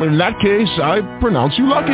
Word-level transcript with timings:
In 0.00 0.18
that 0.18 0.38
case, 0.40 0.68
I 0.82 1.00
pronounce 1.20 1.56
you 1.56 1.66
lucky. 1.66 1.92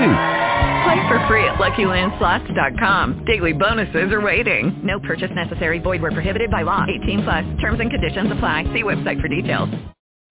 Play 0.84 1.08
for 1.08 1.24
free 1.28 1.44
at 1.44 1.56
LuckyLandSlots.com. 1.56 3.24
Daily 3.26 3.52
bonuses 3.52 4.12
are 4.12 4.20
waiting. 4.20 4.80
No 4.82 4.98
purchase 5.00 5.30
necessary. 5.34 5.78
Void 5.78 6.00
where 6.00 6.12
prohibited 6.12 6.50
by 6.50 6.62
law. 6.62 6.86
18 7.02 7.22
plus. 7.22 7.44
Terms 7.60 7.80
and 7.80 7.90
conditions 7.90 8.32
apply. 8.32 8.64
See 8.72 8.82
website 8.82 9.20
for 9.20 9.28
details. 9.28 9.68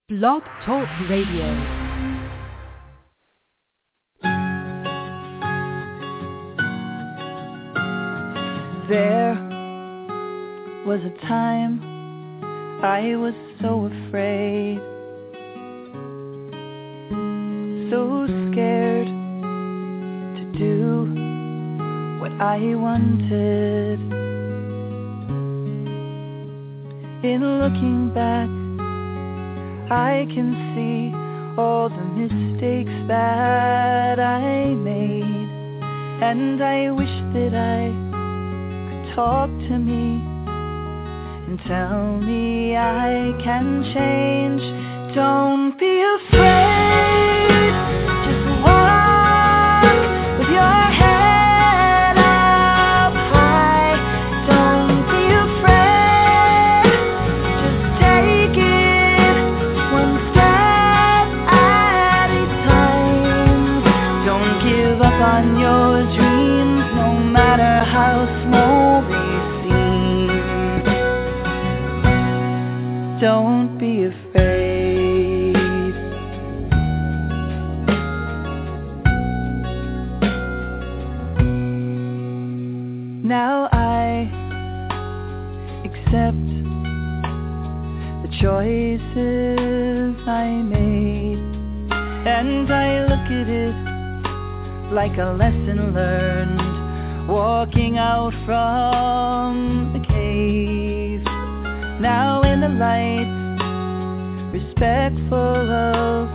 Blog 0.10 0.42
Talk 0.66 0.90
Radio. 1.08 1.88
There 8.90 9.36
was 10.88 11.00
a 11.06 11.28
time 11.28 11.80
I 12.84 13.16
was 13.18 13.36
so 13.62 13.86
afraid, 13.86 14.80
so 17.90 18.28
scared 18.52 19.08
to 19.08 20.44
do 20.60 21.10
what 22.22 22.32
I 22.40 22.76
wanted. 22.76 24.00
In 27.24 27.42
looking 27.60 28.12
back, 28.14 28.48
I 29.92 30.28
can 30.34 30.54
see 30.76 31.12
all 31.60 31.90
the 31.90 32.06
mistakes 32.16 32.94
that 33.08 34.20
I 34.20 34.66
made, 34.76 35.82
and 36.22 36.64
I 36.64 36.92
wish 36.92 37.16
that 37.34 37.56
I 37.56 37.90
could 38.90 39.16
talk 39.16 39.50
to 39.50 39.80
me 39.80 40.22
and 41.48 41.60
tell 41.66 42.20
me 42.20 42.78
I 42.78 43.34
can 43.44 43.84
change. 43.96 44.79
Don't 45.16 45.80
be 45.80 46.04
afraid. 46.28 48.09
Now 83.24 83.68
I 83.74 84.32
accept 85.84 86.38
the 88.24 88.30
choices 88.40 90.16
I 90.26 90.48
made, 90.64 91.38
and 92.26 92.72
I 92.72 93.02
look 93.02 93.30
at 93.30 93.50
it 93.50 94.94
like 94.94 95.18
a 95.18 95.34
lesson 95.38 95.94
learned, 95.94 97.28
walking 97.28 97.98
out 97.98 98.32
from 98.46 99.92
the 99.92 100.00
cave. 100.08 101.22
Now 102.00 102.44
in 102.44 102.62
the 102.62 102.70
light, 102.70 103.28
respectful 104.54 105.70
of 105.70 106.30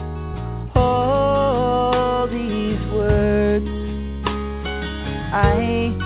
all 0.76 2.26
these 2.28 2.78
words, 2.92 3.68
I 5.32 6.03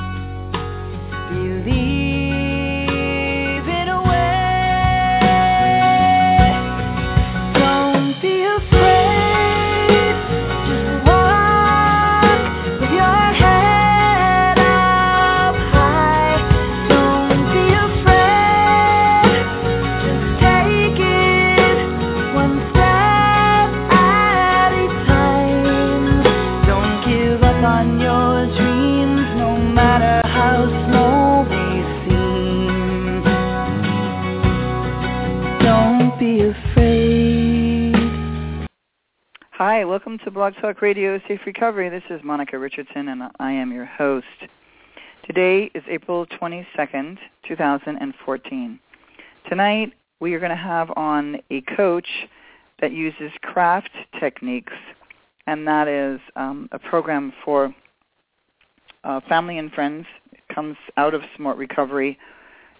Hi, 39.78 39.84
welcome 39.84 40.18
to 40.24 40.30
Blog 40.32 40.54
Talk 40.60 40.82
Radio 40.82 41.20
Safe 41.28 41.38
Recovery. 41.46 41.88
This 41.88 42.02
is 42.10 42.20
Monica 42.24 42.58
Richardson, 42.58 43.10
and 43.10 43.22
I 43.38 43.52
am 43.52 43.70
your 43.70 43.84
host. 43.84 44.26
Today 45.24 45.70
is 45.72 45.84
April 45.88 46.26
22nd, 46.26 47.16
2014. 47.46 48.80
Tonight, 49.48 49.92
we 50.18 50.34
are 50.34 50.40
going 50.40 50.50
to 50.50 50.56
have 50.56 50.90
on 50.96 51.36
a 51.52 51.60
coach 51.76 52.08
that 52.80 52.90
uses 52.90 53.30
craft 53.42 53.90
techniques, 54.18 54.72
and 55.46 55.64
that 55.68 55.86
is 55.86 56.18
um, 56.34 56.68
a 56.72 56.78
program 56.80 57.32
for 57.44 57.72
uh, 59.04 59.20
family 59.28 59.58
and 59.58 59.70
friends. 59.70 60.06
It 60.32 60.40
comes 60.52 60.76
out 60.96 61.14
of 61.14 61.22
Smart 61.36 61.56
Recovery, 61.56 62.18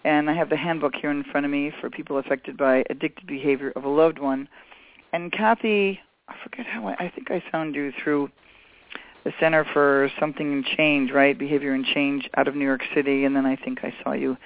and 0.03 0.28
I 0.28 0.34
have 0.34 0.50
the 0.50 0.56
handbook 0.56 0.97
here 0.97 1.12
in 1.12 1.22
front 1.22 1.47
of 1.47 1.53
me 1.53 1.72
for 1.81 1.91
people 1.91 2.19
affected 2.19 2.56
by 2.56 2.82
addictive 2.91 3.28
behavior 3.28 3.72
of 3.76 3.84
a 3.84 3.88
loved 3.88 4.19
one. 4.19 4.48
And 5.12 5.31
Kathy, 5.31 6.00
I 6.28 6.34
forget 6.42 6.66
how 6.66 6.88
I, 6.88 7.06
I 7.06 7.12
think 7.14 7.30
I 7.30 7.42
found 7.50 7.74
you 7.74 7.92
through 8.02 8.28
the 9.24 9.32
Center 9.40 9.64
for 9.72 10.10
Something 10.20 10.52
and 10.52 10.64
Change, 10.64 11.10
right? 11.10 11.38
Behavior 11.38 11.74
and 11.74 11.84
Change 11.84 12.30
out 12.36 12.48
of 12.48 12.54
New 12.54 12.64
York 12.64 12.82
City, 12.94 13.24
and 13.24 13.34
then 13.34 13.46
I 13.46 13.56
think 13.56 13.80
I 13.82 13.92
saw 14.02 14.12
you 14.12 14.36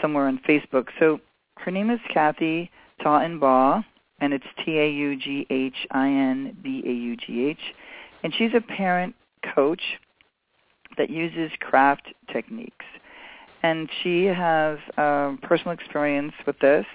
somewhere 0.00 0.26
on 0.26 0.40
Facebook. 0.48 0.86
So 0.98 1.20
her 1.58 1.70
name 1.70 1.90
is 1.90 2.00
Kathy 2.12 2.70
Taughinbaugh, 3.00 3.84
and 4.20 4.32
it's 4.32 4.46
T-A-U-G-H-I-N-B-A-U-G-H, 4.64 7.60
and 8.24 8.34
she's 8.34 8.50
a 8.54 8.60
parent 8.60 9.14
coach 9.54 9.82
that 10.96 11.10
uses 11.10 11.52
craft 11.60 12.08
techniques. 12.32 12.86
And 13.62 13.88
she 14.02 14.24
has 14.24 14.78
um, 14.96 15.38
personal 15.42 15.72
experience 15.72 16.32
with 16.46 16.58
this. 16.60 16.86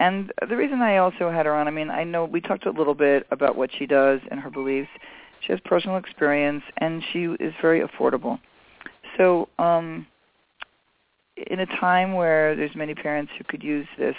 And 0.00 0.32
the 0.48 0.56
reason 0.56 0.82
I 0.82 0.98
also 0.98 1.30
had 1.30 1.46
her 1.46 1.54
on, 1.54 1.68
I 1.68 1.70
mean, 1.70 1.90
I 1.90 2.04
know 2.04 2.24
we 2.24 2.40
talked 2.40 2.66
a 2.66 2.70
little 2.70 2.94
bit 2.94 3.26
about 3.30 3.56
what 3.56 3.70
she 3.78 3.86
does 3.86 4.20
and 4.30 4.40
her 4.40 4.50
beliefs. 4.50 4.88
She 5.40 5.52
has 5.52 5.60
personal 5.64 5.98
experience, 5.98 6.62
and 6.78 7.02
she 7.12 7.24
is 7.40 7.52
very 7.60 7.82
affordable. 7.82 8.38
So 9.16 9.48
um, 9.58 10.06
in 11.36 11.60
a 11.60 11.66
time 11.66 12.14
where 12.14 12.56
there's 12.56 12.74
many 12.74 12.94
parents 12.94 13.32
who 13.36 13.44
could 13.44 13.62
use 13.62 13.86
this 13.98 14.16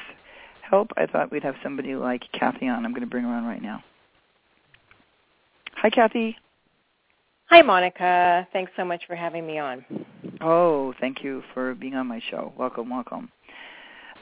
help, 0.62 0.92
I 0.98 1.06
thought 1.06 1.32
we'd 1.32 1.44
have 1.44 1.56
somebody 1.64 1.96
like 1.96 2.24
Kathy 2.32 2.68
on. 2.68 2.86
I'm 2.86 2.92
going 2.92 3.02
to 3.02 3.08
bring 3.08 3.24
her 3.24 3.34
on 3.34 3.46
right 3.46 3.62
now. 3.62 3.84
Hi, 5.76 5.90
Kathy. 5.90 6.38
Hi, 7.50 7.62
Monica. 7.62 8.48
Thanks 8.54 8.72
so 8.76 8.84
much 8.84 9.04
for 9.08 9.16
having 9.16 9.46
me 9.46 9.60
on. 9.60 9.86
Oh, 10.42 10.94
thank 11.00 11.24
you 11.24 11.44
for 11.54 11.76
being 11.76 11.96
on 11.96 12.08
my 12.08 12.22
show. 12.30 12.54
Welcome, 12.58 12.90
welcome. 12.90 13.32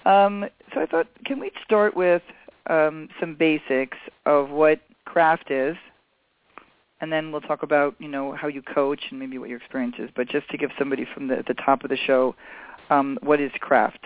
Um, 0.06 0.46
so 0.74 0.82
I 0.82 0.86
thought, 0.86 1.08
can 1.26 1.40
we 1.40 1.52
start 1.64 1.96
with 1.96 2.22
um, 2.70 3.10
some 3.20 3.36
basics 3.36 3.98
of 4.26 4.50
what 4.50 4.80
craft 5.06 5.52
is, 5.52 5.76
and 7.02 7.12
then 7.12 7.32
we'll 7.32 7.42
talk 7.42 7.64
about 7.64 7.96
you 8.00 8.08
know 8.08 8.34
how 8.34 8.48
you 8.48 8.62
coach 8.62 9.02
and 9.10 9.20
maybe 9.20 9.38
what 9.38 9.50
your 9.50 9.58
experience 9.58 9.96
is. 10.00 10.10
But 10.16 10.28
just 10.30 10.50
to 10.50 10.58
give 10.58 10.72
somebody 10.78 11.06
from 11.14 11.28
the, 11.28 11.44
the 11.48 11.54
top 11.54 11.84
of 11.84 11.90
the 11.90 11.98
show, 11.98 12.36
um, 12.90 13.18
what 13.22 13.40
is 13.42 13.52
craft? 13.60 14.06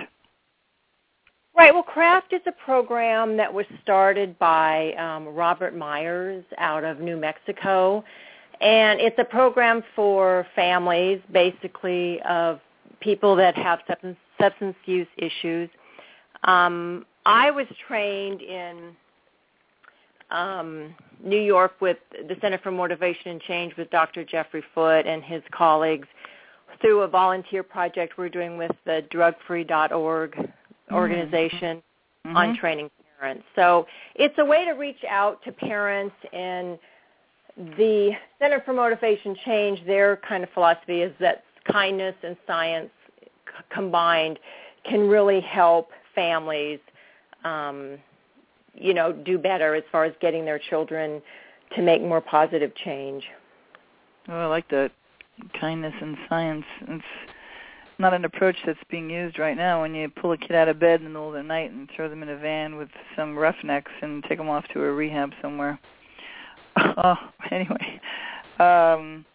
Right. 1.56 1.74
Well, 1.74 1.84
CRAFT 1.84 2.34
is 2.34 2.42
a 2.46 2.52
program 2.52 3.36
that 3.38 3.52
was 3.52 3.66
started 3.82 4.38
by 4.38 4.94
um, 4.94 5.28
Robert 5.28 5.76
Meyers 5.76 6.46
out 6.60 6.84
of 6.84 7.00
New 7.00 7.18
Mexico, 7.18 8.04
and 8.62 9.00
it's 9.00 9.18
a 9.18 9.24
program 9.24 9.84
for 9.96 10.46
families, 10.56 11.20
basically 11.32 12.22
of 12.30 12.60
people 13.00 13.36
that 13.36 13.56
have 13.56 13.80
substance 13.88 14.18
substance 14.40 14.76
use 14.86 15.08
issues. 15.18 15.70
Um, 16.44 17.06
I 17.26 17.52
was 17.52 17.66
trained 17.88 18.42
in 18.42 18.96
um, 20.32 20.96
New 21.24 21.40
York 21.42 21.74
with 21.82 21.98
the 22.12 22.36
Center 22.42 22.58
for 22.60 22.72
Motivation 22.72 23.32
and 23.32 23.42
Change 23.42 23.76
with 23.78 23.90
Dr. 23.92 24.24
Jeffrey 24.24 24.64
Foote 24.74 25.06
and 25.06 25.24
his 25.24 25.42
colleagues 25.52 26.08
through 26.82 27.02
a 27.02 27.08
volunteer 27.08 27.64
project 27.64 28.18
we're 28.18 28.30
doing 28.30 28.58
with 28.58 28.72
the 28.86 29.04
drugfree.org 29.12 30.52
Mm-hmm. 30.88 30.96
organization 30.96 31.84
on 32.24 32.56
training 32.58 32.90
parents. 33.20 33.44
So 33.56 33.86
it's 34.16 34.36
a 34.38 34.46
way 34.46 34.64
to 34.64 34.72
reach 34.72 35.04
out 35.10 35.44
to 35.44 35.52
parents 35.52 36.16
and 36.32 36.80
the 37.78 38.12
Center 38.40 38.62
for 38.64 38.72
Motivation 38.72 39.36
Change, 39.46 39.86
their 39.86 40.18
kind 40.18 40.44
of 40.44 40.50
philosophy 40.52 41.02
is 41.02 41.12
that 41.20 41.44
kindness 41.70 42.16
and 42.24 42.38
science 42.46 42.90
c- 43.22 43.64
combined 43.74 44.40
can 44.90 45.10
really 45.10 45.42
help 45.42 45.90
families, 46.18 46.80
um, 47.46 48.00
you 48.74 48.94
know, 48.94 49.14
do 49.14 49.38
better 49.38 49.76
as 49.76 49.84
far 49.92 50.04
as 50.04 50.14
getting 50.20 50.44
their 50.44 50.60
children 50.60 51.22
to 51.76 51.82
make 51.84 52.02
more 52.02 52.22
positive 52.22 52.74
change. 52.76 53.24
Oh, 54.28 54.40
I 54.40 54.46
like 54.48 54.68
that 54.70 54.92
kindness 55.60 55.94
and 56.02 56.18
science. 56.28 56.66
It's 56.82 57.04
not 58.00 58.14
an 58.14 58.26
approach 58.26 58.56
that's 58.66 58.80
being 58.90 59.10
used 59.10 59.38
right 59.38 59.56
now 59.56 59.82
when 59.82 59.94
you 59.94 60.10
pull 60.10 60.32
a 60.32 60.38
kid 60.38 60.54
out 60.54 60.68
of 60.68 60.80
bed 60.80 61.00
in 61.00 61.06
the 61.06 61.10
middle 61.10 61.30
of 61.30 61.34
the 61.34 61.44
night 61.44 61.72
and 61.72 61.90
throw 61.96 62.10
them 62.10 62.24
in 62.24 62.30
a 62.30 62.38
van 62.38 62.78
with 62.78 62.90
some 63.16 63.38
roughnecks 63.38 63.92
and 64.02 64.24
take 64.24 64.38
them 64.38 64.50
off 64.50 64.66
to 64.74 64.84
a 64.84 64.92
rehab 64.92 65.32
somewhere. 65.42 65.80
oh, 66.78 67.16
anyway. 67.52 68.00
Um, 68.60 69.26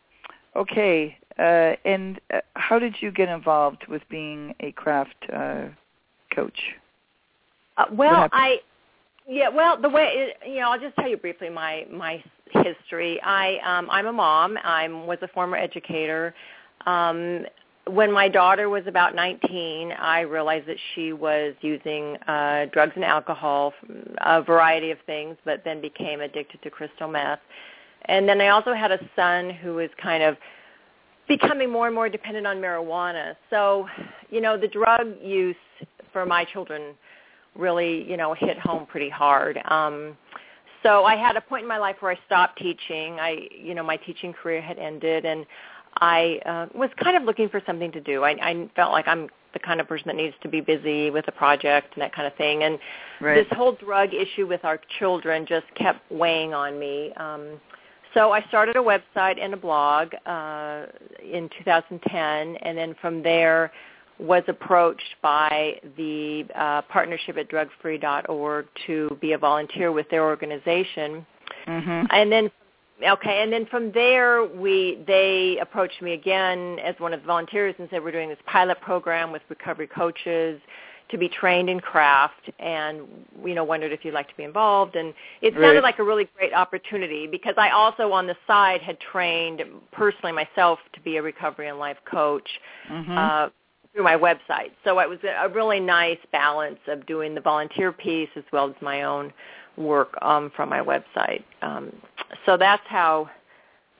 okay. 0.57 1.17
Uh, 1.39 1.75
and 1.85 2.21
uh, 2.33 2.41
how 2.55 2.79
did 2.79 2.97
you 3.01 3.11
get 3.11 3.29
involved 3.29 3.87
with 3.89 4.03
being 4.11 4.55
a 4.61 4.73
craft 4.73 5.17
uh, 5.33 5.65
coach? 6.35 6.59
Uh, 7.77 7.87
well. 7.93 8.29
I 8.33 8.59
yeah, 9.29 9.49
well, 9.49 9.81
the 9.81 9.89
way 9.89 10.13
it, 10.43 10.49
you 10.49 10.61
know, 10.61 10.71
I'll 10.71 10.81
just 10.81 10.97
tell 10.97 11.09
you 11.09 11.17
briefly 11.17 11.49
my 11.49 11.87
my 11.91 12.23
history. 12.51 13.21
I 13.23 13.59
um 13.65 13.89
I'm 13.91 14.07
a 14.07 14.13
mom. 14.13 14.59
I 14.63 14.89
was 14.89 15.19
a 15.23 15.29
former 15.29 15.57
educator. 15.57 16.35
Um 16.87 17.47
when 17.89 18.13
my 18.13 18.29
daughter 18.29 18.69
was 18.69 18.85
about 18.87 19.17
19, 19.17 19.91
I 19.91 20.21
realized 20.21 20.69
that 20.69 20.77
she 20.95 21.13
was 21.13 21.55
using 21.61 22.17
uh 22.27 22.67
drugs 22.73 22.93
and 22.97 23.05
alcohol, 23.05 23.73
a 24.19 24.43
variety 24.43 24.91
of 24.91 24.99
things, 25.07 25.37
but 25.45 25.63
then 25.65 25.81
became 25.81 26.21
addicted 26.21 26.61
to 26.63 26.71
crystal 26.71 27.09
meth. 27.09 27.41
And 28.07 28.29
then 28.29 28.41
I 28.41 28.49
also 28.49 28.75
had 28.75 28.91
a 28.91 28.99
son 29.15 29.51
who 29.51 29.75
was 29.75 29.91
kind 30.03 30.25
of 30.25 30.37
becoming 31.29 31.71
more 31.71 31.87
and 31.87 31.95
more 31.95 32.09
dependent 32.09 32.47
on 32.47 32.57
marijuana. 32.57 33.37
So, 33.51 33.87
you 34.31 34.41
know, 34.41 34.59
the 34.59 34.67
drug 34.67 35.15
use 35.23 35.55
for 36.13 36.27
my 36.27 36.45
children 36.45 36.95
really, 37.55 38.09
you 38.09 38.17
know, 38.17 38.35
hit 38.35 38.59
home 38.59 38.87
pretty 38.87 39.11
hard. 39.11 39.59
Um 39.67 40.17
so 40.83 41.05
I 41.05 41.17
had 41.17 41.37
a 41.37 41.41
point 41.41 41.63
in 41.63 41.69
my 41.69 41.79
life 41.79 41.97
where 42.01 42.11
I 42.11 42.19
stopped 42.27 42.59
teaching. 42.59 43.21
I, 43.21 43.49
you 43.53 43.75
know, 43.75 43.85
my 43.85 43.97
teaching 43.97 44.33
career 44.33 44.61
had 44.61 44.79
ended 44.79 45.25
and 45.25 45.47
I 46.01 46.41
uh, 46.47 46.67
was 46.75 46.91
kind 47.03 47.17
of 47.17 47.23
looking 47.25 47.49
for 47.49 47.63
something 47.67 47.93
to 47.93 48.01
do. 48.01 48.25
I, 48.25 48.31
I 48.31 48.69
felt 48.75 48.93
like 48.93 49.07
I'm 49.07 49.29
the 49.53 49.59
kind 49.59 49.81
of 49.81 49.87
person 49.87 50.05
that 50.07 50.17
needs 50.17 50.35
to 50.43 50.49
be 50.49 50.61
busy 50.61 51.11
with 51.11 51.29
a 51.29 51.33
project 51.33 51.95
and 51.95 52.03
that 52.03 52.15
kind 52.15 52.27
of 52.27 52.35
thing. 52.37 52.63
And 52.65 52.79
Right. 53.21 53.35
this 53.35 53.57
whole 53.57 53.73
drug 53.73 54.15
issue 54.15 54.49
with 54.49 54.65
our 54.65 54.81
children 54.99 55.47
just 55.47 55.67
kept 55.77 56.11
weighing 56.11 56.55
on 56.55 56.79
me. 56.79 57.13
Um, 57.17 57.61
so 58.15 58.33
I 58.33 58.43
started 58.49 58.77
a 58.77 58.81
website 58.81 59.41
and 59.41 59.55
a 59.55 59.57
blog 59.57 60.13
uh, 60.27 60.87
in 61.23 61.49
2010, 61.59 62.57
and 62.57 62.77
then 62.77 62.97
from 63.01 63.23
there 63.23 63.71
was 64.23 64.45
approached 64.47 65.17
by 65.21 65.81
the 65.97 66.45
uh, 66.55 66.83
partnership 66.83 67.37
at 67.37 67.49
drugfree.org 67.51 68.67
to 68.87 69.19
be 69.21 69.33
a 69.33 69.39
volunteer 69.39 69.91
with 69.91 70.09
their 70.11 70.25
organization. 70.25 71.27
Mhm. 71.67 72.07
And 72.11 72.31
then 72.33 72.51
okay, 73.05 73.43
and 73.43 73.53
then 73.53 73.67
from 73.67 73.91
there 73.93 74.45
we 74.45 75.03
they 75.07 75.59
approached 75.61 76.01
me 76.03 76.13
again 76.13 76.79
as 76.85 76.95
one 77.01 77.13
of 77.13 77.21
the 77.21 77.27
volunteers 77.27 77.75
and 77.79 77.89
said 77.91 78.03
we're 78.03 78.13
doing 78.13 78.29
this 78.29 78.39
pilot 78.47 78.81
program 78.81 79.33
with 79.33 79.43
recovery 79.49 79.89
coaches 79.89 80.61
to 81.09 81.19
be 81.19 81.29
trained 81.29 81.69
in 81.69 81.81
craft 81.81 82.49
and 82.61 83.01
you 83.45 83.55
know 83.55 83.65
wondered 83.65 83.93
if 83.93 84.05
you'd 84.05 84.15
like 84.15 84.29
to 84.29 84.37
be 84.37 84.45
involved 84.45 84.95
and 84.95 85.13
it 85.43 85.53
sounded 85.55 85.75
Right. 85.75 85.83
like 85.83 85.99
a 85.99 86.05
really 86.05 86.29
great 86.37 86.55
opportunity 86.55 87.27
because 87.27 87.55
I 87.59 87.71
also 87.71 88.13
on 88.13 88.27
the 88.29 88.37
side 88.47 88.81
had 88.83 88.99
trained 89.01 89.63
personally 89.91 90.33
myself 90.33 90.79
to 90.93 91.01
be 91.01 91.17
a 91.17 91.23
recovery 91.23 91.69
and 91.69 91.79
life 91.79 91.99
coach 92.05 92.49
Mhm. 92.89 93.19
uh, 93.19 93.51
through 93.93 94.05
my 94.05 94.17
website. 94.17 94.73
So 94.85 94.99
it 94.99 95.09
was 95.09 95.19
a 95.25 95.49
really 95.49 95.81
nice 95.81 96.19
balance 96.31 96.79
of 96.87 97.05
doing 97.07 97.35
the 97.35 97.41
volunteer 97.41 97.93
piece 97.93 98.31
as 98.37 98.45
well 98.53 98.69
as 98.69 98.75
my 98.81 99.03
own 99.03 99.33
work 99.77 100.15
um, 100.23 100.51
from 100.55 100.69
my 100.69 100.81
website. 100.81 101.45
Um, 101.63 101.93
so 102.47 102.57
that's 102.57 102.87
how 102.87 103.31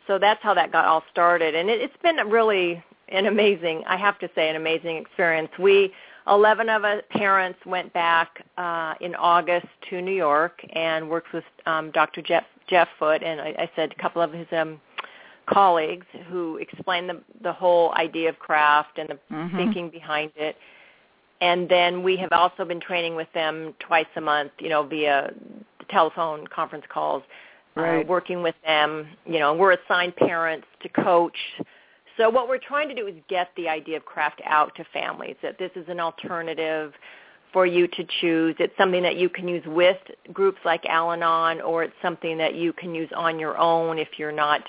so 0.07 0.19
that's 0.19 0.43
how 0.43 0.53
that 0.55 0.73
got 0.73 0.85
all 0.85 1.05
started, 1.13 1.55
and 1.55 1.71
it, 1.71 1.81
it's 1.81 1.97
been 2.03 2.17
really 2.29 2.83
an 3.09 3.27
amazing, 3.27 3.85
I 3.87 3.97
have 3.97 4.19
to 4.19 4.29
say, 4.35 4.49
an 4.49 4.57
amazing 4.57 4.97
experience. 4.97 5.51
We 5.59 5.93
11 6.27 6.69
of 6.69 6.85
us 6.85 7.03
parents 7.11 7.59
went 7.67 7.93
back 7.93 8.45
uh, 8.57 8.95
in 9.01 9.15
August 9.15 9.67
to 9.91 10.01
New 10.01 10.15
York 10.15 10.61
and 10.75 11.09
worked 11.09 11.33
with 11.33 11.45
um, 11.67 11.91
Dr. 11.93 12.23
Jeff 12.23 12.45
Jeff 12.69 12.89
Foote, 12.99 13.23
and 13.23 13.41
I, 13.41 13.55
I 13.59 13.71
said 13.77 13.93
a 13.93 14.03
couple 14.03 14.23
of 14.23 14.33
his 14.33 14.47
um, 14.53 14.81
colleagues 15.47 16.07
who 16.29 16.57
explained 16.57 17.11
the 17.11 17.21
the 17.41 17.53
whole 17.53 17.93
idea 17.95 18.29
of 18.29 18.39
craft 18.39 18.99
and 18.99 19.09
the 19.09 19.19
Mhm. 19.31 19.57
thinking 19.57 19.89
behind 19.91 20.33
it. 20.37 20.57
And 21.41 21.69
then 21.69 22.03
we 22.03 22.17
have 22.19 22.33
also 22.33 22.65
been 22.65 22.81
training 22.81 23.17
with 23.17 23.33
them 23.33 23.75
twice 23.81 24.07
a 24.15 24.21
month, 24.21 24.53
you 24.61 24.69
know, 24.69 24.85
via 24.85 25.33
telephone 25.89 26.47
conference 26.47 26.87
calls, 26.89 27.25
uh, 27.77 28.05
working 28.07 28.43
with 28.43 28.55
them. 28.63 29.09
You 29.27 29.41
know, 29.41 29.53
we're 29.55 29.73
assigned 29.73 30.15
parents 30.17 30.67
to 30.81 30.89
coach. 30.89 31.37
So 32.17 32.31
what 32.31 32.49
we're 32.49 32.59
trying 32.59 32.89
to 32.91 32.95
do 32.95 33.07
is 33.09 33.15
get 33.29 33.51
the 33.57 33.69
idea 33.69 33.97
of 33.97 34.05
craft 34.05 34.41
out 34.45 34.75
to 34.77 34.85
families, 34.85 35.37
that 35.43 35.59
this 35.59 35.73
is 35.75 35.89
an 35.89 35.99
alternative 35.99 36.95
for 37.53 37.67
you 37.67 37.87
to 37.87 38.05
choose. 38.21 38.55
It's 38.59 38.77
something 38.77 39.03
that 39.03 39.17
you 39.17 39.29
can 39.29 39.49
use 39.49 39.65
with 39.67 39.99
groups 40.33 40.59
like 40.65 40.87
Al-Anon, 40.87 41.61
or 41.61 41.83
it's 41.83 42.01
something 42.01 42.39
that 42.39 42.55
you 42.55 42.73
can 42.73 42.95
use 42.95 43.11
on 43.15 43.39
your 43.39 43.59
own 43.59 43.99
if 43.99 44.19
you're 44.19 44.33
not 44.33 44.63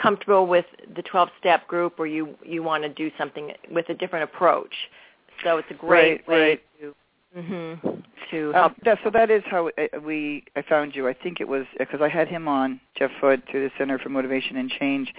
comfortable 0.00 0.46
with 0.46 0.66
the 0.94 1.02
12-step 1.02 1.66
group 1.68 1.98
or 1.98 2.06
you, 2.06 2.34
you 2.44 2.62
want 2.62 2.82
to 2.82 2.88
do 2.88 3.10
something 3.18 3.52
with 3.70 3.88
a 3.88 3.94
different 3.94 4.24
approach. 4.24 4.74
So 5.44 5.58
it's 5.58 5.68
a 5.70 5.74
great 5.74 6.22
Right, 6.26 6.28
way 6.28 6.38
right. 6.38 6.62
to 6.80 6.94
hmm 7.34 7.74
to 8.30 8.52
help. 8.52 8.72
Um, 8.72 8.76
that, 8.84 8.98
so 9.04 9.10
that 9.10 9.30
is 9.30 9.42
how 9.46 9.68
uh, 9.68 10.00
we 10.00 10.44
I 10.56 10.62
found 10.62 10.96
you. 10.96 11.06
I 11.06 11.12
think 11.12 11.40
it 11.40 11.46
was 11.46 11.64
because 11.78 12.00
I 12.00 12.08
had 12.08 12.28
him 12.28 12.48
on 12.48 12.80
Jeff 12.98 13.10
Foote 13.20 13.42
through 13.50 13.68
the 13.68 13.70
Center 13.78 13.98
for 13.98 14.08
Motivation 14.08 14.56
and 14.56 14.70
Change, 14.70 15.12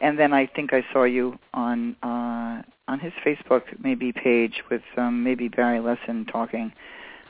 and 0.00 0.18
then 0.18 0.32
I 0.32 0.46
think 0.46 0.72
I 0.72 0.84
saw 0.92 1.04
you 1.04 1.38
on 1.54 1.96
uh, 2.02 2.62
on 2.88 2.98
his 3.00 3.12
Facebook 3.24 3.62
maybe 3.82 4.12
page 4.12 4.62
with 4.70 4.82
um, 4.96 5.22
maybe 5.22 5.48
Barry 5.48 5.78
Lessin 5.78 6.26
talking 6.30 6.72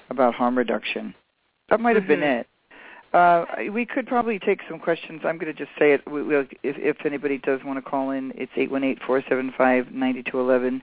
about 0.09 0.35
harm 0.35 0.57
reduction. 0.57 1.15
That 1.69 1.81
might 1.81 1.97
have 1.97 2.09
been 2.09 2.21
Mhm. 2.21 2.41
it. 2.41 2.47
Uh, 3.13 3.45
we 3.73 3.85
could 3.85 4.07
probably 4.07 4.39
take 4.39 4.61
some 4.69 4.79
questions. 4.79 5.23
I'm 5.25 5.37
going 5.37 5.53
to 5.53 5.59
just 5.59 5.73
say 5.79 5.93
it. 5.93 6.11
We, 6.11 6.23
we'll, 6.23 6.47
if, 6.63 6.77
if 6.79 7.05
anybody 7.05 7.39
does 7.39 7.61
want 7.65 7.83
to 7.83 7.85
call 7.91 8.11
in, 8.11 8.33
it's 8.37 8.53
eight 8.57 8.71
one 8.71 8.85
eight 8.85 9.01
four 9.05 9.23
seven 9.29 9.53
five 9.57 9.91
ninety 9.91 10.23
two 10.23 10.41
eleven. 10.41 10.83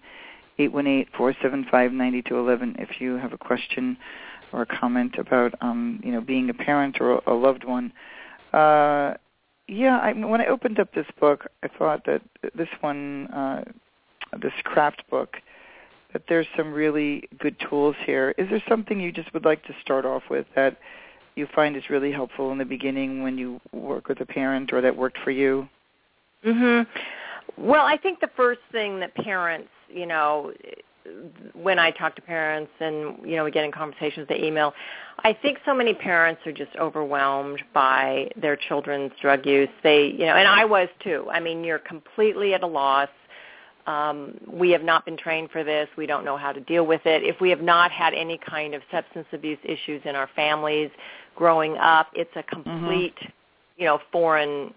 818-475-9211 0.60 2.82
if 2.82 3.00
you 3.00 3.16
have 3.16 3.34
a 3.34 3.38
question 3.38 3.98
or 4.52 4.64
a 4.64 4.66
comment 4.66 5.16
about 5.18 5.54
um, 5.62 6.00
you 6.04 6.12
know 6.12 6.22
being 6.22 6.50
a 6.50 6.54
parent 6.54 6.98
or 7.00 7.22
a 7.28 7.34
loved 7.34 7.64
one. 7.64 7.92
Uh, 8.54 9.14
yeah, 9.68 10.00
I, 10.02 10.14
when 10.14 10.40
I 10.40 10.48
opened 10.48 10.80
up 10.80 10.94
this 10.94 11.08
book, 11.20 11.48
I 11.62 11.68
thought 11.68 12.06
that 12.06 12.22
this 12.56 12.70
one, 12.80 13.28
uh, 13.28 13.66
this 14.42 14.54
craft 14.64 15.04
book, 15.10 15.38
that 16.14 16.24
there's 16.30 16.48
some 16.56 16.72
really 16.72 17.28
good 17.38 17.58
tools 17.70 17.96
here. 18.06 18.34
Is 18.38 18.50
there 18.50 18.64
something 18.68 19.00
you 19.00 19.12
just 19.12 19.34
would 19.34 19.44
like 19.44 19.64
to 19.66 19.76
start 19.82 20.06
off 20.06 20.24
with 20.30 20.46
that 20.56 20.78
you 21.38 21.48
find 21.56 21.76
is 21.76 21.90
really 21.90 22.12
helpful 22.12 22.52
in 22.52 22.58
the 22.58 22.66
beginning 22.66 23.24
when 23.24 23.38
you 23.38 23.60
work 23.72 24.08
with 24.08 24.20
a 24.22 24.26
parent 24.26 24.74
or 24.74 24.82
that 24.82 24.96
worked 24.96 25.18
for 25.20 25.32
you? 25.32 25.68
Mhm. 26.44 26.86
Well, 27.58 27.86
I 27.86 27.98
think 27.98 28.20
the 28.20 28.30
first 28.36 28.62
thing 28.72 29.00
that 29.00 29.14
parents, 29.16 29.70
you 29.90 30.06
know, 30.06 30.54
when 31.54 31.80
I 31.80 31.92
talk 31.92 32.16
to 32.16 32.22
parents 32.22 32.72
and 32.80 33.18
you 33.24 33.36
know 33.36 33.44
we 33.44 33.52
get 33.52 33.64
in 33.64 33.72
conversations, 33.72 34.28
they 34.28 34.44
email. 34.44 34.74
I 35.24 35.34
think 35.34 35.60
so 35.66 35.74
many 35.74 35.94
parents 35.94 36.46
are 36.46 36.52
just 36.52 36.76
overwhelmed 36.76 37.64
by 37.74 38.30
their 38.36 38.56
children's 38.56 39.12
drug 39.22 39.46
use. 39.46 39.70
They, 39.84 40.08
you 40.08 40.26
know, 40.26 40.36
and 40.36 40.48
I 40.48 40.66
was 40.66 40.90
too. 41.00 41.28
I 41.32 41.40
mean, 41.40 41.64
you're 41.64 41.80
completely 41.80 42.54
at 42.54 42.62
a 42.62 42.68
loss. 42.68 43.10
Um, 43.88 44.38
we 44.46 44.72
have 44.72 44.84
not 44.84 45.06
been 45.06 45.16
trained 45.16 45.50
for 45.50 45.64
this. 45.64 45.88
We 45.96 46.06
don't 46.06 46.26
know 46.26 46.36
how 46.36 46.52
to 46.52 46.60
deal 46.60 46.86
with 46.86 47.06
it. 47.06 47.24
If 47.24 47.40
we 47.40 47.50
have 47.50 47.62
not 47.62 47.90
had 47.90 48.14
any 48.14 48.38
kind 48.38 48.76
of 48.76 48.82
substance 48.92 49.28
abuse 49.32 49.60
issues 49.64 50.02
in 50.04 50.14
our 50.14 50.30
families 50.36 50.92
growing 51.38 51.78
up, 51.78 52.08
it's 52.14 52.36
a 52.36 52.44
complete, 52.44 53.16
you 53.78 53.86
know, 53.86 54.00
foreign 54.12 54.74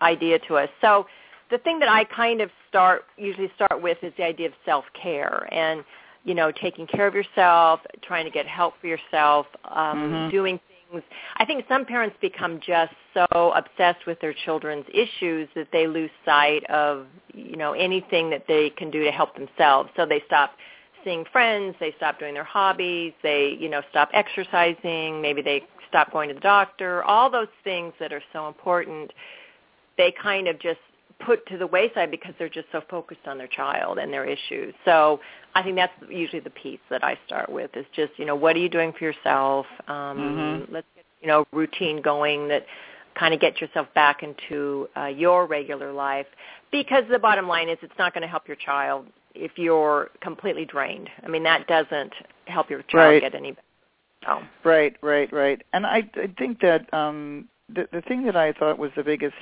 idea 0.00 0.38
to 0.48 0.56
us. 0.56 0.70
So 0.80 1.06
the 1.50 1.58
thing 1.58 1.78
that 1.80 1.88
I 1.88 2.04
kind 2.04 2.40
of 2.40 2.50
start 2.68 3.04
usually 3.18 3.50
start 3.56 3.82
with 3.82 3.98
is 4.02 4.12
the 4.16 4.24
idea 4.24 4.46
of 4.46 4.54
self-care 4.64 5.48
and 5.52 5.84
you 6.24 6.34
know 6.34 6.50
taking 6.52 6.86
care 6.86 7.06
of 7.06 7.14
yourself, 7.14 7.80
trying 8.02 8.24
to 8.24 8.30
get 8.30 8.46
help 8.46 8.74
for 8.80 8.86
yourself, 8.86 9.46
um, 9.64 9.98
Mhm. 9.98 10.30
doing 10.30 10.60
things. 10.90 11.02
I 11.36 11.44
think 11.44 11.66
some 11.68 11.84
parents 11.84 12.16
become 12.20 12.60
just 12.60 12.94
so 13.14 13.52
obsessed 13.54 14.06
with 14.06 14.20
their 14.20 14.32
children's 14.32 14.86
issues 14.92 15.48
that 15.54 15.70
they 15.72 15.86
lose 15.86 16.10
sight 16.24 16.64
of, 16.70 17.06
you 17.34 17.56
know, 17.56 17.72
anything 17.72 18.30
that 18.30 18.46
they 18.46 18.70
can 18.70 18.90
do 18.90 19.02
to 19.04 19.10
help 19.10 19.34
themselves. 19.34 19.90
So 19.96 20.06
they 20.06 20.20
stop 20.26 20.56
seeing 21.04 21.24
friends, 21.26 21.76
they 21.80 21.92
stop 21.92 22.18
doing 22.18 22.34
their 22.34 22.44
hobbies, 22.44 23.12
they, 23.22 23.56
you 23.58 23.68
know, 23.68 23.82
stop 23.90 24.10
exercising, 24.12 25.20
maybe 25.20 25.42
they 25.42 25.64
stop 25.90 26.10
going 26.12 26.28
to 26.28 26.34
the 26.34 26.40
doctor, 26.40 27.02
all 27.04 27.28
those 27.30 27.48
things 27.62 27.92
that 28.00 28.12
are 28.12 28.22
so 28.32 28.48
important, 28.48 29.12
they 29.98 30.12
kind 30.22 30.48
of 30.48 30.58
just 30.58 30.80
put 31.24 31.46
to 31.46 31.58
the 31.58 31.66
wayside 31.66 32.10
because 32.10 32.32
they're 32.38 32.48
just 32.48 32.68
so 32.72 32.80
focused 32.88 33.26
on 33.26 33.36
their 33.36 33.46
child 33.48 33.98
and 33.98 34.10
their 34.12 34.24
issues. 34.24 34.74
So 34.86 35.20
I 35.54 35.62
think 35.62 35.76
that's 35.76 35.92
usually 36.08 36.40
the 36.40 36.50
piece 36.50 36.80
that 36.88 37.04
I 37.04 37.18
start 37.26 37.50
with 37.50 37.70
is 37.76 37.84
just, 37.94 38.12
you 38.16 38.24
know, 38.24 38.34
what 38.34 38.56
are 38.56 38.58
you 38.58 38.70
doing 38.70 38.92
for 38.92 39.04
yourself? 39.04 39.66
Um, 39.88 40.18
Mhm. 40.18 40.72
Let's 40.72 40.86
get, 40.96 41.04
you 41.20 41.28
know, 41.28 41.46
routine 41.52 42.00
going 42.00 42.48
that 42.48 42.64
kind 43.14 43.34
of 43.34 43.40
get 43.40 43.60
yourself 43.60 43.92
back 43.94 44.22
into 44.22 44.88
uh, 44.96 45.06
your 45.06 45.44
regular 45.46 45.92
life 45.92 46.26
because 46.70 47.04
the 47.10 47.18
bottom 47.18 47.46
line 47.48 47.68
is 47.68 47.76
it's 47.82 47.98
not 47.98 48.14
going 48.14 48.22
to 48.22 48.28
help 48.28 48.46
your 48.46 48.56
child 48.56 49.06
if 49.34 49.58
you're 49.58 50.10
completely 50.20 50.64
drained. 50.64 51.10
I 51.24 51.28
mean, 51.28 51.42
that 51.42 51.66
doesn't 51.66 52.12
help 52.46 52.70
your 52.70 52.82
child 52.82 53.12
Right. 53.14 53.22
get 53.22 53.34
any 53.34 53.52
better. 53.52 53.66
Oh. 54.26 54.42
Right, 54.64 54.96
right, 55.02 55.32
right. 55.32 55.62
And 55.72 55.86
I, 55.86 56.08
I 56.14 56.32
think 56.38 56.60
that 56.60 56.92
um, 56.92 57.48
the 57.68 57.88
the 57.92 58.02
thing 58.02 58.24
that 58.26 58.36
I 58.36 58.52
thought 58.52 58.78
was 58.78 58.90
the 58.96 59.02
biggest 59.02 59.34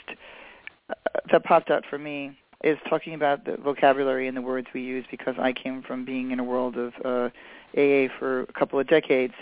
uh, 0.89 0.95
that 1.33 1.45
popped 1.45 1.71
out 1.71 1.85
for 1.89 1.99
me 1.99 2.37
is 2.65 2.79
talking 2.89 3.15
about 3.15 3.45
the 3.45 3.57
vocabulary 3.57 4.27
and 4.27 4.37
the 4.37 4.43
words 4.43 4.67
we 4.75 4.81
use 4.83 5.05
because 5.11 5.37
I 5.39 5.53
came 5.53 5.83
from 5.83 6.05
being 6.05 6.31
in 6.31 6.41
a 6.41 6.45
world 6.45 6.77
of 6.77 6.93
uh, 7.05 7.31
AA 7.77 8.09
for 8.19 8.43
a 8.43 8.53
couple 8.53 8.79
of 8.79 8.89
decades 8.89 9.35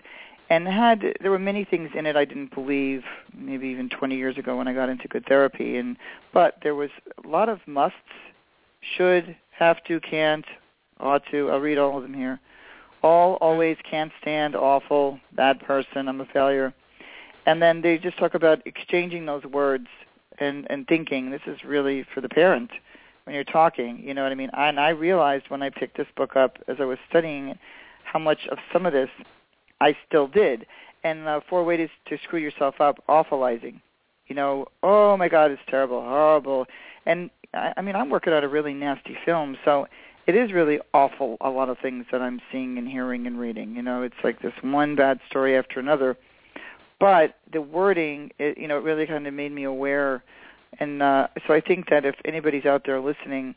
and 0.51 0.69
had 0.69 1.17
there 1.21 1.31
were 1.31 1.39
many 1.39 1.65
things 1.65 1.91
in 1.95 2.07
it 2.07 2.17
I 2.17 2.25
didn't 2.25 2.55
believe 2.55 3.05
maybe 3.35 3.69
even 3.69 3.89
20 3.89 4.17
years 4.17 4.37
ago 4.37 4.57
when 4.57 4.69
I 4.69 4.75
got 4.75 4.89
into 4.89 5.09
good 5.09 5.25
therapy 5.27 5.77
and 5.77 5.97
but 6.33 6.59
there 6.63 6.75
was 6.75 6.91
a 7.25 7.29
lot 7.29 7.49
of 7.49 7.61
musts 7.67 7.97
should 8.97 9.37
have 9.51 9.83
to 9.85 9.99
can't 10.01 10.45
ought 11.01 11.23
to 11.31 11.51
I'll 11.51 11.61
read 11.61 11.79
all 11.79 11.97
of 11.97 12.03
them 12.03 12.15
here 12.15 12.39
all 13.07 13.35
always 13.41 13.77
can't 13.89 14.11
stand 14.21 14.57
awful 14.57 15.21
bad 15.33 15.61
person 15.61 16.09
i'm 16.09 16.21
a 16.21 16.27
failure. 16.27 16.75
And 17.49 17.63
then 17.63 17.81
they 17.81 17.97
just 17.99 18.19
talk 18.19 18.35
about 18.35 18.61
exchanging 18.67 19.27
those 19.27 19.45
words 19.45 19.87
and 20.39 20.67
and 20.69 20.87
thinking 20.89 21.31
this 21.31 21.47
is 21.47 21.63
really 21.65 22.05
for 22.13 22.21
the 22.21 22.29
parent 22.29 22.71
when 23.25 23.35
you're 23.35 23.45
talking 23.45 24.03
you 24.03 24.13
know 24.13 24.25
what 24.25 24.33
i 24.33 24.35
mean? 24.35 24.51
And 24.55 24.81
i 24.81 24.91
realized 24.91 25.45
when 25.49 25.63
i 25.63 25.71
picked 25.71 25.97
this 25.97 26.09
book 26.17 26.35
up 26.35 26.59
as 26.67 26.77
i 26.81 26.85
was 26.85 26.99
studying 27.09 27.49
it 27.51 27.59
how 28.05 28.19
much 28.19 28.47
of 28.51 28.59
some 28.73 28.87
of 28.87 28.93
this 28.93 29.11
i 29.81 29.97
still 30.07 30.27
did. 30.27 30.67
And 31.05 31.29
uh, 31.29 31.41
four 31.49 31.63
ways 31.63 31.91
to 32.09 32.19
screw 32.25 32.41
yourself 32.41 32.81
up 32.81 32.97
awfulizing. 33.09 33.81
You 34.27 34.35
know 34.35 34.67
oh 34.83 35.17
my 35.17 35.29
god 35.29 35.53
it's 35.53 35.63
terrible 35.69 36.01
horrible. 36.03 36.67
And 37.07 37.31
i, 37.55 37.73
I 37.77 37.83
mean 37.83 37.95
i'm 37.95 38.11
working 38.11 38.33
on 38.33 38.43
a 38.43 38.49
really 38.49 38.75
nasty 38.75 39.17
film 39.25 39.57
so 39.65 39.87
it 40.27 40.35
is 40.35 40.53
really 40.53 40.81
awful 40.93 41.37
a 41.41 41.51
lot 41.51 41.69
of 41.69 41.79
things 41.79 42.05
that 42.11 42.21
I'm 42.21 42.41
seeing 42.51 42.79
and 42.79 42.89
hearing 42.89 43.27
and 43.27 43.39
reading. 43.39 43.77
You 43.77 43.83
know, 43.83 44.03
it's 44.03 44.17
like 44.25 44.43
this 44.43 44.53
one 44.61 44.97
bad 44.97 45.21
story 45.29 45.57
after 45.57 45.79
another. 45.79 46.17
But 46.99 47.37
the 47.53 47.61
wording, 47.61 48.33
it, 48.39 48.59
you 48.59 48.67
know, 48.67 48.79
it 48.79 48.85
really 48.85 49.07
kind 49.07 49.27
of 49.27 49.35
made 49.35 49.53
me 49.53 49.65
aware. 49.65 50.25
And 50.81 51.03
uh, 51.03 51.29
so 51.47 51.55
I 51.55 51.61
think 51.61 51.91
that 51.91 52.05
if 52.05 52.17
anybody's 52.25 52.67
out 52.67 52.83
there 52.85 53.01
listening, 53.01 53.55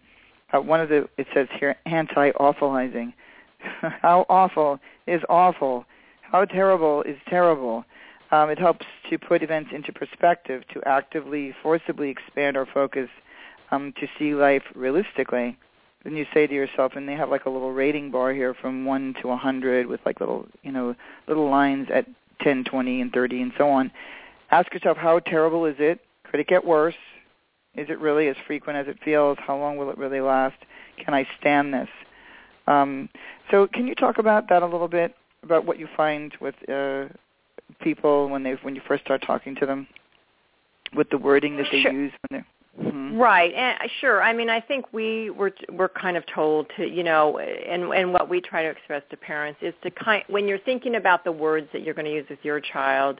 uh, 0.53 0.59
one 0.59 0.79
of 0.79 0.89
the 0.89 1.09
it 1.17 1.27
says 1.33 1.47
here 1.59 1.75
anti-awfulizing. 1.85 3.13
How 4.01 4.25
awful 4.29 4.79
is 5.07 5.21
awful? 5.27 5.85
How 6.21 6.45
terrible 6.45 7.01
is 7.03 7.17
terrible? 7.27 7.83
Um, 8.31 8.51
it 8.51 8.59
helps 8.59 8.85
to 9.09 9.17
put 9.17 9.41
events 9.41 9.71
into 9.73 9.91
perspective, 9.91 10.63
to 10.73 10.81
actively, 10.85 11.55
forcibly 11.63 12.09
expand 12.09 12.55
our 12.57 12.67
focus, 12.67 13.09
um, 13.71 13.91
to 13.99 14.07
see 14.19 14.35
life 14.35 14.63
realistically 14.75 15.57
then 16.03 16.15
you 16.15 16.25
say 16.33 16.47
to 16.47 16.53
yourself, 16.53 16.93
and 16.95 17.07
they 17.07 17.13
have 17.13 17.29
like 17.29 17.45
a 17.45 17.49
little 17.49 17.73
rating 17.73 18.11
bar 18.11 18.33
here 18.33 18.53
from 18.53 18.85
one 18.85 19.15
to 19.21 19.31
a 19.31 19.37
hundred 19.37 19.87
with 19.87 19.99
like 20.05 20.19
little, 20.19 20.47
you 20.63 20.71
know, 20.71 20.95
little 21.27 21.49
lines 21.49 21.87
at 21.93 22.05
ten, 22.41 22.63
twenty, 22.63 23.01
and 23.01 23.11
thirty, 23.11 23.41
and 23.41 23.51
so 23.57 23.69
on. 23.69 23.91
Ask 24.51 24.73
yourself, 24.73 24.97
how 24.97 25.19
terrible 25.19 25.65
is 25.65 25.75
it? 25.79 25.99
Could 26.23 26.39
it 26.39 26.47
get 26.47 26.65
worse? 26.65 26.95
Is 27.75 27.89
it 27.89 27.99
really 27.99 28.27
as 28.27 28.35
frequent 28.47 28.77
as 28.77 28.87
it 28.87 28.97
feels? 29.03 29.37
How 29.39 29.57
long 29.57 29.77
will 29.77 29.89
it 29.89 29.97
really 29.97 30.21
last? 30.21 30.57
Can 31.03 31.13
I 31.13 31.27
stand 31.39 31.73
this? 31.73 31.89
Um, 32.67 33.09
so, 33.51 33.67
can 33.67 33.87
you 33.87 33.95
talk 33.95 34.17
about 34.19 34.49
that 34.49 34.63
a 34.63 34.65
little 34.65 34.87
bit 34.87 35.15
about 35.43 35.65
what 35.65 35.79
you 35.79 35.87
find 35.95 36.33
with 36.39 36.55
uh, 36.69 37.05
people 37.81 38.29
when 38.29 38.43
they 38.43 38.53
when 38.61 38.75
you 38.75 38.81
first 38.87 39.03
start 39.03 39.21
talking 39.25 39.55
to 39.55 39.65
them, 39.65 39.87
with 40.95 41.09
the 41.09 41.17
wording 41.17 41.57
that 41.57 41.67
they 41.71 41.81
Sure. 41.81 41.91
use 41.91 42.13
when 42.29 42.41
they 42.41 42.45
Mhm. 42.79 43.19
Right, 43.19 43.53
and 43.53 43.77
uh, 43.81 43.87
sure. 43.99 44.21
I 44.23 44.31
mean, 44.33 44.49
I 44.49 44.61
think 44.61 44.85
we 44.93 45.29
were 45.31 45.51
we're 45.71 45.89
kind 45.89 46.15
of 46.15 46.25
told 46.27 46.67
to, 46.77 46.87
you 46.87 47.03
know, 47.03 47.37
and 47.39 47.83
and 47.93 48.13
what 48.13 48.29
we 48.29 48.39
try 48.39 48.63
to 48.63 48.69
express 48.69 49.03
to 49.09 49.17
parents 49.17 49.59
is 49.61 49.73
to 49.83 49.91
kind 49.91 50.23
when 50.27 50.47
you're 50.47 50.59
thinking 50.59 50.95
about 50.95 51.23
the 51.23 51.31
words 51.31 51.67
that 51.73 51.81
you're 51.81 51.93
going 51.93 52.05
to 52.05 52.13
use 52.13 52.25
with 52.29 52.39
your 52.43 52.61
child, 52.61 53.19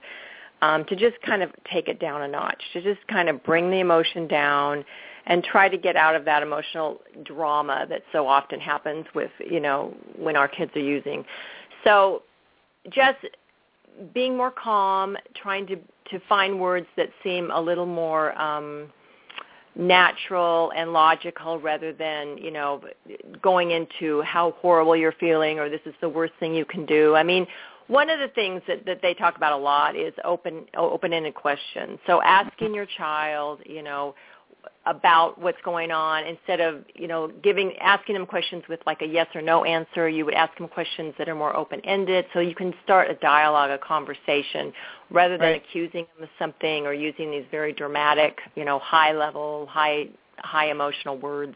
um, 0.62 0.86
to 0.86 0.96
just 0.96 1.22
kind 1.22 1.44
of 1.44 1.52
take 1.72 1.88
it 1.90 2.00
down 2.00 2.22
a 2.22 2.28
notch, 2.28 2.62
to 2.74 2.82
just 2.82 3.06
kind 3.08 3.28
of 3.28 3.44
bring 3.44 3.70
the 3.70 3.80
emotion 3.80 4.28
down, 4.28 4.86
and 5.26 5.44
try 5.44 5.68
to 5.68 5.78
get 5.78 5.98
out 5.98 6.16
of 6.16 6.24
that 6.26 6.42
emotional 6.42 7.02
drama 7.24 7.86
that 7.90 8.04
so 8.14 8.28
often 8.28 8.60
happens 8.60 9.06
with, 9.14 9.32
you 9.40 9.60
know, 9.60 9.94
when 10.18 10.38
our 10.38 10.48
kids 10.48 10.72
are 10.76 10.80
using. 10.82 11.26
So, 11.84 12.24
just 12.90 13.18
being 14.14 14.38
more 14.38 14.52
calm, 14.52 15.18
trying 15.36 15.68
to 15.68 15.76
to 16.12 16.20
find 16.30 16.60
words 16.60 16.88
that 16.96 17.10
seem 17.24 17.52
a 17.52 17.60
little 17.60 17.86
more. 17.86 18.40
Um, 18.40 18.92
natural 19.80 20.74
and 20.76 20.92
logical 20.92 21.58
rather 21.58 21.94
than 21.94 22.38
you 22.38 22.52
know 22.52 22.82
going 23.42 23.72
into 23.72 24.22
how 24.24 24.52
horrible 24.60 24.94
you're 24.94 25.14
feeling 25.14 25.58
or 25.58 25.70
this 25.70 25.80
is 25.86 25.94
the 26.02 26.10
worst 26.10 26.34
thing 26.40 26.54
you 26.54 26.66
can 26.66 26.86
do. 26.86 27.16
I 27.16 27.24
mean 27.24 27.48
one 27.88 28.10
of 28.12 28.20
the 28.20 28.28
things 28.36 28.62
that, 28.68 28.86
that 28.86 29.02
they 29.02 29.16
talk 29.16 29.36
about 29.36 29.54
a 29.54 29.58
lot 29.58 29.96
is 29.96 30.14
open 30.26 30.66
open-ended 30.76 31.34
questions. 31.34 31.98
So 32.06 32.22
asking 32.22 32.76
your 32.76 32.88
child 32.98 33.62
you 33.66 33.82
know 33.82 34.16
about 34.86 35.40
what's 35.40 35.62
going 35.64 35.92
on 35.92 36.26
instead 36.26 36.60
of 36.60 36.84
you 36.96 37.08
know 37.08 37.32
giving 37.44 37.76
asking 37.78 38.16
them 38.16 38.26
questions 38.26 38.64
with 38.68 38.80
like 38.86 39.02
a 39.02 39.06
yes 39.06 39.28
or 39.36 39.42
no 39.42 39.64
answer 39.64 40.10
you 40.10 40.26
would 40.26 40.34
ask 40.34 40.58
them 40.58 40.68
questions 40.68 41.14
that 41.18 41.30
are 41.30 41.36
more 41.36 41.56
open 41.56 41.80
ended 41.84 42.26
so 42.34 42.40
you 42.40 42.56
can 42.56 42.74
start 42.84 43.10
a 43.10 43.14
dialogue 43.16 43.70
a 43.70 43.78
conversation 43.78 44.74
rather 45.12 45.38
than 45.38 45.52
Right. 45.52 45.64
accusing 45.64 46.06
them 46.16 46.24
of 46.24 46.30
something 46.40 46.86
or 46.86 46.94
using 46.94 47.30
these 47.30 47.46
very 47.52 47.72
dramatic 47.74 48.40
you 48.56 48.66
know 48.66 48.80
high 48.80 49.12
level 49.12 49.68
high 49.70 50.08
high 50.40 50.72
emotional 50.72 51.18
words 51.18 51.56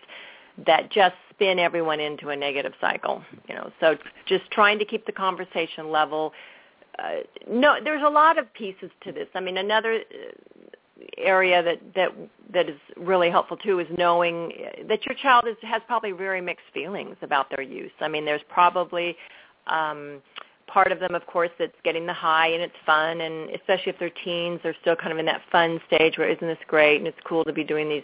that 0.67 0.91
just 0.91 1.15
spin 1.31 1.57
everyone 1.57 1.99
into 1.99 2.29
a 2.29 2.35
negative 2.35 2.73
cycle 2.79 3.23
you 3.49 3.55
know. 3.55 3.71
So 3.79 3.97
just 4.27 4.49
trying 4.51 4.77
to 4.79 4.85
keep 4.85 5.05
the 5.05 5.11
conversation 5.11 5.89
level 5.91 6.33
uh, 6.99 7.21
no 7.49 7.77
there's 7.83 8.03
a 8.05 8.09
lot 8.09 8.37
of 8.37 8.53
pieces 8.53 8.91
to 9.03 9.11
this. 9.11 9.27
I 9.33 9.39
mean 9.39 9.57
another 9.57 10.01
area 11.17 11.63
that 11.63 11.79
that 11.95 12.09
that 12.53 12.69
is 12.69 12.77
really 12.97 13.29
helpful 13.29 13.57
too 13.57 13.79
is 13.79 13.87
knowing 13.97 14.51
that 14.87 15.05
your 15.05 15.15
child 15.15 15.45
is, 15.47 15.55
has 15.61 15.81
probably 15.87 16.11
very 16.11 16.39
mixed 16.39 16.65
feelings 16.73 17.15
about 17.21 17.49
their 17.49 17.61
use. 17.61 17.91
I 17.99 18.07
mean, 18.07 18.25
there's 18.25 18.43
probably 18.47 19.17
um, 19.65 20.21
part 20.67 20.91
of 20.91 20.99
them, 20.99 21.15
of 21.15 21.25
course, 21.25 21.49
that's 21.57 21.75
getting 21.83 22.05
the 22.05 22.13
high 22.13 22.47
and 22.47 22.61
it's 22.61 22.75
fun, 22.85 23.21
and 23.21 23.49
especially 23.51 23.91
if 23.91 23.99
they're 23.99 24.11
teens, 24.23 24.59
they're 24.61 24.75
still 24.81 24.95
kind 24.95 25.11
of 25.11 25.17
in 25.17 25.25
that 25.25 25.41
fun 25.51 25.79
stage 25.87 26.17
where 26.17 26.29
isn't 26.29 26.47
this 26.47 26.57
great 26.67 26.97
and 26.97 27.07
it's 27.07 27.17
cool 27.25 27.43
to 27.43 27.53
be 27.53 27.63
doing 27.63 27.89
these 27.89 28.03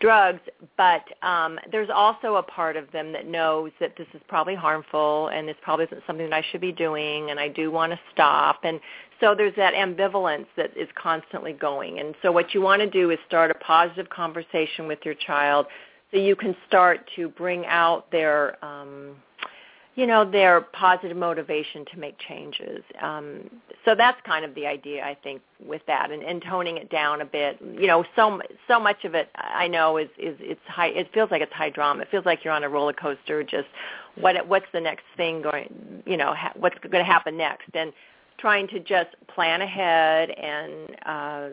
drugs. 0.00 0.40
But 0.76 1.04
um, 1.22 1.58
there's 1.70 1.90
also 1.92 2.36
a 2.36 2.42
part 2.42 2.76
of 2.76 2.90
them 2.92 3.12
that 3.12 3.26
knows 3.26 3.70
that 3.80 3.96
this 3.96 4.06
is 4.14 4.20
probably 4.28 4.54
harmful 4.54 5.28
and 5.28 5.48
this 5.48 5.56
probably 5.62 5.86
isn't 5.86 6.02
something 6.06 6.28
that 6.28 6.36
I 6.36 6.44
should 6.50 6.60
be 6.60 6.72
doing, 6.72 7.30
and 7.30 7.38
I 7.38 7.48
do 7.48 7.70
want 7.70 7.92
to 7.92 8.00
stop. 8.12 8.60
And 8.64 8.80
so 9.20 9.34
there's 9.34 9.56
that 9.56 9.74
ambivalence 9.74 10.46
that 10.56 10.76
is 10.76 10.88
constantly 10.94 11.52
going. 11.52 11.98
And 11.98 12.14
so 12.22 12.30
what 12.30 12.54
you 12.54 12.60
want 12.60 12.80
to 12.80 12.90
do 12.90 13.10
is 13.10 13.18
start 13.26 13.50
a 13.50 13.54
positive 13.54 14.08
conversation 14.08 14.86
with 14.86 14.98
your 15.04 15.14
child 15.14 15.66
so 16.10 16.16
you 16.16 16.36
can 16.36 16.56
start 16.66 17.00
to 17.16 17.28
bring 17.28 17.66
out 17.66 18.10
their 18.10 18.62
um 18.64 19.16
you 19.98 20.06
know 20.06 20.24
their 20.30 20.60
positive 20.60 21.16
motivation 21.16 21.84
to 21.92 21.98
make 21.98 22.16
changes. 22.18 22.84
Um 23.02 23.50
so 23.84 23.94
that's 23.96 24.20
kind 24.24 24.44
of 24.44 24.54
the 24.54 24.66
idea 24.66 25.02
i 25.02 25.14
think 25.24 25.40
with 25.72 25.82
that 25.86 26.10
and, 26.12 26.22
and 26.22 26.42
toning 26.42 26.76
it 26.76 26.88
down 26.88 27.20
a 27.20 27.24
bit. 27.24 27.58
You 27.60 27.88
know 27.88 28.04
so 28.14 28.40
so 28.68 28.78
much 28.78 29.04
of 29.04 29.14
it 29.14 29.28
i 29.34 29.66
know 29.66 29.96
is 29.96 30.08
is 30.16 30.36
it's 30.40 30.66
high 30.66 30.88
it 30.88 31.12
feels 31.12 31.30
like 31.32 31.42
it's 31.42 31.52
high 31.52 31.70
drama. 31.70 32.02
It 32.02 32.10
feels 32.12 32.24
like 32.24 32.44
you're 32.44 32.54
on 32.54 32.62
a 32.62 32.68
roller 32.68 32.92
coaster 32.92 33.42
just 33.42 33.68
what 34.14 34.34
what's 34.46 34.70
the 34.72 34.80
next 34.80 35.06
thing 35.16 35.42
going 35.42 36.02
you 36.06 36.16
know 36.16 36.32
ha- 36.32 36.52
what's 36.54 36.78
going 36.78 37.04
to 37.04 37.12
happen 37.14 37.36
next? 37.36 37.70
And 37.74 37.92
trying 38.38 38.68
to 38.68 38.80
just 38.80 39.10
plan 39.34 39.62
ahead 39.62 40.30
and 40.30 40.96
uh, 41.06 41.48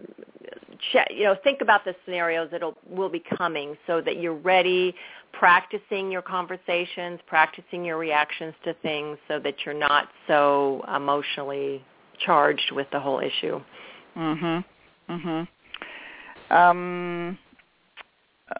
check, 0.92 1.08
you 1.12 1.24
know 1.24 1.36
think 1.44 1.62
about 1.62 1.84
the 1.86 1.96
scenarios 2.06 2.50
that 2.51 2.62
will 2.89 3.10
be 3.10 3.24
coming 3.38 3.75
so 3.88 4.01
that 4.01 4.18
you're 4.20 4.36
ready 4.36 4.94
practicing 5.34 6.12
your 6.12 6.22
conversations 6.22 7.20
practicing 7.27 7.84
your 7.84 7.98
reactions 7.98 8.54
to 8.63 8.74
things 8.82 9.18
so 9.27 9.39
that 9.39 9.56
you're 9.65 9.74
not 9.74 10.10
so 10.27 10.84
emotionally 10.96 11.84
charged 12.20 12.72
with 12.72 12.88
the 12.92 13.00
whole 13.00 13.20
issue. 13.20 13.62
Mhm. 14.15 14.63
Mhm. 15.10 15.48
Um 16.50 17.38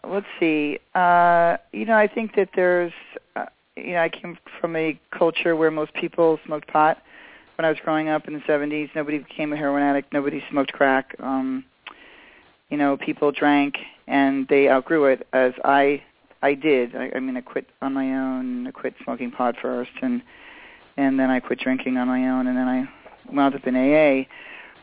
let's 0.04 0.26
see. 0.38 0.78
Uh 0.94 1.56
you 1.72 1.84
know, 1.86 1.96
I 1.96 2.06
think 2.06 2.34
that 2.34 2.50
there's 2.54 2.92
uh, 3.36 3.46
you 3.76 3.92
know, 3.92 4.02
I 4.02 4.08
came 4.08 4.38
from 4.60 4.76
a 4.76 4.98
culture 5.10 5.54
where 5.56 5.70
most 5.70 5.92
people 5.94 6.38
smoked 6.44 6.68
pot 6.68 6.98
when 7.56 7.64
I 7.64 7.70
was 7.70 7.78
growing 7.84 8.08
up 8.08 8.28
in 8.28 8.34
the 8.34 8.40
70s. 8.40 8.90
Nobody 8.94 9.18
became 9.18 9.52
a 9.52 9.56
heroin 9.56 9.82
addict, 9.82 10.12
nobody 10.12 10.42
smoked 10.50 10.72
crack. 10.72 11.14
Um 11.20 11.64
you 12.70 12.76
know, 12.76 12.96
people 12.96 13.30
drank 13.30 13.76
and 14.08 14.46
they 14.48 14.68
outgrew 14.68 15.04
it 15.06 15.26
as 15.32 15.52
I 15.64 16.02
I 16.42 16.54
did. 16.54 16.94
I, 16.94 17.10
I 17.14 17.20
mean, 17.20 17.36
I 17.36 17.40
quit 17.40 17.66
on 17.82 17.94
my 17.94 18.12
own. 18.12 18.66
I 18.66 18.70
quit 18.70 18.94
smoking 19.02 19.30
pot 19.30 19.56
first, 19.60 19.90
and 20.02 20.22
and 20.96 21.18
then 21.18 21.30
I 21.30 21.40
quit 21.40 21.58
drinking 21.58 21.96
on 21.96 22.08
my 22.08 22.28
own, 22.28 22.46
and 22.46 22.56
then 22.56 22.68
I 22.68 22.88
wound 23.32 23.54
up 23.54 23.66
in 23.66 23.74
AA. 23.76 24.26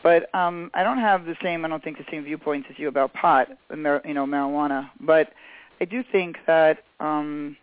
But 0.02 0.34
um, 0.34 0.70
I 0.74 0.82
don't 0.82 0.98
have 0.98 1.24
the 1.24 1.36
same. 1.42 1.64
I 1.64 1.68
don't 1.68 1.82
think 1.82 1.96
the 1.96 2.04
same 2.10 2.24
viewpoints 2.24 2.68
as 2.70 2.78
you 2.78 2.88
about 2.88 3.14
pot, 3.14 3.48
you 3.70 3.76
know, 3.76 4.26
marijuana. 4.26 4.90
But 5.00 5.32
I 5.80 5.86
do 5.86 6.04
think 6.12 6.36
that 6.46 6.84
um, 7.00 7.56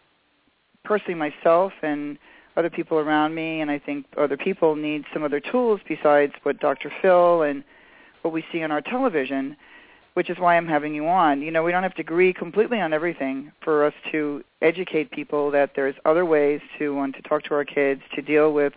personally, 0.84 1.14
myself 1.14 1.74
and 1.84 2.18
other 2.58 2.70
people 2.70 2.98
around 3.00 3.34
me, 3.34 3.62
and 3.62 3.72
I 3.72 3.80
think 3.80 4.06
other 4.18 4.38
people 4.38 4.76
need 4.76 5.06
some 5.14 5.24
other 5.24 5.40
tools 5.40 5.80
besides 5.88 6.34
what 6.44 6.60
Dr. 6.60 6.92
Phil 7.02 7.44
and 7.44 7.64
what 8.22 8.34
we 8.34 8.44
see 8.52 8.62
on 8.62 8.72
our 8.72 8.82
television 8.82 9.56
which 10.14 10.30
is 10.30 10.38
why 10.38 10.58
I'm 10.58 10.68
having 10.68 10.94
you 10.94 11.08
on. 11.08 11.42
You 11.42 11.52
know, 11.52 11.64
we 11.64 11.72
don't 11.72 11.84
have 11.84 11.96
to 11.96 12.02
agree 12.02 12.34
completely 12.34 12.82
on 12.82 12.94
everything 12.94 13.52
for 13.64 13.86
us 13.86 13.94
to 14.12 14.44
educate 14.62 15.12
people 15.12 15.52
that 15.52 15.72
there's 15.76 15.96
other 16.06 16.26
ways 16.26 16.60
to 16.80 16.94
want 16.94 17.16
to 17.16 17.22
talk 17.22 17.44
to 17.44 17.54
our 17.54 17.64
kids 17.64 18.02
to 18.16 18.22
deal 18.22 18.54
with 18.54 18.74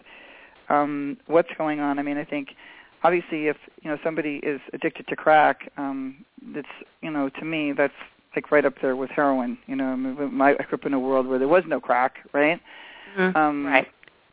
um, 0.69 1.17
what's 1.27 1.51
going 1.59 1.81
on. 1.81 1.99
I 1.99 2.03
mean, 2.03 2.19
I 2.19 2.25
think 2.25 2.51
obviously 3.03 3.49
if 3.49 3.57
you 3.83 3.91
know 3.91 3.99
somebody 4.05 4.37
is 4.43 4.61
addicted 4.73 5.09
to 5.09 5.17
crack, 5.17 5.73
um, 5.77 6.25
that's 6.55 6.69
you 7.03 7.11
know 7.11 7.29
to 7.29 7.45
me 7.45 7.73
that's 7.73 7.93
like 8.37 8.51
right 8.53 8.65
up 8.65 8.75
there 8.81 8.95
with 8.95 9.11
heroin. 9.11 9.59
You 9.67 9.77
know, 9.77 9.87
I, 9.87 9.97
mean, 9.97 10.35
my, 10.35 10.51
I 10.53 10.63
grew 10.63 10.79
up 10.79 10.87
in 10.87 10.95
a 10.95 11.01
world 11.01 11.27
where 11.27 11.39
there 11.39 11.49
was 11.49 11.65
no 11.67 11.81
crack, 11.81 12.19
right? 12.33 12.61
Mm-hmm. 13.17 13.37
Um, 13.37 13.67
right. 13.67 13.87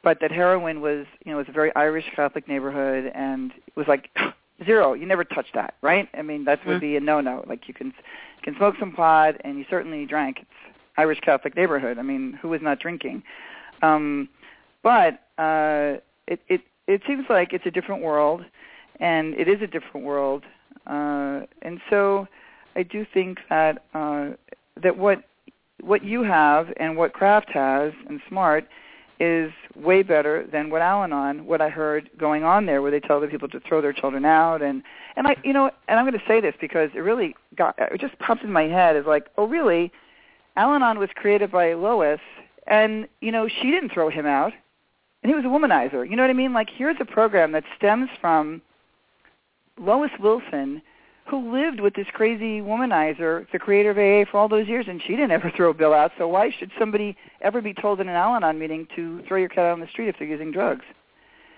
But 0.03 0.19
that 0.21 0.31
heroin 0.31 0.81
was, 0.81 1.05
you 1.25 1.31
know, 1.31 1.37
it 1.37 1.41
was 1.41 1.49
a 1.49 1.51
very 1.51 1.73
Irish 1.75 2.05
Catholic 2.15 2.47
neighborhood, 2.47 3.11
and 3.13 3.51
it 3.67 3.75
was 3.75 3.87
like 3.87 4.09
zero. 4.65 4.93
You 4.93 5.05
never 5.05 5.23
touch 5.23 5.47
that, 5.53 5.75
right? 5.81 6.09
I 6.15 6.21
mean, 6.23 6.45
that 6.45 6.65
would 6.65 6.77
Mm. 6.77 6.81
be 6.81 6.95
a 6.95 6.99
no-no. 6.99 7.43
Like 7.47 7.67
you 7.67 7.73
can 7.73 7.87
you 7.87 8.43
can 8.43 8.55
smoke 8.57 8.75
some 8.79 8.91
pot, 8.93 9.35
and 9.43 9.57
you 9.59 9.65
certainly 9.69 10.05
drank. 10.05 10.39
It's 10.39 10.75
Irish 10.97 11.19
Catholic 11.19 11.55
neighborhood. 11.55 11.99
I 11.99 12.01
mean, 12.01 12.39
who 12.41 12.51
is 12.53 12.61
not 12.61 12.79
drinking? 12.79 13.21
Um, 13.83 14.27
but 14.83 15.21
uh, 15.37 15.97
it 16.27 16.39
it 16.47 16.61
it 16.87 17.01
seems 17.07 17.25
like 17.29 17.53
it's 17.53 17.65
a 17.67 17.71
different 17.71 18.01
world, 18.01 18.43
and 18.99 19.35
it 19.35 19.47
is 19.47 19.61
a 19.61 19.67
different 19.67 20.05
world. 20.05 20.43
Uh, 20.87 21.41
and 21.61 21.79
so, 21.91 22.27
I 22.75 22.81
do 22.81 23.05
think 23.13 23.37
that 23.49 23.83
uh, 23.93 24.29
that 24.81 24.97
what 24.97 25.23
what 25.81 26.03
you 26.03 26.23
have 26.23 26.67
and 26.77 26.95
what 26.95 27.13
CRAFT 27.13 27.49
has 27.51 27.93
and 28.07 28.21
Smart 28.27 28.67
is 29.19 29.51
way 29.75 30.01
better 30.01 30.47
than 30.51 30.71
what 30.71 30.81
Al-Anon, 30.81 31.45
what 31.45 31.61
I 31.61 31.69
heard 31.69 32.09
going 32.17 32.43
on 32.43 32.65
there, 32.65 32.81
where 32.81 32.89
they 32.89 32.99
tell 32.99 33.21
the 33.21 33.27
people 33.27 33.47
to 33.49 33.59
throw 33.59 33.79
their 33.79 33.93
children 33.93 34.25
out, 34.25 34.61
and 34.63 34.81
and 35.15 35.27
I, 35.27 35.35
you 35.43 35.53
know, 35.53 35.69
and 35.87 35.99
I'm 35.99 36.05
going 36.07 36.19
to 36.19 36.25
say 36.27 36.41
this 36.41 36.55
because 36.59 36.89
it 36.95 36.99
really 36.99 37.35
got, 37.55 37.75
it 37.77 38.01
just 38.01 38.17
popped 38.17 38.43
in 38.43 38.51
my 38.51 38.63
head 38.63 38.95
is 38.95 39.05
like, 39.05 39.27
oh 39.37 39.45
really? 39.45 39.91
Al-Anon 40.57 40.97
was 40.99 41.09
created 41.15 41.51
by 41.51 41.73
Lois, 41.73 42.19
and 42.67 43.07
you 43.21 43.31
know, 43.31 43.47
she 43.47 43.69
didn't 43.69 43.91
throw 43.93 44.09
him 44.09 44.25
out, 44.25 44.53
and 45.21 45.29
he 45.29 45.35
was 45.35 45.45
a 45.45 45.47
womanizer. 45.47 46.09
You 46.09 46.15
know 46.15 46.23
what 46.23 46.31
I 46.31 46.33
mean? 46.33 46.53
Like, 46.53 46.69
here's 46.75 46.97
a 46.99 47.05
program 47.05 47.51
that 47.51 47.63
stems 47.77 48.09
from 48.19 48.61
Lois 49.77 50.11
Wilson, 50.19 50.81
who 51.27 51.53
lived 51.53 51.79
with 51.79 51.93
this 51.93 52.07
crazy 52.13 52.61
womanizer, 52.61 53.45
the 53.51 53.59
creator 53.59 53.91
of 53.91 53.97
AA, 53.97 54.29
for 54.29 54.37
all 54.37 54.49
those 54.49 54.67
years, 54.67 54.85
and 54.87 55.01
she 55.01 55.09
didn't 55.09 55.31
ever 55.31 55.51
throw 55.55 55.69
a 55.69 55.73
Bill 55.73 55.93
out. 55.93 56.11
So 56.17 56.27
why 56.27 56.51
should 56.57 56.71
somebody 56.77 57.15
ever 57.41 57.61
be 57.61 57.73
told 57.73 58.01
in 58.01 58.09
an 58.09 58.15
Al-Anon 58.15 58.59
meeting 58.59 58.87
to 58.95 59.21
throw 59.27 59.37
your 59.37 59.49
cat 59.49 59.65
out 59.65 59.73
on 59.73 59.79
the 59.79 59.87
street 59.87 60.09
if 60.09 60.15
they're 60.17 60.27
using 60.27 60.51
drugs? 60.51 60.83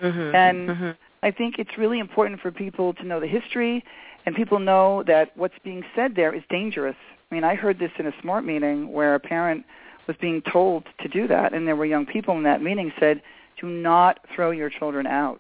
Mm-hmm. 0.02 0.36
And 0.36 0.70
mm-hmm. 0.70 0.90
I 1.24 1.32
think 1.32 1.56
it's 1.58 1.78
really 1.78 2.00
important 2.00 2.42
for 2.42 2.52
people 2.52 2.94
to 2.96 3.04
know 3.04 3.20
the 3.20 3.28
history, 3.28 3.84
and 4.26 4.36
people 4.36 4.60
know 4.60 5.04
that 5.08 5.36
what's 5.38 5.56
being 5.64 5.84
said 5.96 6.16
there 6.16 6.34
is 6.34 6.44
dangerous. 6.50 6.96
I 7.32 7.36
mean, 7.36 7.44
I 7.44 7.56
heard 7.56 7.80
this 7.80 7.92
in 7.98 8.06
a 8.06 8.14
SMART 8.22 8.46
meeting 8.46 8.92
where 8.92 9.16
a 9.16 9.20
parent 9.20 9.66
was 10.08 10.18
being 10.20 10.42
told 10.52 10.84
to 11.02 11.08
do 11.08 11.28
that, 11.28 11.54
and 11.54 11.68
there 11.68 11.76
were 11.76 11.86
young 11.86 12.06
people 12.06 12.38
in 12.38 12.44
that 12.44 12.62
meeting 12.62 12.92
said, 13.00 13.22
"Do 13.60 13.68
not 13.68 14.20
throw 14.36 14.52
your 14.52 14.70
children 14.70 15.08
out." 15.08 15.40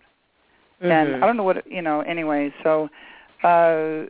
Mm-hmm. 0.81 0.91
And 0.91 1.23
I 1.23 1.27
don't 1.27 1.37
know 1.37 1.43
what 1.43 1.69
you 1.69 1.81
know. 1.81 2.01
Anyway, 2.01 2.53
so 2.63 2.89
uh, 3.43 4.05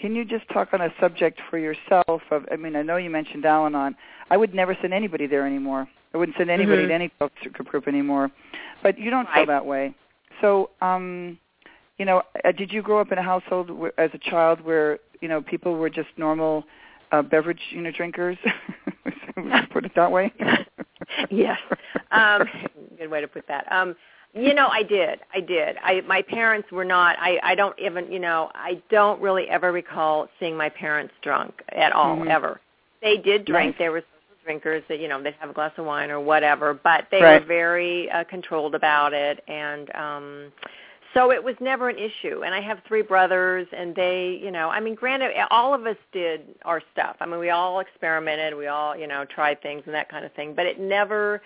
can 0.00 0.14
you 0.14 0.24
just 0.24 0.48
talk 0.50 0.68
on 0.72 0.80
a 0.82 0.88
subject 1.00 1.40
for 1.50 1.58
yourself? 1.58 2.22
Of 2.30 2.44
I 2.52 2.56
mean, 2.56 2.76
I 2.76 2.82
know 2.82 2.96
you 2.96 3.10
mentioned 3.10 3.44
Al-Anon. 3.44 3.96
I 4.30 4.36
would 4.36 4.54
never 4.54 4.76
send 4.80 4.92
anybody 4.92 5.26
there 5.26 5.46
anymore. 5.46 5.88
I 6.14 6.18
wouldn't 6.18 6.36
send 6.36 6.50
anybody 6.50 6.82
Mhm. 6.84 6.88
to 6.88 6.94
any 6.94 7.08
focus 7.18 7.46
group 7.52 7.88
anymore. 7.88 8.30
But 8.82 8.98
you 8.98 9.10
don't 9.10 9.26
feel 9.26 9.42
Right. 9.42 9.48
that 9.48 9.64
way. 9.66 9.94
So, 10.40 10.70
um, 10.80 11.38
you 11.98 12.04
know, 12.04 12.22
uh, 12.44 12.52
did 12.52 12.72
you 12.72 12.82
grow 12.82 13.00
up 13.00 13.10
in 13.10 13.18
a 13.18 13.22
household 13.22 13.70
where, 13.70 13.92
as 13.98 14.10
a 14.14 14.18
child 14.18 14.60
where 14.60 14.98
you 15.20 15.28
know 15.28 15.40
people 15.40 15.76
were 15.76 15.88
just 15.90 16.08
normal 16.16 16.64
uh, 17.12 17.22
beverage 17.22 17.60
you 17.70 17.80
know 17.80 17.90
drinkers? 17.90 18.36
Put 19.70 19.84
it 19.84 19.94
that 19.94 20.10
way. 20.10 20.32
yes. 21.30 21.58
Um, 22.10 22.48
good 22.98 23.10
way 23.10 23.20
to 23.20 23.28
put 23.28 23.46
that. 23.48 23.70
Um, 23.70 23.96
you 24.36 24.54
know, 24.54 24.68
I 24.68 24.82
did. 24.82 25.20
I 25.34 25.40
did. 25.40 25.76
I 25.82 26.02
my 26.02 26.22
parents 26.22 26.70
were 26.70 26.84
not. 26.84 27.16
I 27.18 27.38
I 27.42 27.54
don't 27.54 27.78
even. 27.78 28.10
You 28.12 28.18
know, 28.20 28.50
I 28.54 28.80
don't 28.90 29.20
really 29.20 29.48
ever 29.48 29.72
recall 29.72 30.28
seeing 30.38 30.56
my 30.56 30.68
parents 30.68 31.14
drunk 31.22 31.62
at 31.70 31.92
all 31.92 32.16
Mhm. 32.16 32.30
ever. 32.30 32.60
They 33.00 33.16
did 33.16 33.44
drink. 33.44 33.78
They 33.78 33.88
were 33.88 34.00
social 34.00 34.36
drinkers. 34.44 34.82
That 34.88 35.00
you 35.00 35.08
know, 35.08 35.22
they'd 35.22 35.34
have 35.40 35.50
a 35.50 35.54
glass 35.54 35.72
of 35.78 35.86
wine 35.86 36.10
or 36.10 36.20
whatever. 36.20 36.74
But 36.74 37.06
they 37.10 37.22
Right. 37.22 37.40
were 37.40 37.46
very 37.46 38.10
uh, 38.10 38.24
controlled 38.24 38.74
about 38.74 39.14
it, 39.14 39.42
and 39.48 39.94
um 39.94 40.52
so 41.14 41.30
it 41.32 41.42
was 41.42 41.54
never 41.60 41.88
an 41.88 41.96
issue. 41.98 42.42
And 42.44 42.54
I 42.54 42.60
have 42.60 42.78
three 42.86 43.00
brothers, 43.00 43.66
and 43.72 43.94
they, 43.94 44.38
you 44.42 44.50
know, 44.50 44.68
I 44.68 44.80
mean, 44.80 44.94
granted, 44.94 45.32
all 45.50 45.72
of 45.72 45.86
us 45.86 45.96
did 46.12 46.42
our 46.66 46.82
stuff. 46.92 47.16
I 47.20 47.26
mean, 47.26 47.40
we 47.40 47.48
all 47.48 47.80
experimented, 47.80 48.54
we 48.54 48.66
all, 48.66 48.94
you 48.94 49.06
know, 49.06 49.24
tried 49.24 49.62
things 49.62 49.82
and 49.86 49.94
that 49.94 50.10
kind 50.10 50.26
of 50.26 50.32
thing. 50.34 50.52
But 50.52 50.66
it 50.66 50.78
never 50.78 51.40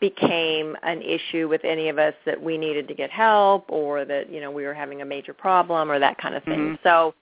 became 0.00 0.76
an 0.82 1.02
issue 1.02 1.48
with 1.48 1.64
any 1.64 1.88
of 1.88 1.98
us 1.98 2.14
that 2.26 2.40
we 2.40 2.58
needed 2.58 2.88
to 2.88 2.94
get 2.94 3.10
help 3.10 3.66
or 3.68 4.04
that, 4.04 4.30
you 4.30 4.40
know, 4.40 4.50
we 4.50 4.64
were 4.64 4.74
having 4.74 5.02
a 5.02 5.04
major 5.04 5.32
problem 5.34 5.90
or 5.90 5.98
that 5.98 6.18
kind 6.18 6.34
of 6.34 6.42
thing. 6.44 6.76
Mhm. 6.76 6.82
So 6.82 7.14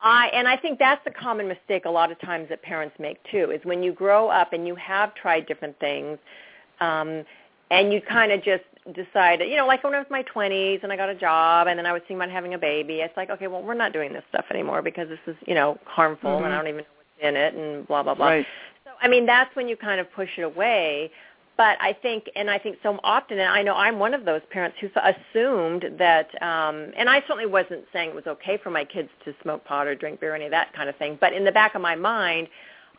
I 0.00 0.28
and 0.28 0.46
I 0.46 0.56
think 0.56 0.78
that's 0.78 1.02
the 1.04 1.10
common 1.10 1.48
mistake 1.48 1.84
a 1.84 1.90
lot 1.90 2.12
of 2.12 2.18
times 2.20 2.48
that 2.50 2.62
parents 2.62 2.98
make 2.98 3.22
too 3.24 3.50
is 3.50 3.64
when 3.64 3.82
you 3.82 3.92
grow 3.92 4.28
up 4.28 4.52
and 4.52 4.66
you 4.66 4.74
have 4.76 5.14
tried 5.14 5.46
different 5.46 5.78
things 5.80 6.18
um 6.80 7.24
and 7.70 7.92
you 7.92 8.00
kind 8.00 8.32
of 8.32 8.42
just 8.42 8.64
decide, 8.94 9.40
you 9.40 9.56
know, 9.56 9.66
like 9.66 9.84
when 9.84 9.94
I 9.94 9.98
was 9.98 10.06
in 10.08 10.12
my 10.14 10.22
20s 10.22 10.82
and 10.82 10.92
I 10.92 10.96
got 10.96 11.10
a 11.10 11.14
job 11.14 11.66
and 11.66 11.78
then 11.78 11.84
I 11.84 11.92
was 11.92 12.00
thinking 12.02 12.16
about 12.16 12.30
having 12.30 12.54
a 12.54 12.58
baby, 12.58 13.00
it's 13.00 13.14
like, 13.16 13.28
okay, 13.28 13.46
well, 13.46 13.62
we're 13.62 13.74
not 13.74 13.92
doing 13.92 14.12
this 14.12 14.22
stuff 14.30 14.46
anymore 14.50 14.80
because 14.80 15.08
this 15.08 15.18
is, 15.26 15.36
you 15.46 15.54
know, 15.54 15.78
harmful 15.84 16.30
Mhm. 16.30 16.44
and 16.44 16.54
I 16.54 16.56
don't 16.56 16.68
even 16.68 16.78
know 16.78 16.96
what's 16.96 17.28
in 17.28 17.36
it 17.36 17.54
and 17.54 17.86
blah, 17.86 18.02
blah, 18.02 18.14
blah. 18.14 18.26
Right. 18.26 18.46
So, 18.84 18.90
I 19.02 19.08
mean, 19.08 19.26
that's 19.26 19.54
when 19.54 19.68
you 19.68 19.76
kind 19.76 20.00
of 20.00 20.10
push 20.12 20.30
it 20.38 20.42
away. 20.42 21.10
But 21.58 21.76
I 21.80 21.92
think, 21.92 22.30
and 22.36 22.48
I 22.48 22.56
think 22.56 22.76
so 22.84 23.00
often, 23.02 23.40
and 23.40 23.50
I 23.50 23.62
know 23.62 23.74
I'm 23.74 23.98
one 23.98 24.14
of 24.14 24.24
those 24.24 24.42
parents 24.48 24.78
who 24.80 24.88
assumed 24.94 25.86
that, 25.98 26.28
um, 26.40 26.92
and 26.96 27.10
I 27.10 27.20
certainly 27.22 27.46
wasn't 27.46 27.84
saying 27.92 28.10
it 28.10 28.14
was 28.14 28.28
okay 28.28 28.58
for 28.62 28.70
my 28.70 28.84
kids 28.84 29.08
to 29.24 29.34
smoke 29.42 29.64
pot 29.64 29.88
or 29.88 29.96
drink 29.96 30.20
beer 30.20 30.32
or 30.32 30.36
any 30.36 30.44
of 30.44 30.52
that 30.52 30.72
kind 30.72 30.88
of 30.88 30.94
thing. 30.96 31.18
But 31.20 31.32
in 31.32 31.44
the 31.44 31.50
back 31.50 31.74
of 31.74 31.82
my 31.82 31.96
mind, 31.96 32.46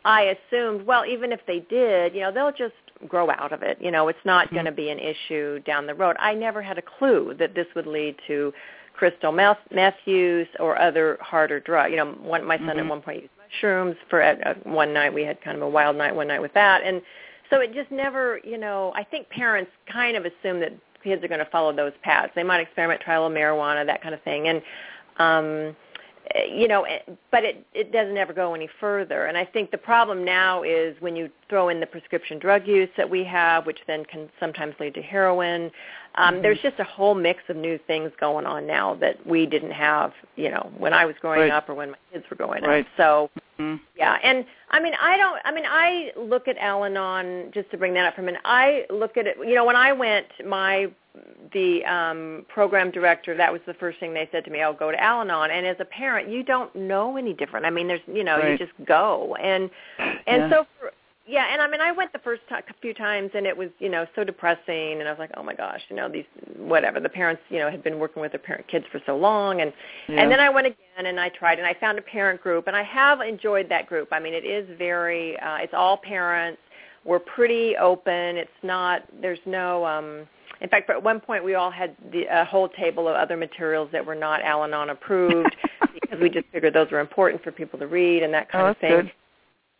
I 0.04 0.36
assumed, 0.36 0.86
well, 0.86 1.06
even 1.06 1.32
if 1.32 1.40
they 1.46 1.60
did, 1.60 2.14
you 2.14 2.20
know, 2.20 2.30
they'll 2.30 2.52
just 2.52 2.74
grow 3.08 3.30
out 3.30 3.52
of 3.52 3.62
it. 3.62 3.78
You 3.80 3.90
know, 3.90 4.08
it's 4.08 4.24
not 4.26 4.48
Mhm. 4.48 4.52
going 4.52 4.64
to 4.66 4.72
be 4.72 4.90
an 4.90 4.98
issue 4.98 5.60
down 5.60 5.86
the 5.86 5.94
road. 5.94 6.16
I 6.18 6.34
never 6.34 6.60
had 6.60 6.76
a 6.76 6.82
clue 6.82 7.32
that 7.38 7.54
this 7.54 7.66
would 7.74 7.86
lead 7.86 8.16
to 8.26 8.52
crystal 8.92 9.32
meth, 9.32 9.58
meth 9.70 9.96
use 10.06 10.48
or 10.58 10.78
other 10.78 11.16
harder 11.22 11.60
drug. 11.60 11.92
You 11.92 11.96
know, 11.96 12.06
one, 12.12 12.44
my 12.44 12.58
son 12.58 12.76
Mhm. 12.76 12.80
at 12.80 12.86
one 12.86 13.00
point 13.00 13.22
used 13.22 13.32
mushrooms 13.38 13.96
for 14.10 14.22
uh, 14.22 14.54
one 14.64 14.92
night. 14.92 15.14
We 15.14 15.24
had 15.24 15.40
kind 15.40 15.56
of 15.56 15.62
a 15.62 15.68
wild 15.68 15.96
night 15.96 16.14
one 16.14 16.28
night 16.28 16.42
with 16.42 16.52
that, 16.52 16.82
and 16.82 17.00
so 17.50 17.60
it 17.60 17.72
just 17.74 17.90
never. 17.90 18.40
You 18.44 18.58
know, 18.58 18.92
I 18.94 19.04
think 19.04 19.28
parents 19.28 19.70
kind 19.92 20.16
of 20.16 20.24
assume 20.24 20.60
that 20.60 20.72
kids 21.02 21.22
are 21.24 21.28
going 21.28 21.40
to 21.44 21.50
follow 21.50 21.74
those 21.74 21.92
paths. 22.02 22.32
They 22.34 22.42
might 22.42 22.60
experiment, 22.60 23.00
try 23.00 23.14
a 23.14 23.22
little 23.22 23.36
marijuana, 23.36 23.86
that 23.86 24.02
kind 24.02 24.14
of 24.14 24.22
thing, 24.22 24.48
and 24.48 24.62
um 25.18 25.76
you 26.48 26.68
know 26.68 26.84
it- 26.84 27.02
but 27.32 27.44
it 27.44 27.64
it 27.74 27.90
doesn't 27.92 28.16
ever 28.16 28.32
go 28.32 28.54
any 28.54 28.68
further 28.78 29.26
and 29.26 29.36
i 29.36 29.44
think 29.44 29.70
the 29.72 29.78
problem 29.78 30.24
now 30.24 30.62
is 30.62 30.94
when 31.00 31.16
you 31.16 31.28
throw 31.48 31.70
in 31.70 31.80
the 31.80 31.86
prescription 31.86 32.38
drug 32.38 32.66
use 32.68 32.88
that 32.96 33.08
we 33.08 33.24
have 33.24 33.66
which 33.66 33.80
then 33.88 34.04
can 34.04 34.30
sometimes 34.38 34.74
lead 34.78 34.94
to 34.94 35.02
heroin 35.02 35.70
um 36.16 36.36
Mhm. 36.36 36.42
there's 36.42 36.60
just 36.60 36.78
a 36.78 36.84
whole 36.84 37.14
mix 37.16 37.42
of 37.48 37.56
new 37.56 37.78
things 37.78 38.12
going 38.20 38.46
on 38.46 38.64
now 38.66 38.94
that 38.94 39.16
we 39.26 39.44
didn't 39.44 39.72
have 39.72 40.12
you 40.36 40.50
know 40.50 40.70
when 40.78 40.92
i 40.92 41.04
was 41.04 41.16
growing 41.20 41.40
Right. 41.40 41.50
up 41.50 41.68
or 41.68 41.74
when 41.74 41.90
my 41.90 41.96
kids 42.12 42.24
were 42.30 42.36
growing 42.36 42.62
Right. 42.62 42.84
up 42.86 42.92
so 42.96 43.30
Mm. 43.60 43.80
Yeah, 43.96 44.18
and 44.22 44.44
I 44.70 44.80
mean, 44.80 44.94
I 45.00 45.16
don't. 45.16 45.40
I 45.44 45.52
mean, 45.52 45.64
I 45.68 46.12
look 46.16 46.48
at 46.48 46.56
Al-Anon 46.58 47.50
just 47.52 47.70
to 47.72 47.76
bring 47.76 47.92
that 47.94 48.06
up 48.06 48.14
for 48.14 48.22
a 48.22 48.24
minute. 48.24 48.40
I 48.44 48.84
look 48.90 49.16
at 49.16 49.26
it. 49.26 49.36
You 49.38 49.54
know, 49.54 49.64
when 49.64 49.76
I 49.76 49.92
went, 49.92 50.26
my 50.46 50.90
the 51.52 51.84
um 51.86 52.46
program 52.48 52.90
director 52.92 53.36
that 53.36 53.50
was 53.52 53.60
the 53.66 53.74
first 53.74 53.98
thing 53.98 54.14
they 54.14 54.28
said 54.30 54.44
to 54.44 54.50
me 54.50 54.62
i'll 54.62 54.72
go 54.72 54.92
to 54.92 55.02
al-anon 55.02 55.50
and 55.50 55.66
as 55.66 55.76
a 55.80 55.84
parent 55.84 56.28
you 56.28 56.44
don't 56.44 56.74
know 56.76 57.16
any 57.16 57.34
different 57.34 57.66
i 57.66 57.70
mean 57.70 57.88
there's 57.88 58.00
you 58.06 58.22
know 58.22 58.38
Right. 58.38 58.52
you 58.52 58.58
just 58.58 58.72
go 58.86 59.34
and 59.42 59.68
and 59.98 60.42
Yeah. 60.42 60.50
so 60.50 60.66
for 60.78 60.92
yeah 61.30 61.46
and 61.52 61.62
i 61.62 61.68
mean 61.68 61.80
i 61.80 61.92
went 61.92 62.12
the 62.12 62.18
first 62.20 62.42
ti 62.48 62.56
few 62.82 62.92
times 62.92 63.30
and 63.34 63.46
it 63.46 63.56
was 63.56 63.68
you 63.78 63.88
know 63.88 64.04
so 64.14 64.24
depressing 64.24 64.98
and 64.98 65.08
i 65.08 65.10
was 65.10 65.18
like 65.18 65.30
oh 65.36 65.42
my 65.42 65.54
gosh 65.54 65.80
you 65.88 65.96
know 65.96 66.08
these 66.08 66.24
whatever 66.56 66.98
the 67.00 67.08
parents 67.08 67.40
you 67.48 67.58
know 67.58 67.70
had 67.70 67.82
been 67.82 67.98
working 67.98 68.20
with 68.20 68.32
their 68.32 68.40
parent 68.40 68.66
kids 68.68 68.84
for 68.90 69.00
so 69.06 69.16
long 69.16 69.60
and 69.60 69.72
Yeah. 70.08 70.22
and 70.22 70.30
then 70.30 70.40
i 70.40 70.48
went 70.48 70.66
again 70.66 71.06
and 71.06 71.20
i 71.20 71.28
tried 71.28 71.58
and 71.58 71.66
i 71.66 71.74
found 71.74 71.98
a 71.98 72.02
parent 72.02 72.40
group 72.42 72.66
and 72.66 72.76
i 72.76 72.82
have 72.82 73.20
enjoyed 73.20 73.68
that 73.68 73.86
group 73.86 74.08
i 74.12 74.18
mean 74.18 74.34
it 74.34 74.44
is 74.44 74.66
very 74.76 75.38
uh 75.38 75.56
it's 75.58 75.74
all 75.74 75.96
parents 75.96 76.60
we're 77.04 77.20
pretty 77.20 77.76
open 77.76 78.36
it's 78.36 78.50
not 78.62 79.02
there's 79.22 79.40
no 79.46 79.86
um 79.86 80.26
in 80.60 80.68
fact, 80.68 80.90
at 80.90 81.02
one 81.02 81.20
point 81.20 81.42
we 81.42 81.54
all 81.54 81.70
had 81.70 81.96
the, 82.12 82.24
a 82.30 82.44
whole 82.44 82.68
table 82.68 83.08
of 83.08 83.16
other 83.16 83.36
materials 83.36 83.88
that 83.92 84.04
were 84.04 84.14
not 84.14 84.42
Al-Anon 84.42 84.90
approved 84.90 85.56
because 85.94 86.20
we 86.20 86.28
just 86.28 86.46
figured 86.52 86.74
those 86.74 86.90
were 86.90 87.00
important 87.00 87.42
for 87.42 87.50
people 87.50 87.78
to 87.78 87.86
read 87.86 88.22
and 88.22 88.34
that 88.34 88.50
kind 88.52 88.66
oh, 88.66 88.70
of 88.70 88.76
thing. 88.78 88.90
good. 88.90 89.12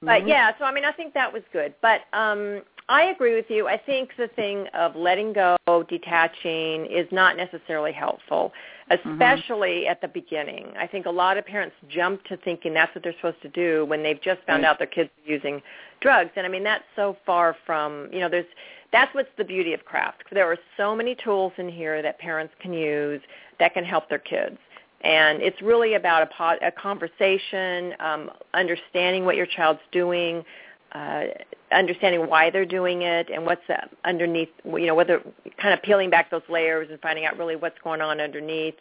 But 0.02 0.22
Mhm. 0.22 0.28
yeah, 0.28 0.52
so 0.58 0.64
I 0.64 0.72
mean, 0.72 0.84
I 0.84 0.92
think 0.92 1.12
that 1.14 1.30
was 1.32 1.42
good. 1.52 1.74
But 1.82 2.02
um, 2.14 2.62
I 2.88 3.04
agree 3.04 3.34
with 3.34 3.50
you. 3.50 3.68
I 3.68 3.76
think 3.76 4.16
the 4.16 4.28
thing 4.28 4.66
of 4.68 4.96
letting 4.96 5.32
go, 5.32 5.56
detaching, 5.88 6.86
is 6.86 7.06
not 7.12 7.36
necessarily 7.36 7.92
helpful, 7.92 8.52
especially 8.88 9.86
at 9.86 10.00
the 10.00 10.08
beginning. 10.08 10.72
I 10.78 10.86
think 10.86 11.04
a 11.06 11.10
lot 11.10 11.36
of 11.36 11.44
parents 11.46 11.76
jump 11.88 12.24
to 12.24 12.36
thinking 12.38 12.72
that's 12.72 12.92
what 12.94 13.04
they're 13.04 13.12
supposed 13.14 13.42
to 13.42 13.48
do 13.50 13.84
when 13.84 14.02
they've 14.02 14.20
just 14.20 14.40
found 14.42 14.62
Right. 14.62 14.70
out 14.70 14.78
their 14.78 14.86
kids 14.86 15.10
are 15.26 15.30
using 15.30 15.62
drugs. 16.00 16.30
And 16.34 16.46
I 16.46 16.48
mean, 16.48 16.64
that's 16.64 16.84
so 16.96 17.16
far 17.26 17.54
from 17.66 18.08
you 18.10 18.20
know. 18.20 18.28
There's 18.28 18.46
that's 18.92 19.14
what's 19.14 19.30
the 19.36 19.44
beauty 19.44 19.74
of 19.74 19.84
craft. 19.84 20.24
There 20.32 20.50
are 20.50 20.58
so 20.76 20.96
many 20.96 21.14
tools 21.14 21.52
in 21.58 21.68
here 21.68 22.00
that 22.02 22.18
parents 22.18 22.54
can 22.58 22.72
use 22.72 23.20
that 23.58 23.74
can 23.74 23.84
help 23.84 24.08
their 24.08 24.18
kids. 24.18 24.58
And 25.02 25.40
it's 25.42 25.60
really 25.62 25.94
about 25.94 26.22
a, 26.22 26.26
po- 26.26 26.66
a 26.66 26.70
conversation, 26.70 27.94
um, 28.00 28.30
understanding 28.52 29.24
what 29.24 29.36
your 29.36 29.46
child's 29.46 29.80
doing, 29.92 30.44
uh, 30.92 31.24
understanding 31.72 32.28
why 32.28 32.50
they're 32.50 32.66
doing 32.66 33.02
it, 33.02 33.30
and 33.30 33.46
what's 33.46 33.62
uh, 33.70 33.86
underneath. 34.04 34.50
You 34.64 34.86
know, 34.86 34.94
whether 34.94 35.22
kind 35.60 35.72
of 35.72 35.82
peeling 35.82 36.10
back 36.10 36.30
those 36.30 36.42
layers 36.48 36.88
and 36.90 37.00
finding 37.00 37.24
out 37.24 37.38
really 37.38 37.56
what's 37.56 37.78
going 37.82 38.00
on 38.00 38.20
underneath. 38.20 38.74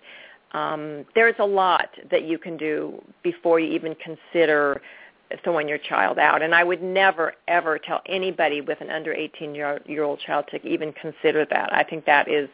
Um, 0.51 1.05
there's 1.15 1.35
a 1.39 1.45
lot 1.45 1.89
that 2.09 2.23
you 2.23 2.37
can 2.37 2.57
do 2.57 3.01
before 3.23 3.59
you 3.59 3.71
even 3.71 3.95
consider 3.95 4.81
throwing 5.43 5.67
your 5.69 5.77
child 5.77 6.17
out. 6.17 6.41
And 6.41 6.55
I 6.55 6.63
would 6.63 6.81
never, 6.81 7.33
ever 7.47 7.77
tell 7.77 8.01
anybody 8.07 8.61
with 8.61 8.81
an 8.81 8.89
under 8.89 9.13
18 9.13 9.53
year, 9.53 9.79
year 9.85 10.03
old 10.03 10.19
child 10.19 10.45
to 10.51 10.67
even 10.67 10.91
consider 10.93 11.45
that. 11.45 11.71
I 11.71 11.83
think 11.83 12.05
that 12.05 12.27
is 12.27 12.49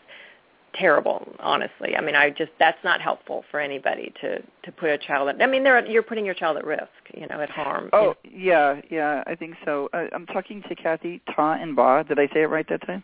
terrible, 0.76 1.28
honestly. 1.40 1.96
I 1.96 2.02
mean, 2.02 2.16
I 2.16 2.30
just 2.30 2.52
that's 2.60 2.84
not 2.84 3.02
helpful 3.02 3.44
for 3.52 3.60
anybody 3.60 4.14
to 4.22 4.42
to 4.42 4.72
put 4.72 4.90
a 4.90 4.98
child 4.98 5.30
at. 5.30 5.42
I 5.42 5.48
mean, 5.48 5.64
they're 5.64 5.86
you're 5.86 6.04
putting 6.04 6.26
your 6.26 6.36
child 6.36 6.58
at 6.58 6.66
risk, 6.66 6.88
you 7.14 7.28
know, 7.28 7.42
at 7.42 7.50
harm. 7.50 7.90
Oh, 7.94 8.16
yeah, 8.24 8.82
yeah, 8.90 9.24
I 9.26 9.36
think 9.36 9.56
so. 9.66 9.90
Uh, 9.94 10.06
I'm 10.14 10.26
talking 10.26 10.64
to 10.70 10.76
Kathy 10.76 11.22
Taughinbaugh. 11.30 12.08
Did 12.08 12.20
I 12.20 12.28
say 12.28 12.42
it 12.42 12.50
right 12.50 12.68
that 12.70 12.86
time? 12.86 13.04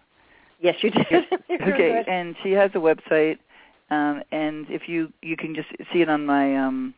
yes, 0.62 0.75
you 0.81 0.91
did. 0.91 1.05
Okay, 1.62 2.03
and 2.07 2.36
she 2.41 2.51
has 2.53 2.71
a 2.73 2.77
website, 2.77 3.38
um, 3.91 4.23
and 4.31 4.65
if 4.69 4.88
you 4.88 5.12
you 5.21 5.36
can 5.38 5.53
just 5.53 5.67
see 5.93 6.01
it 6.01 6.10
on 6.10 6.25
my 6.25 6.55
um, 6.55 6.93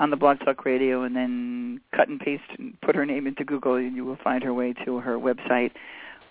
on 0.00 0.10
the 0.10 0.16
Blog 0.16 0.40
Talk 0.40 0.64
Radio, 0.64 1.02
and 1.02 1.14
then 1.14 1.80
cut 1.94 2.08
and 2.08 2.18
paste 2.18 2.42
and 2.58 2.80
put 2.80 2.96
her 2.96 3.06
name 3.06 3.26
into 3.26 3.44
Google, 3.44 3.74
and 3.74 3.94
you 3.94 4.04
will 4.04 4.18
find 4.24 4.42
her 4.42 4.52
way 4.52 4.72
to 4.84 4.98
her 4.98 5.18
website, 5.18 5.72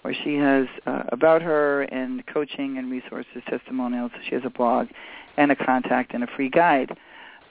where 0.01 0.13
she 0.23 0.36
has 0.36 0.67
uh, 0.86 1.03
about 1.10 1.41
her 1.41 1.83
and 1.83 2.25
coaching 2.27 2.77
and 2.77 2.91
resources, 2.91 3.41
testimonials. 3.49 4.12
She 4.27 4.36
has 4.36 4.43
a 4.45 4.49
blog, 4.49 4.88
and 5.38 5.51
a 5.51 5.55
contact 5.55 6.13
and 6.13 6.23
a 6.23 6.27
free 6.36 6.49
guide. 6.49 6.97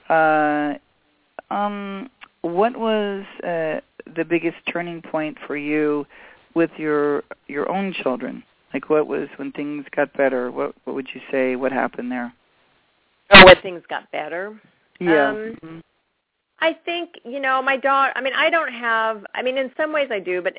Uh, 0.09 0.75
um, 1.53 2.09
what 2.41 2.77
was 2.77 3.25
uh, 3.43 3.79
the 4.15 4.25
biggest 4.27 4.57
turning 4.71 5.01
point 5.01 5.37
for 5.47 5.57
you 5.57 6.05
with 6.53 6.71
your 6.77 7.23
your 7.47 7.69
own 7.69 7.93
children? 7.93 8.43
Like, 8.73 8.89
what 8.89 9.07
was 9.07 9.29
when 9.37 9.51
things 9.53 9.85
got 9.95 10.13
better? 10.13 10.51
What 10.51 10.75
what 10.83 10.95
would 10.95 11.07
you 11.13 11.21
say? 11.31 11.55
What 11.55 11.71
happened 11.71 12.11
there? 12.11 12.33
Oh, 13.31 13.45
when 13.45 13.61
things 13.61 13.83
got 13.89 14.09
better. 14.11 14.59
Yeah. 14.99 15.29
Um, 15.29 15.57
Mhm. 15.63 15.81
I 16.59 16.73
think 16.85 17.19
you 17.23 17.39
know 17.39 17.61
my 17.61 17.77
daughter. 17.77 18.11
I 18.15 18.21
mean, 18.21 18.33
I 18.35 18.49
don't 18.49 18.71
have. 18.71 19.23
I 19.35 19.43
mean, 19.43 19.57
in 19.57 19.71
some 19.77 19.93
ways 19.93 20.09
I 20.11 20.19
do, 20.19 20.41
but 20.41 20.53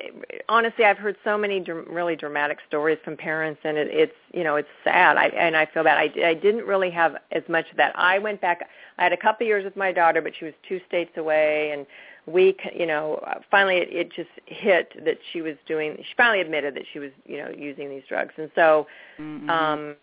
honestly, 0.47 0.85
I've 0.85 0.97
heard 0.97 1.17
so 1.25 1.37
many 1.37 1.59
dr- 1.59 1.87
really 1.89 2.15
dramatic 2.15 2.59
stories 2.67 2.97
from 3.03 3.17
parents, 3.17 3.59
and 3.65 3.77
it, 3.77 3.89
it's 3.91 4.13
you 4.33 4.45
know 4.45 4.55
it's 4.55 4.69
sad. 4.85 5.17
I 5.17 5.25
and 5.27 5.57
I 5.57 5.65
feel 5.65 5.83
bad. 5.83 5.97
I 5.97 6.27
I 6.29 6.33
didn't 6.35 6.65
really 6.65 6.89
have 6.91 7.17
as 7.33 7.43
much 7.49 7.69
of 7.71 7.77
that. 7.77 7.91
I 7.97 8.17
went 8.17 8.39
back. 8.39 8.69
I 8.97 9.03
had 9.03 9.11
a 9.13 9.17
couple 9.17 9.45
of 9.45 9.49
years 9.49 9.65
with 9.65 9.75
my 9.75 9.91
daughter, 9.91 10.21
but 10.21 10.31
she 10.39 10.45
was 10.45 10.53
two 10.69 10.79
states 10.87 11.11
away, 11.17 11.71
and 11.73 11.85
we 12.25 12.55
you 12.73 12.85
know 12.85 13.21
finally 13.51 13.77
it, 13.77 13.89
it 13.91 14.13
just 14.13 14.29
hit 14.45 14.93
that 15.03 15.17
she 15.33 15.41
was 15.41 15.55
doing. 15.67 15.97
She 15.97 16.13
finally 16.15 16.39
admitted 16.39 16.75
that 16.75 16.83
she 16.93 16.99
was 16.99 17.11
you 17.25 17.37
know 17.37 17.49
using 17.57 17.89
these 17.89 18.03
drugs, 18.07 18.33
and 18.37 18.49
so 18.55 18.87
Mhm. 19.19 19.49
um 19.49 19.95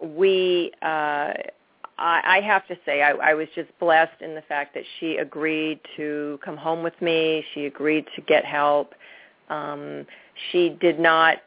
we 0.00 0.72
uh 0.82 1.32
I, 1.98 2.20
I 2.24 2.40
have 2.40 2.66
to 2.68 2.76
say 2.86 3.02
I, 3.02 3.10
I 3.12 3.34
was 3.34 3.48
just 3.54 3.76
blessed 3.78 4.22
in 4.22 4.34
the 4.34 4.42
fact 4.42 4.74
that 4.74 4.84
she 4.98 5.16
agreed 5.16 5.80
to 5.96 6.38
come 6.44 6.56
home 6.56 6.82
with 6.82 7.00
me. 7.02 7.44
She 7.54 7.66
agreed 7.66 8.06
to 8.14 8.22
get 8.22 8.44
help. 8.44 8.94
Um, 9.48 10.06
she 10.50 10.70
did 10.80 10.98
not. 10.98 11.38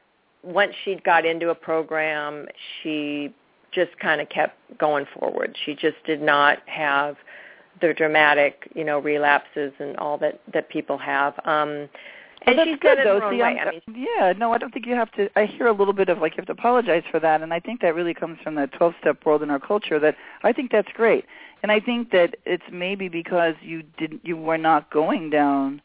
Once 0.43 0.73
she 0.83 0.95
got 0.95 1.25
into 1.25 1.49
a 1.49 1.55
program, 1.55 2.47
she 2.81 3.33
just 3.71 3.97
kind 3.99 4.19
of 4.19 4.29
kept 4.29 4.57
going 4.77 5.05
forward. 5.17 5.55
She 5.65 5.75
just 5.75 5.97
did 6.05 6.21
not 6.21 6.59
have 6.67 7.15
the 7.79 7.93
dramatic, 7.93 8.69
you 8.75 8.83
know, 8.83 8.99
relapses 8.99 9.71
and 9.79 9.95
all 9.97 10.17
that 10.17 10.41
that 10.53 10.69
people 10.69 10.97
have. 10.97 11.33
Um, 11.45 11.87
and 12.45 12.57
Well, 12.57 12.65
she's 12.65 12.77
good, 12.79 12.95
done 12.95 12.99
it 12.99 13.03
though. 13.03 13.19
her 13.19 13.25
own 13.25 13.33
See, 13.33 13.41
way. 13.41 13.59
I 13.59 13.71
mean, 13.71 14.07
yeah, 14.17 14.33
no, 14.37 14.53
I 14.53 14.57
don't 14.57 14.73
think 14.73 14.85
you 14.85 14.95
have 14.95 15.11
to. 15.13 15.29
I 15.35 15.45
hear 15.45 15.67
a 15.67 15.71
little 15.73 15.93
bit 15.93 16.09
of 16.09 16.19
like 16.19 16.33
you 16.33 16.37
have 16.37 16.47
to 16.47 16.53
apologize 16.53 17.03
for 17.11 17.19
that, 17.19 17.41
and 17.41 17.53
I 17.53 17.59
think 17.59 17.81
that 17.81 17.95
really 17.95 18.13
comes 18.13 18.39
from 18.43 18.55
the 18.55 18.67
12-step 18.79 19.25
world 19.25 19.43
in 19.43 19.49
our 19.49 19.59
culture. 19.59 19.99
That 19.99 20.15
I 20.43 20.51
think 20.51 20.71
that's 20.71 20.91
great, 20.93 21.25
and 21.63 21.71
I 21.71 21.79
think 21.79 22.11
that 22.11 22.35
it's 22.45 22.63
maybe 22.71 23.09
because 23.09 23.55
you 23.61 23.83
didn't, 23.97 24.25
you 24.25 24.37
were 24.37 24.57
not 24.57 24.89
going 24.91 25.29
down 25.29 25.81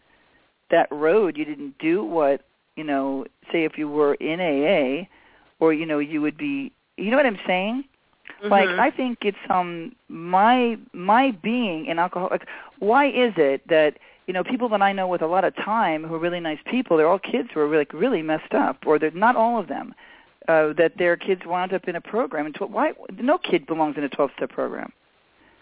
that 0.71 0.89
road. 0.91 1.37
You 1.37 1.45
didn't 1.45 1.79
do 1.79 2.03
what 2.05 2.43
you 2.77 2.85
know. 2.85 3.27
Say 3.53 3.65
if 3.65 3.77
you 3.77 3.89
were 3.89 4.15
in 4.15 4.41
AA, 4.41 5.09
or 5.63 5.73
you 5.75 5.87
know, 5.87 5.99
you 5.99 6.21
would 6.23 6.39
be. 6.39 6.73
You 6.97 7.11
know 7.11 7.19
what 7.19 7.27
I'm 7.27 7.39
saying? 7.47 7.85
Like 8.43 8.69
mhm. 8.69 8.79
I 8.79 8.91
think 8.91 9.19
it's 9.23 9.37
um 9.51 9.95
my 10.09 10.79
my 10.93 11.31
being 11.43 11.89
an 11.89 11.99
alcoholic. 11.99 12.47
Why 12.79 13.07
is 13.09 13.33
it 13.37 13.67
that 13.69 13.99
you 14.27 14.33
know 14.35 14.43
people 14.45 14.69
that 14.71 14.83
I 14.83 14.93
know 14.93 15.07
with 15.09 15.23
a 15.23 15.27
lot 15.27 15.45
of 15.45 15.55
time 15.57 16.05
who 16.05 16.15
are 16.15 16.19
really 16.19 16.41
nice 16.41 16.59
people, 16.67 16.97
they're 16.97 17.09
all 17.09 17.19
kids 17.19 17.49
who 17.53 17.61
are 17.61 17.77
like 17.77 17.93
really 17.93 18.23
messed 18.23 18.55
up, 18.55 18.79
or 18.87 18.99
they're 18.99 19.11
not 19.13 19.37
all 19.37 19.59
of 19.61 19.69
them. 19.69 19.95
Uh, 20.49 20.73
that 20.75 20.93
their 20.97 21.17
kids 21.17 21.43
wound 21.45 21.73
up 21.73 21.89
in 21.89 21.97
a 21.97 22.01
program. 22.01 22.47
And 22.47 22.55
tw- 22.55 22.71
why 22.71 22.93
no 23.19 23.37
kid 23.37 23.67
belongs 23.67 23.97
in 23.97 24.05
a 24.05 24.09
12-step 24.09 24.51
program? 24.51 24.93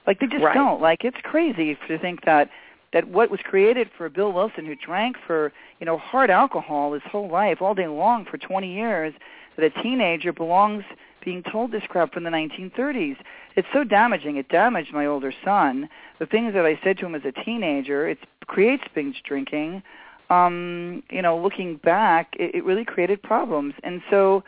Like 0.06 0.20
they 0.20 0.26
just 0.26 0.44
Right. 0.44 0.52
don't. 0.52 0.78
Like 0.82 1.04
it's 1.04 1.16
crazy 1.22 1.78
to 1.88 1.98
think 1.98 2.24
that 2.26 2.50
that 2.92 3.08
what 3.08 3.30
was 3.30 3.40
created 3.42 3.88
for 3.96 4.10
Bill 4.10 4.30
Wilson, 4.30 4.66
who 4.66 4.74
drank 4.76 5.16
for 5.26 5.52
you 5.80 5.86
know 5.86 5.96
hard 5.96 6.30
alcohol 6.30 6.92
his 6.92 7.02
whole 7.10 7.28
life, 7.30 7.62
all 7.62 7.74
day 7.74 7.86
long 7.86 8.26
for 8.26 8.36
20 8.36 8.70
years, 8.72 9.14
that 9.56 9.64
a 9.64 9.82
teenager 9.82 10.32
belongs 10.32 10.84
being 11.24 11.42
told 11.42 11.72
this 11.72 11.82
crap 11.88 12.12
from 12.12 12.24
the 12.24 12.30
1930s. 12.30 13.16
It's 13.56 13.68
so 13.72 13.84
damaging. 13.84 14.36
It 14.36 14.48
damaged 14.48 14.92
my 14.92 15.06
older 15.06 15.32
son. 15.44 15.88
The 16.18 16.26
things 16.26 16.54
that 16.54 16.64
I 16.66 16.78
said 16.82 16.98
to 16.98 17.06
him 17.06 17.14
as 17.14 17.22
a 17.24 17.32
teenager, 17.44 18.08
it 18.08 18.18
creates 18.46 18.84
binge 18.94 19.22
drinking. 19.26 19.82
Um, 20.30 21.02
you 21.10 21.22
know, 21.22 21.38
looking 21.38 21.76
back, 21.76 22.34
it, 22.38 22.54
it 22.54 22.64
really 22.64 22.84
created 22.84 23.22
problems. 23.22 23.74
And 23.82 24.02
so, 24.10 24.42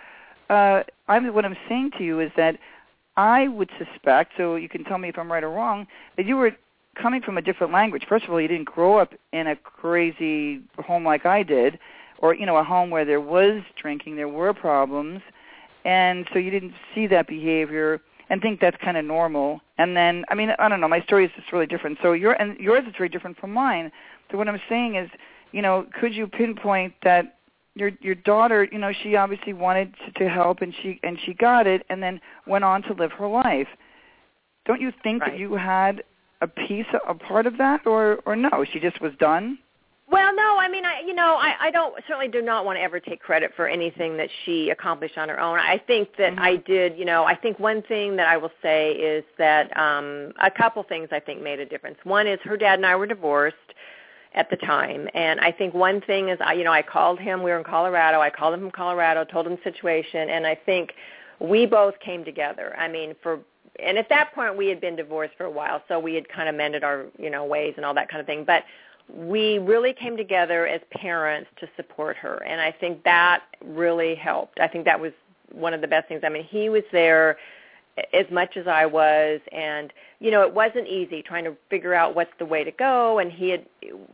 uh, 0.50 0.82
I'm 1.08 1.32
what 1.34 1.44
I'm 1.44 1.56
saying 1.68 1.92
to 1.98 2.04
you 2.04 2.20
is 2.20 2.30
that 2.36 2.58
I 3.16 3.48
would 3.48 3.70
suspect, 3.78 4.32
so 4.36 4.56
you 4.56 4.68
can 4.68 4.84
tell 4.84 4.98
me 4.98 5.08
if 5.08 5.18
I'm 5.18 5.30
right 5.30 5.42
or 5.42 5.50
wrong, 5.50 5.86
that 6.16 6.26
you 6.26 6.36
were 6.36 6.52
coming 7.00 7.22
from 7.22 7.38
a 7.38 7.42
different 7.42 7.72
language. 7.72 8.04
First 8.08 8.24
of 8.24 8.30
all, 8.30 8.40
you 8.40 8.48
didn't 8.48 8.66
grow 8.66 8.98
up 8.98 9.12
in 9.32 9.46
a 9.46 9.56
crazy 9.56 10.60
home 10.78 11.04
like 11.04 11.26
I 11.26 11.42
did, 11.42 11.78
or 12.18 12.34
you 12.34 12.46
know, 12.46 12.56
a 12.56 12.64
home 12.64 12.90
where 12.90 13.04
there 13.04 13.20
was 13.20 13.62
drinking, 13.80 14.16
there 14.16 14.28
were 14.28 14.54
problems, 14.54 15.20
and 15.86 16.26
so 16.32 16.38
you 16.38 16.50
didn't 16.50 16.74
see 16.94 17.06
that 17.06 17.28
behavior 17.28 18.00
and 18.28 18.42
think 18.42 18.60
that's 18.60 18.76
kind 18.84 18.96
of 18.96 19.04
normal. 19.04 19.60
And 19.78 19.96
then, 19.96 20.24
I 20.28 20.34
mean, 20.34 20.50
I 20.58 20.68
don't 20.68 20.80
know, 20.80 20.88
my 20.88 21.00
story 21.02 21.24
is 21.24 21.30
just 21.36 21.52
really 21.52 21.66
different. 21.66 21.98
So 22.02 22.12
your 22.12 22.32
and 22.32 22.58
yours 22.58 22.82
is 22.86 22.94
very 22.98 23.08
different 23.08 23.38
from 23.38 23.52
mine. 23.52 23.92
So 24.30 24.36
what 24.36 24.48
I'm 24.48 24.60
saying 24.68 24.96
is, 24.96 25.08
you 25.52 25.62
know, 25.62 25.86
could 25.98 26.12
you 26.12 26.26
pinpoint 26.26 26.94
that 27.04 27.38
your 27.76 27.92
your 28.00 28.16
daughter, 28.16 28.68
you 28.70 28.78
know, 28.78 28.92
she 29.02 29.14
obviously 29.14 29.52
wanted 29.52 29.94
to, 30.04 30.24
to 30.24 30.28
help 30.28 30.60
and 30.60 30.74
she 30.82 30.98
and 31.04 31.18
she 31.24 31.34
got 31.34 31.68
it 31.68 31.86
and 31.88 32.02
then 32.02 32.20
went 32.46 32.64
on 32.64 32.82
to 32.82 32.92
live 32.92 33.12
her 33.12 33.28
life. 33.28 33.68
Don't 34.66 34.80
you 34.80 34.92
think 35.04 35.22
Right. 35.22 35.32
that 35.32 35.38
you 35.38 35.54
had 35.54 36.02
a 36.40 36.48
piece, 36.48 36.86
a 37.08 37.14
part 37.14 37.46
of 37.46 37.58
that, 37.58 37.86
or 37.86 38.18
or 38.26 38.34
no? 38.34 38.64
She 38.72 38.80
just 38.80 39.00
was 39.00 39.12
done. 39.20 39.58
Well, 40.08 40.32
no, 40.36 40.56
I 40.58 40.68
mean, 40.68 40.84
I 40.84 41.00
you 41.04 41.14
know, 41.14 41.34
I 41.36 41.54
I 41.60 41.70
don't 41.72 41.94
certainly 42.06 42.28
do 42.28 42.40
not 42.40 42.64
want 42.64 42.78
to 42.78 42.82
ever 42.82 43.00
take 43.00 43.20
credit 43.20 43.52
for 43.56 43.66
anything 43.66 44.16
that 44.18 44.28
she 44.44 44.70
accomplished 44.70 45.18
on 45.18 45.28
her 45.28 45.40
own. 45.40 45.58
I 45.58 45.78
think 45.78 46.16
that 46.16 46.34
Mhm. 46.36 46.40
I 46.40 46.56
did, 46.56 46.96
you 46.96 47.04
know, 47.04 47.24
I 47.24 47.34
think 47.34 47.58
one 47.58 47.82
thing 47.82 48.14
that 48.16 48.28
I 48.28 48.36
will 48.36 48.52
say 48.62 48.92
is 48.92 49.24
that 49.36 49.76
um 49.76 50.32
a 50.38 50.50
couple 50.50 50.82
things 50.84 51.08
I 51.10 51.18
think 51.18 51.42
made 51.42 51.58
a 51.58 51.66
difference. 51.66 51.98
One 52.04 52.28
is 52.28 52.40
her 52.42 52.56
dad 52.56 52.78
and 52.78 52.86
I 52.86 52.94
were 52.94 53.06
divorced 53.06 53.74
at 54.34 54.48
the 54.50 54.56
time, 54.56 55.08
and 55.14 55.40
I 55.40 55.50
think 55.50 55.74
one 55.74 56.00
thing 56.02 56.28
is 56.28 56.38
I 56.40 56.52
you 56.52 56.62
know, 56.64 56.72
I 56.72 56.82
called 56.82 57.18
him, 57.18 57.42
we 57.42 57.50
were 57.50 57.58
in 57.58 57.64
Colorado. 57.64 58.20
I 58.20 58.30
called 58.30 58.54
him 58.54 58.60
from 58.60 58.70
Colorado, 58.70 59.24
told 59.24 59.46
him 59.48 59.56
the 59.56 59.62
situation, 59.62 60.30
and 60.30 60.46
I 60.46 60.54
think 60.54 60.94
we 61.40 61.66
both 61.66 61.98
came 61.98 62.24
together. 62.24 62.76
I 62.78 62.86
mean, 62.86 63.16
for 63.22 63.40
and 63.80 63.98
at 63.98 64.08
that 64.10 64.32
point 64.34 64.56
we 64.56 64.68
had 64.68 64.80
been 64.80 64.94
divorced 64.94 65.34
for 65.36 65.44
a 65.44 65.50
while, 65.50 65.82
so 65.88 65.98
we 65.98 66.14
had 66.14 66.28
kind 66.28 66.48
of 66.48 66.54
mended 66.54 66.84
our, 66.84 67.06
you 67.18 67.28
know, 67.28 67.44
ways 67.44 67.74
and 67.76 67.84
all 67.84 67.94
that 67.94 68.08
kind 68.08 68.20
of 68.20 68.26
thing. 68.26 68.44
But 68.44 68.62
we 69.12 69.58
really 69.58 69.92
came 69.92 70.16
together 70.16 70.66
as 70.66 70.80
parents 70.90 71.48
to 71.60 71.68
support 71.76 72.16
her 72.16 72.42
and 72.44 72.60
i 72.60 72.72
think 72.72 73.02
that 73.04 73.42
really 73.64 74.14
helped. 74.14 74.60
I 74.60 74.68
think 74.68 74.84
that 74.84 75.00
was 75.00 75.12
one 75.52 75.72
of 75.74 75.80
the 75.80 75.86
best 75.86 76.08
things. 76.08 76.22
I 76.24 76.28
mean 76.28 76.44
he 76.44 76.68
was 76.68 76.82
there 76.92 77.36
as 78.12 78.26
much 78.30 78.56
as 78.56 78.66
i 78.66 78.84
was 78.84 79.40
and 79.52 79.92
you 80.20 80.30
know 80.30 80.42
it 80.42 80.52
wasn't 80.52 80.86
easy 80.86 81.22
trying 81.22 81.44
to 81.44 81.56
figure 81.70 81.94
out 81.94 82.14
what's 82.14 82.32
the 82.38 82.44
way 82.44 82.62
to 82.62 82.70
go 82.70 83.18
and 83.20 83.32
he 83.32 83.48
had 83.48 83.64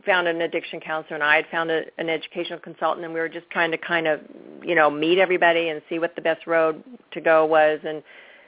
found 0.05 0.27
an 0.27 0.41
addiction 0.41 0.79
counselor 0.79 1.15
and 1.15 1.23
i 1.23 1.35
had 1.35 1.45
found 1.51 1.69
a, 1.69 1.81
an 1.97 2.09
educational 2.09 2.59
consultant 2.59 3.03
and 3.03 3.13
we 3.13 3.19
were 3.19 3.27
just 3.27 3.49
trying 3.49 3.71
to 3.71 3.77
kind 3.77 4.07
of 4.07 4.21
you 4.63 4.73
know 4.73 4.89
meet 4.89 5.19
everybody 5.19 5.67
and 5.69 5.81
see 5.89 5.99
what 5.99 6.15
the 6.15 6.21
best 6.21 6.47
road 6.47 6.81
to 7.11 7.19
go 7.19 7.45
was 7.45 7.79
and 7.83 8.01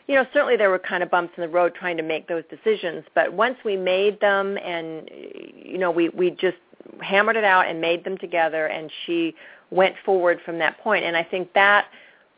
you 0.08 0.16
know, 0.16 0.26
certainly 0.34 0.56
there 0.56 0.70
were 0.70 0.80
kind 0.80 1.02
of 1.04 1.10
bumps 1.10 1.34
in 1.38 1.42
the 1.42 1.50
road 1.50 1.74
trying 1.74 1.98
to 1.98 2.04
make 2.04 2.28
those 2.28 2.44
decisions, 2.50 3.04
but 3.16 3.34
once 3.34 3.58
we 3.66 3.76
made 3.76 4.20
them 4.20 4.58
and 4.58 5.10
you 5.12 5.78
know, 5.78 5.92
we 5.92 6.10
we 6.10 6.32
just 6.32 6.58
hammered 7.02 7.36
it 7.36 7.44
out 7.44 7.66
and 7.68 7.82
made 7.82 8.04
them 8.04 8.18
together 8.18 8.68
and 8.68 8.92
she 9.06 9.36
went 9.72 9.96
forward 10.06 10.40
from 10.46 10.60
that 10.60 10.78
point. 10.80 11.04
and 11.04 11.18
I 11.18 11.24
think 11.24 11.52
that 11.54 11.88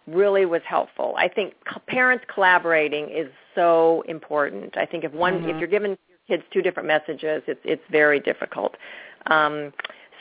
really 0.07 0.45
was 0.45 0.61
helpful. 0.65 1.13
I 1.17 1.27
think 1.27 1.53
parents 1.87 2.23
collaborating 2.33 3.09
is 3.09 3.27
so 3.53 4.03
important. 4.07 4.77
I 4.77 4.85
think 4.85 5.03
if 5.03 5.11
one 5.11 5.41
Mhm. 5.41 5.49
if 5.49 5.59
you're 5.59 5.67
giving 5.67 5.91
your 6.09 6.17
kids 6.29 6.43
two 6.51 6.61
different 6.61 6.87
messages, 6.87 7.43
it's 7.47 7.59
it's 7.65 7.83
very 7.89 8.19
difficult. 8.19 8.77
Um 9.27 9.73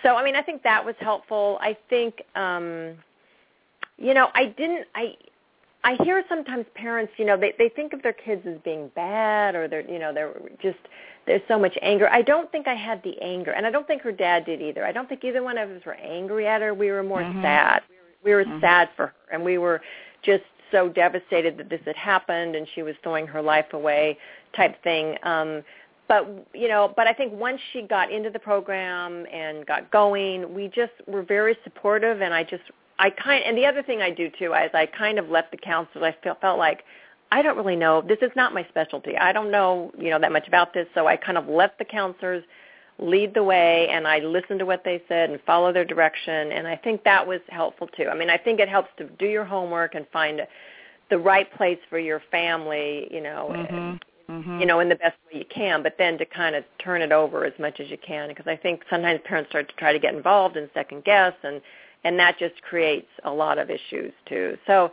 so 0.03 0.17
I 0.17 0.25
mean, 0.25 0.35
I 0.37 0.43
think 0.43 0.63
that 0.65 0.85
was 0.85 0.97
helpful. 0.99 1.59
I 1.61 1.77
think 1.89 2.23
um 2.35 2.99
you 3.99 4.13
know, 4.13 4.31
I 4.35 4.47
didn't 4.47 4.89
I 4.95 5.17
I 5.87 5.97
hear 6.03 6.25
sometimes 6.29 6.67
parents, 6.75 7.13
you 7.17 7.25
know, 7.25 7.37
they 7.37 7.55
they 7.59 7.69
think 7.69 7.93
of 7.93 8.03
their 8.03 8.13
kids 8.13 8.43
as 8.45 8.59
being 8.65 8.91
bad 8.97 9.55
or 9.55 9.69
they're, 9.69 9.89
you 9.89 10.01
know, 10.01 10.13
they're 10.13 10.35
just 10.61 10.79
there's 11.29 11.43
so 11.47 11.59
much 11.61 11.79
anger. 11.81 12.09
I 12.11 12.23
don't 12.23 12.51
think 12.51 12.67
I 12.67 12.75
had 12.75 13.01
the 13.05 13.17
anger, 13.23 13.53
and 13.53 13.65
I 13.65 13.71
don't 13.71 13.87
think 13.87 14.03
her 14.03 14.11
dad 14.11 14.45
did 14.47 14.61
either. 14.61 14.85
I 14.85 14.91
don't 14.91 15.09
think 15.09 15.23
either 15.23 15.45
one 15.45 15.59
of 15.59 15.71
us 15.71 15.83
were 15.87 15.95
angry 15.95 16.49
at 16.49 16.61
her. 16.61 16.75
We 16.75 16.91
were 16.91 17.05
more 17.05 17.23
Mhm. 17.23 17.41
sad. 17.41 17.83
We 17.89 18.33
were, 18.33 18.39
we 18.41 18.45
were 18.45 18.61
sad 18.61 18.91
for 18.97 19.07
her, 19.07 19.15
and 19.31 19.45
we 19.45 19.59
were 19.59 19.81
just 20.23 20.45
so 20.73 20.89
devastated 20.89 21.57
that 21.59 21.69
this 21.69 21.81
had 21.85 21.95
happened, 21.97 22.57
and 22.57 22.67
she 22.75 22.83
was 22.83 22.97
throwing 23.05 23.29
her 23.29 23.41
life 23.41 23.73
away, 23.73 24.19
type 24.55 24.83
thing. 24.83 25.17
Um, 25.23 25.63
but 26.09 26.27
you 26.53 26.67
know, 26.67 26.93
but 26.97 27.07
I 27.07 27.13
think 27.13 27.33
once 27.33 27.61
she 27.73 27.83
got 27.83 28.11
into 28.11 28.31
the 28.31 28.41
program 28.41 29.25
and 29.33 29.65
got 29.67 29.89
going, 29.93 30.53
we 30.53 30.67
just 30.67 30.95
were 31.07 31.23
very 31.23 31.57
supportive, 31.63 32.23
and 32.23 32.35
I 32.35 32.43
just 32.43 32.65
I 32.99 33.11
kind 33.11 33.45
and 33.45 33.57
the 33.57 33.67
other 33.67 33.83
thing 33.83 34.01
I 34.03 34.11
do 34.11 34.31
too 34.39 34.55
is 34.55 34.71
I 34.75 34.87
kind 34.87 35.19
of 35.19 35.29
let 35.29 35.51
the 35.51 35.57
counselors. 35.57 36.03
I 36.05 36.25
felt 36.25 36.41
felt 36.41 36.59
like 36.59 36.85
I 37.33 37.43
don't 37.43 37.57
really 37.57 37.77
know. 37.77 38.03
This 38.03 38.19
is 38.23 38.31
not 38.37 38.55
my 38.55 38.65
specialty. 38.69 39.17
I 39.17 39.33
don't 39.33 39.51
know 39.51 39.93
you 39.99 40.11
know 40.11 40.19
that 40.19 40.33
much 40.33 40.49
about 40.49 40.73
this, 40.73 40.87
so 40.95 41.07
I 41.07 41.17
kind 41.17 41.39
of 41.39 41.49
let 41.49 41.79
the 41.79 41.85
counselors 41.85 42.45
lead 42.99 43.35
the 43.35 43.43
way, 43.43 43.89
and 43.91 44.09
I 44.09 44.21
listened 44.21 44.59
to 44.61 44.67
what 44.67 44.83
they 44.83 45.03
said 45.09 45.29
and 45.29 45.39
follow 45.43 45.71
their 45.73 45.85
direction, 45.85 46.53
and 46.53 46.67
I 46.67 46.77
think 46.77 47.05
that 47.05 47.27
was 47.27 47.41
helpful 47.49 47.89
too. 47.89 48.09
I 48.11 48.17
mean, 48.17 48.31
I 48.31 48.39
think 48.39 48.59
it 48.59 48.69
helps 48.71 48.89
to 48.97 49.05
do 49.19 49.27
your 49.27 49.45
homework 49.45 49.95
and 49.95 50.07
find 50.13 50.41
the 51.11 51.19
right 51.19 51.53
place 51.57 51.79
for 51.91 51.99
your 51.99 52.23
family. 52.31 53.09
You 53.11 53.21
know. 53.21 53.49
Mhm. 53.51 54.01
Mhm. 54.29 54.61
You 54.61 54.67
know, 54.67 54.81
in 54.81 54.89
the 54.89 54.97
best 54.97 55.17
way 55.27 55.39
you 55.39 55.45
can, 55.45 55.83
but 55.83 55.97
then 55.99 56.19
to 56.19 56.25
kind 56.25 56.57
of 56.57 56.65
turn 56.79 57.01
it 57.01 57.13
over 57.13 57.45
as 57.45 57.57
much 57.61 57.79
as 57.79 57.89
you 57.91 57.99
can, 57.99 58.29
because 58.29 58.47
I 58.49 58.57
think 58.57 58.83
sometimes 58.91 59.21
parents 59.23 59.51
start 59.51 59.69
to 59.69 59.75
try 59.77 59.93
to 59.93 59.99
get 60.01 60.15
involved 60.15 60.57
and 60.57 60.69
second 60.75 61.05
guess, 61.05 61.35
and 61.45 61.61
and 62.07 62.17
that 62.21 62.39
just 62.39 62.63
creates 62.63 63.09
a 63.25 63.31
lot 63.31 63.59
of 63.59 63.69
issues 63.69 64.13
too. 64.29 64.57
So, 64.65 64.93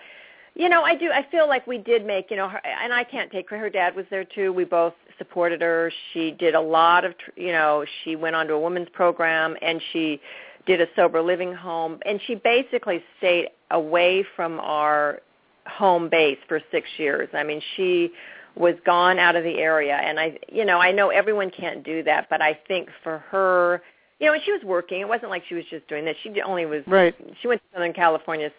you 0.56 0.68
know, 0.68 0.82
I 0.82 0.96
do. 0.96 1.12
I 1.12 1.26
feel 1.30 1.48
like 1.48 1.68
we 1.68 1.78
did 1.78 2.06
make, 2.06 2.32
you 2.32 2.38
know, 2.38 2.50
her, 2.50 2.60
and 2.66 2.92
I 2.92 3.04
can't 3.04 3.32
take 3.32 3.50
her. 3.52 3.58
Her 3.58 3.70
dad 3.70 3.96
was 3.96 4.06
there 4.10 4.24
too. 4.24 4.52
We 4.52 4.66
both 4.66 4.96
supported 5.20 5.62
her. 5.62 5.92
She 6.12 6.32
did 6.32 6.56
a 6.56 6.60
lot 6.60 7.06
of, 7.06 7.14
you 7.36 7.52
know, 7.52 7.86
she 8.04 8.16
went 8.16 8.36
on 8.36 8.48
to 8.48 8.54
a 8.54 8.60
women's 8.60 8.90
program 8.90 9.56
and 9.62 9.80
she 9.92 10.20
did 10.66 10.82
a 10.82 10.88
sober 10.96 11.22
living 11.22 11.54
home, 11.54 12.00
and 12.06 12.20
she 12.26 12.36
basically 12.36 13.04
stayed 13.18 13.50
away 13.72 14.26
from 14.36 14.60
our 14.62 15.20
home 15.68 16.10
base 16.10 16.38
for 16.48 16.62
six 16.72 16.88
years. 16.98 17.30
I 17.34 17.44
mean, 17.44 17.62
she 17.76 18.12
was 18.56 18.76
gone 18.86 19.20
out 19.20 19.36
of 19.36 19.44
the 19.44 19.60
area, 19.60 19.96
and 19.96 20.20
I, 20.20 20.40
you 20.52 20.64
know, 20.64 20.80
I 20.80 20.92
know 20.92 21.10
everyone 21.10 21.52
can't 21.52 21.84
do 21.84 22.02
that, 22.04 22.28
but 22.30 22.42
I 22.42 22.58
think 22.68 22.90
for 23.04 23.20
her 23.30 23.82
you 24.24 24.30
know, 24.30 24.36
and 24.36 24.44
she 24.46 24.54
was 24.54 24.62
working. 24.64 25.02
It 25.02 25.08
wasn't 25.08 25.32
like 25.32 25.44
she 25.50 25.56
was 25.56 25.66
just 25.70 25.86
doing 25.90 26.06
this. 26.06 26.16
She 26.24 26.42
only 26.42 26.66
was 26.66 26.82
Right. 26.88 27.14
She 27.42 27.48
went 27.50 27.62
to 27.62 27.68
Southern 27.74 27.92
California 27.92 28.50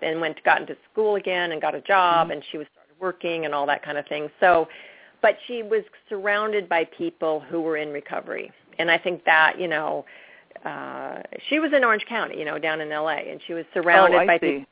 and 0.00 0.20
went 0.20 0.42
got 0.44 0.60
into 0.60 0.76
school 0.92 1.16
again 1.16 1.50
and 1.50 1.60
got 1.60 1.74
a 1.74 1.80
job, 1.80 2.28
Mm-hmm. 2.28 2.32
and 2.34 2.44
she 2.52 2.56
was 2.58 2.68
started 2.72 2.94
working 3.00 3.44
and 3.44 3.52
all 3.52 3.66
that 3.66 3.82
kind 3.84 3.98
of 3.98 4.06
thing. 4.06 4.30
So, 4.38 4.68
but 5.20 5.36
she 5.48 5.64
was 5.64 5.82
surrounded 6.08 6.68
by 6.68 6.84
people 6.84 7.40
who 7.40 7.60
were 7.60 7.76
in 7.76 7.88
recovery, 7.90 8.52
and 8.78 8.92
I 8.92 8.96
think 8.98 9.24
that 9.24 9.58
you 9.58 9.66
know, 9.66 10.04
uh 10.64 11.22
she 11.48 11.58
was 11.58 11.72
in 11.72 11.82
Orange 11.82 12.06
County, 12.08 12.38
you 12.38 12.44
know, 12.44 12.58
down 12.60 12.80
in 12.80 12.92
L.A., 12.92 13.16
and 13.30 13.40
she 13.44 13.54
was 13.54 13.64
surrounded 13.74 14.16
oh, 14.16 14.20
I 14.20 14.26
by 14.26 14.38
see. 14.38 14.46
people. 14.52 14.66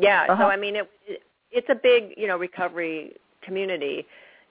Yeah. 0.00 0.26
Uh-huh. 0.30 0.44
So 0.44 0.48
I 0.48 0.56
mean, 0.56 0.76
it, 0.76 0.90
it 1.06 1.22
it's 1.50 1.68
a 1.68 1.74
big 1.74 2.14
you 2.16 2.26
know 2.26 2.38
recovery 2.38 3.16
community 3.42 4.06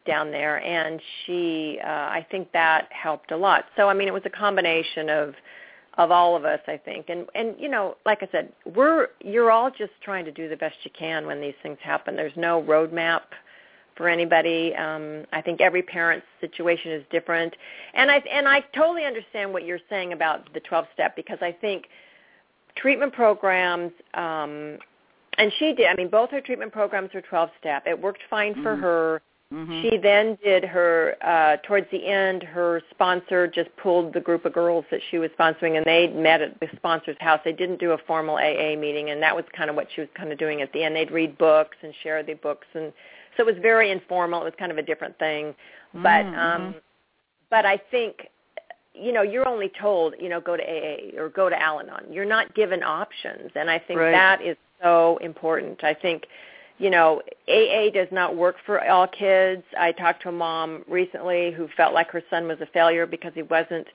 down 0.06 0.32
there 0.32 0.62
and 0.64 1.02
she 1.26 1.80
uh 1.84 1.88
I 1.88 2.26
think 2.32 2.52
that 2.54 2.88
helped 2.92 3.32
a 3.32 3.38
lot. 3.38 3.66
So 3.76 3.90
I 3.90 3.94
mean 3.94 4.08
it 4.08 4.14
was 4.14 4.24
a 4.26 4.30
combination 4.30 5.10
of 5.10 5.34
of 5.98 6.12
all 6.12 6.36
of 6.36 6.46
us 6.46 6.60
I 6.68 6.78
think. 6.78 7.10
And 7.10 7.28
and 7.36 7.56
you 7.60 7.70
know, 7.70 7.98
like 8.06 8.24
I 8.24 8.30
said, 8.32 8.52
we're 8.76 9.08
you're 9.22 9.52
all 9.52 9.70
just 9.72 9.94
trying 10.02 10.26
to 10.26 10.32
do 10.32 10.50
the 10.50 10.58
best 10.58 10.76
you 10.84 10.92
can 10.98 11.26
when 11.26 11.40
these 11.42 11.54
things 11.64 11.78
happen. 11.82 12.16
There's 12.16 12.36
no 12.36 12.62
roadmap 12.64 13.22
for 13.96 14.10
anybody. 14.10 14.76
Um 14.76 15.26
I 15.32 15.42
think 15.42 15.62
every 15.62 15.84
parent's 15.84 16.26
situation 16.42 16.92
is 16.92 17.04
different. 17.12 17.56
And 17.94 18.10
I 18.12 18.18
and 18.32 18.48
I 18.48 18.62
totally 18.76 19.06
understand 19.06 19.54
what 19.54 19.66
you're 19.66 19.80
saying 19.90 20.14
about 20.14 20.52
the 20.54 20.60
12 20.62 20.86
step 20.94 21.16
because 21.16 21.40
I 21.42 21.52
think 21.52 21.86
treatment 22.76 23.14
programs 23.14 23.92
um 24.16 24.78
and 25.38 25.52
she 25.60 25.74
did 25.74 25.88
I 25.88 25.96
mean 25.96 26.10
both 26.10 26.32
her 26.32 26.42
treatment 26.42 26.72
programs 26.72 27.12
were 27.14 27.22
12 27.22 27.50
step. 27.60 27.84
It 27.86 28.00
worked 28.00 28.22
fine 28.30 28.56
for 28.64 28.76
Mhm. 28.76 28.82
her. 28.82 29.22
Mhm. 29.54 29.82
She 29.84 29.98
then 29.98 30.36
did 30.44 30.64
her 30.66 31.16
uh 31.22 31.58
towards 31.58 31.90
the 31.92 32.08
end 32.08 32.42
her 32.42 32.82
sponsor 32.90 33.48
just 33.48 33.76
pulled 33.78 34.12
the 34.14 34.20
group 34.20 34.46
of 34.46 34.54
girls 34.54 34.84
that 34.90 35.00
she 35.12 35.20
was 35.20 35.30
sponsoring 35.32 35.78
and 35.78 35.86
they 35.86 36.08
met 36.08 36.42
at 36.42 36.60
the 36.60 36.68
sponsor's 36.76 37.18
house. 37.20 37.40
They 37.46 37.54
didn't 37.54 37.80
do 37.80 37.92
a 37.92 37.98
formal 38.00 38.36
AA 38.38 38.76
meeting 38.76 39.12
and 39.12 39.22
that 39.22 39.36
was 39.36 39.46
kind 39.56 39.70
of 39.70 39.76
what 39.76 39.88
she 39.94 40.02
was 40.02 40.10
kind 40.16 40.32
of 40.32 40.40
doing 40.40 40.62
at 40.62 40.72
the 40.74 40.84
end. 40.84 40.96
They'd 40.96 41.12
read 41.12 41.38
books 41.38 41.78
and 41.84 41.94
share 42.02 42.24
the 42.24 42.34
books 42.34 42.68
and 42.74 42.92
so 43.38 43.44
it 43.44 43.46
was 43.46 43.62
very 43.62 43.92
informal. 43.92 44.42
It 44.42 44.46
was 44.46 44.54
kind 44.58 44.72
of 44.72 44.78
a 44.80 44.84
different 44.84 45.18
thing. 45.20 45.54
But 45.94 46.26
Mhm, 46.26 46.38
um 46.38 46.76
but 47.52 47.66
I 47.66 47.78
think 47.78 48.30
you 48.96 49.12
know, 49.12 49.24
you're 49.24 49.48
only 49.48 49.70
told, 49.70 50.14
you 50.20 50.30
know, 50.30 50.40
go 50.40 50.56
to 50.56 50.64
AA 50.64 51.20
or 51.20 51.28
go 51.30 51.50
to 51.50 51.60
Al-Anon. 51.60 52.14
You're 52.14 52.26
not 52.26 52.54
given 52.56 52.82
options 52.84 53.52
and 53.56 53.70
I 53.70 53.78
think 53.78 54.00
Right. 54.00 54.12
that 54.12 54.42
is 54.42 54.58
so 54.82 55.18
important. 55.18 55.84
I 55.84 55.94
think 55.94 56.28
you 56.80 56.90
know, 56.90 57.22
AA 57.48 57.90
does 57.94 58.08
not 58.12 58.36
work 58.36 58.56
for 58.66 58.84
all 58.88 59.08
kids. 59.08 59.64
I 59.80 59.92
talked 59.92 60.24
to 60.24 60.30
a 60.30 60.32
mom 60.32 60.84
recently 60.88 61.52
who 61.52 61.68
felt 61.78 61.94
like 61.94 62.10
her 62.12 62.24
son 62.30 62.48
was 62.48 62.60
a 62.62 62.66
failure 62.68 63.06
because 63.06 63.32
he 63.36 63.44
wasn't 63.44 63.88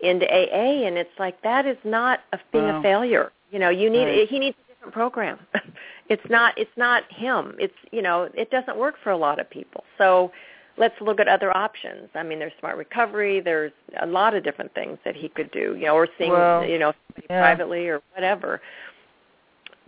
into 0.00 0.26
AA, 0.26 0.86
and 0.86 0.98
it's 0.98 1.18
like 1.18 1.40
that 1.42 1.66
is 1.66 1.78
not 1.84 2.20
a, 2.32 2.38
being 2.52 2.64
Wow. 2.66 2.80
a 2.80 2.82
failure. 2.82 3.32
You 3.50 3.58
know, 3.58 3.70
you 3.70 3.88
need 3.88 4.04
Right. 4.04 4.28
he 4.28 4.38
needs 4.38 4.56
a 4.68 4.72
different 4.74 4.94
program. 4.94 5.38
it's 6.08 6.28
not 6.28 6.52
it's 6.58 6.76
not 6.76 7.04
him. 7.10 7.54
It's 7.58 7.74
you 7.92 8.02
know 8.02 8.28
it 8.34 8.50
doesn't 8.50 8.76
work 8.76 8.96
for 9.02 9.10
a 9.10 9.16
lot 9.16 9.38
of 9.40 9.48
people. 9.48 9.84
So 9.96 10.30
let's 10.76 10.94
look 11.00 11.18
at 11.20 11.28
other 11.28 11.56
options. 11.56 12.10
I 12.14 12.22
mean, 12.22 12.38
there's 12.38 12.52
smart 12.60 12.76
recovery. 12.76 13.40
There's 13.40 13.72
a 14.00 14.06
lot 14.06 14.34
of 14.34 14.44
different 14.44 14.74
things 14.74 14.98
that 15.06 15.16
he 15.16 15.30
could 15.30 15.50
do. 15.52 15.74
You 15.78 15.86
know, 15.86 15.94
or 15.94 16.08
seeing 16.18 16.32
Well, 16.32 16.64
you 16.66 16.78
know 16.78 16.92
yeah. 17.30 17.40
privately 17.40 17.88
or 17.88 18.02
whatever. 18.14 18.60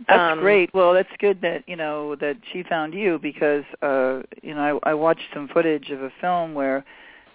That's 0.07 0.33
Um, 0.33 0.39
great. 0.39 0.73
Well, 0.73 0.93
that's 0.93 1.09
good 1.19 1.41
that 1.41 1.67
you 1.67 1.75
know 1.75 2.15
that 2.15 2.37
she 2.51 2.63
found 2.63 2.93
you 2.93 3.19
because 3.19 3.65
uh 3.81 4.21
you 4.41 4.53
know 4.55 4.79
I, 4.83 4.91
I 4.91 4.93
watched 4.93 5.27
some 5.33 5.47
footage 5.47 5.89
of 5.89 6.01
a 6.01 6.11
film 6.21 6.53
where 6.53 6.85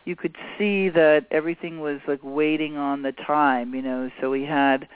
you 0.05 0.17
could 0.17 0.37
see 0.59 0.89
that 0.91 1.27
everything 1.31 1.81
was 1.81 2.01
like 2.07 2.21
waiting 2.23 2.77
on 2.77 3.03
the 3.03 3.13
time. 3.13 3.75
You 3.75 3.83
know, 3.83 4.11
so 4.21 4.33
he 4.33 4.45
had 4.45 4.89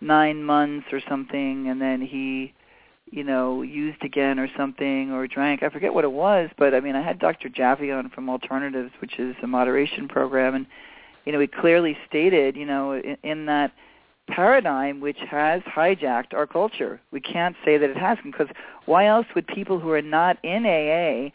nine 0.00 0.42
months 0.42 0.86
or 0.92 1.00
something, 1.08 1.68
and 1.68 1.80
then 1.80 2.00
he 2.00 2.54
you 3.10 3.24
know, 3.24 3.62
used 3.62 4.02
again 4.04 4.38
or 4.38 4.48
something 4.56 5.10
or 5.10 5.26
drank. 5.26 5.62
I 5.62 5.68
forget 5.68 5.92
what 5.92 6.04
it 6.04 6.12
was, 6.12 6.48
but 6.56 6.74
I 6.74 6.80
mean, 6.80 6.94
I 6.94 7.02
had 7.02 7.18
Dr. 7.18 7.48
Jaffe 7.48 7.90
on 7.90 8.08
from 8.10 8.30
Alternatives, 8.30 8.92
which 9.00 9.18
is 9.18 9.34
a 9.42 9.46
moderation 9.46 10.06
program, 10.08 10.54
and 10.54 10.66
you 11.24 11.32
know, 11.32 11.40
he 11.40 11.46
clearly 11.46 11.96
stated, 12.08 12.56
you 12.56 12.64
know, 12.64 12.92
in, 12.92 13.16
in 13.22 13.46
that 13.46 13.72
paradigm 14.30 15.00
which 15.00 15.18
has 15.30 15.62
hijacked 15.62 16.32
our 16.34 16.46
culture. 16.46 17.00
We 17.10 17.20
can't 17.20 17.56
say 17.64 17.76
that 17.78 17.90
it 17.90 17.96
hasn't 17.96 18.32
because 18.32 18.48
why 18.86 19.06
else 19.06 19.26
would 19.34 19.46
people 19.46 19.78
who 19.78 19.90
are 19.90 20.02
not 20.02 20.38
in 20.44 20.64
AA 20.66 21.30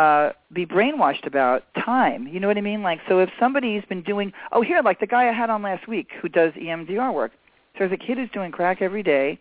uh 0.00 0.32
be 0.52 0.66
brainwashed 0.66 1.26
about 1.26 1.64
time? 1.74 2.26
You 2.28 2.40
know 2.40 2.48
what 2.48 2.58
i 2.58 2.60
mean? 2.60 2.82
Like 2.82 3.00
so 3.08 3.20
if 3.20 3.30
somebody's 3.38 3.84
been 3.84 4.02
doing 4.02 4.32
oh 4.52 4.62
here 4.62 4.80
like 4.82 5.00
the 5.00 5.06
guy 5.06 5.28
i 5.28 5.32
had 5.32 5.50
on 5.50 5.62
last 5.62 5.86
week 5.88 6.08
who 6.20 6.28
does 6.28 6.52
emdr 6.54 7.12
work. 7.14 7.32
So 7.74 7.80
there's 7.80 7.92
a 7.92 7.96
kid 7.96 8.18
who's 8.18 8.30
doing 8.30 8.52
crack 8.52 8.82
every 8.82 9.02
day 9.02 9.38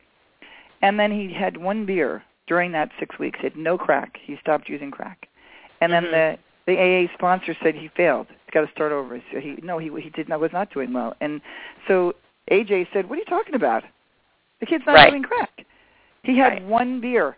and 0.82 1.00
then 1.00 1.12
he 1.12 1.34
had 1.34 1.58
one 1.58 1.86
beer 1.86 2.24
during 2.48 2.72
that 2.74 2.90
six 3.00 3.18
weeks. 3.18 3.40
He 3.40 3.48
had 3.48 3.56
no 3.56 3.78
crack. 3.78 4.18
He 4.22 4.38
stopped 4.42 4.68
using 4.68 4.92
crack. 4.92 5.28
And 5.82 5.92
then 5.94 6.06
Mhm. 6.06 6.12
the 6.12 6.38
the 6.66 6.78
aa 6.80 7.14
sponsor 7.14 7.54
said 7.62 7.76
he 7.76 7.90
failed. 7.90 8.28
He's 8.30 8.52
got 8.52 8.62
to 8.66 8.72
start 8.72 8.92
over. 8.92 9.22
So 9.32 9.40
he 9.40 9.58
no 9.62 9.78
he 9.80 9.90
he 10.02 10.10
did 10.10 10.30
not 10.30 10.40
was 10.40 10.54
not 10.54 10.70
doing 10.72 10.94
well. 10.94 11.16
And 11.20 11.42
so 11.88 12.16
aj 12.52 12.88
said 12.94 13.10
what 13.10 13.16
are 13.18 13.20
you 13.20 13.26
talking 13.26 13.56
about? 13.56 13.84
The 14.60 14.66
kid's 14.66 14.86
not 14.86 14.94
Right. 14.94 15.10
doing 15.10 15.24
crack. 15.24 15.66
He 16.24 16.38
had 16.38 16.54
Right. 16.54 16.64
one 16.64 17.00
beer. 17.02 17.38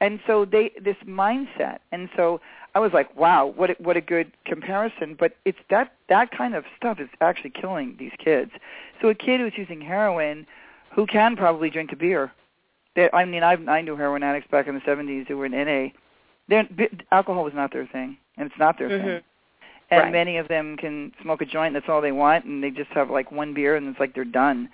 And 0.00 0.20
so 0.26 0.44
they 0.44 0.70
this 0.80 0.96
mindset. 1.06 1.78
And 1.92 2.08
so 2.16 2.40
i 2.74 2.78
was 2.78 2.92
like 2.92 3.14
wow 3.16 3.46
what 3.46 3.70
a, 3.70 3.76
what 3.78 3.96
a 3.96 4.00
good 4.00 4.30
comparison. 4.44 5.14
But 5.18 5.36
it's 5.44 5.58
that 5.70 5.92
that 6.08 6.30
kind 6.30 6.54
of 6.54 6.64
stuff 6.76 7.00
is 7.00 7.08
actually 7.20 7.50
killing 7.50 7.96
these 7.98 8.12
kids. 8.18 8.50
So 9.00 9.08
a 9.08 9.14
kid 9.14 9.40
who's 9.40 9.56
using 9.56 9.80
heroin 9.80 10.46
who 10.94 11.06
can 11.06 11.36
probably 11.36 11.70
drink 11.70 11.92
a 11.92 11.96
beer 11.96 12.32
they, 12.94 13.10
i 13.12 13.24
mean 13.24 13.42
i 13.42 13.52
i 13.68 13.80
knew 13.82 13.96
heroin 13.96 14.22
addicts 14.22 14.50
back 14.50 14.66
in 14.66 14.74
the 14.74 14.80
70s 14.80 15.26
who 15.28 15.36
were 15.36 15.46
in 15.46 15.52
na 15.52 15.88
They're, 16.48 16.64
bi- 16.70 16.88
alcohol 17.12 17.44
was 17.44 17.52
not 17.54 17.72
their 17.72 17.86
thing 17.86 18.16
and 18.36 18.46
it's 18.48 18.58
not 18.58 18.78
their 18.78 18.88
thing. 18.88 19.00
Mhm. 19.00 19.22
And 19.90 20.00
Right. 20.02 20.12
many 20.12 20.36
of 20.36 20.48
them 20.48 20.76
can 20.76 21.12
smoke 21.22 21.40
a 21.42 21.46
joint 21.46 21.74
that's 21.74 21.88
all 21.88 22.00
they 22.00 22.12
want 22.12 22.44
and 22.44 22.62
they 22.62 22.70
just 22.70 22.90
have 22.90 23.10
like 23.10 23.30
one 23.30 23.54
beer 23.54 23.76
and 23.76 23.88
it's 23.88 24.00
like 24.00 24.14
they're 24.14 24.24
done 24.24 24.68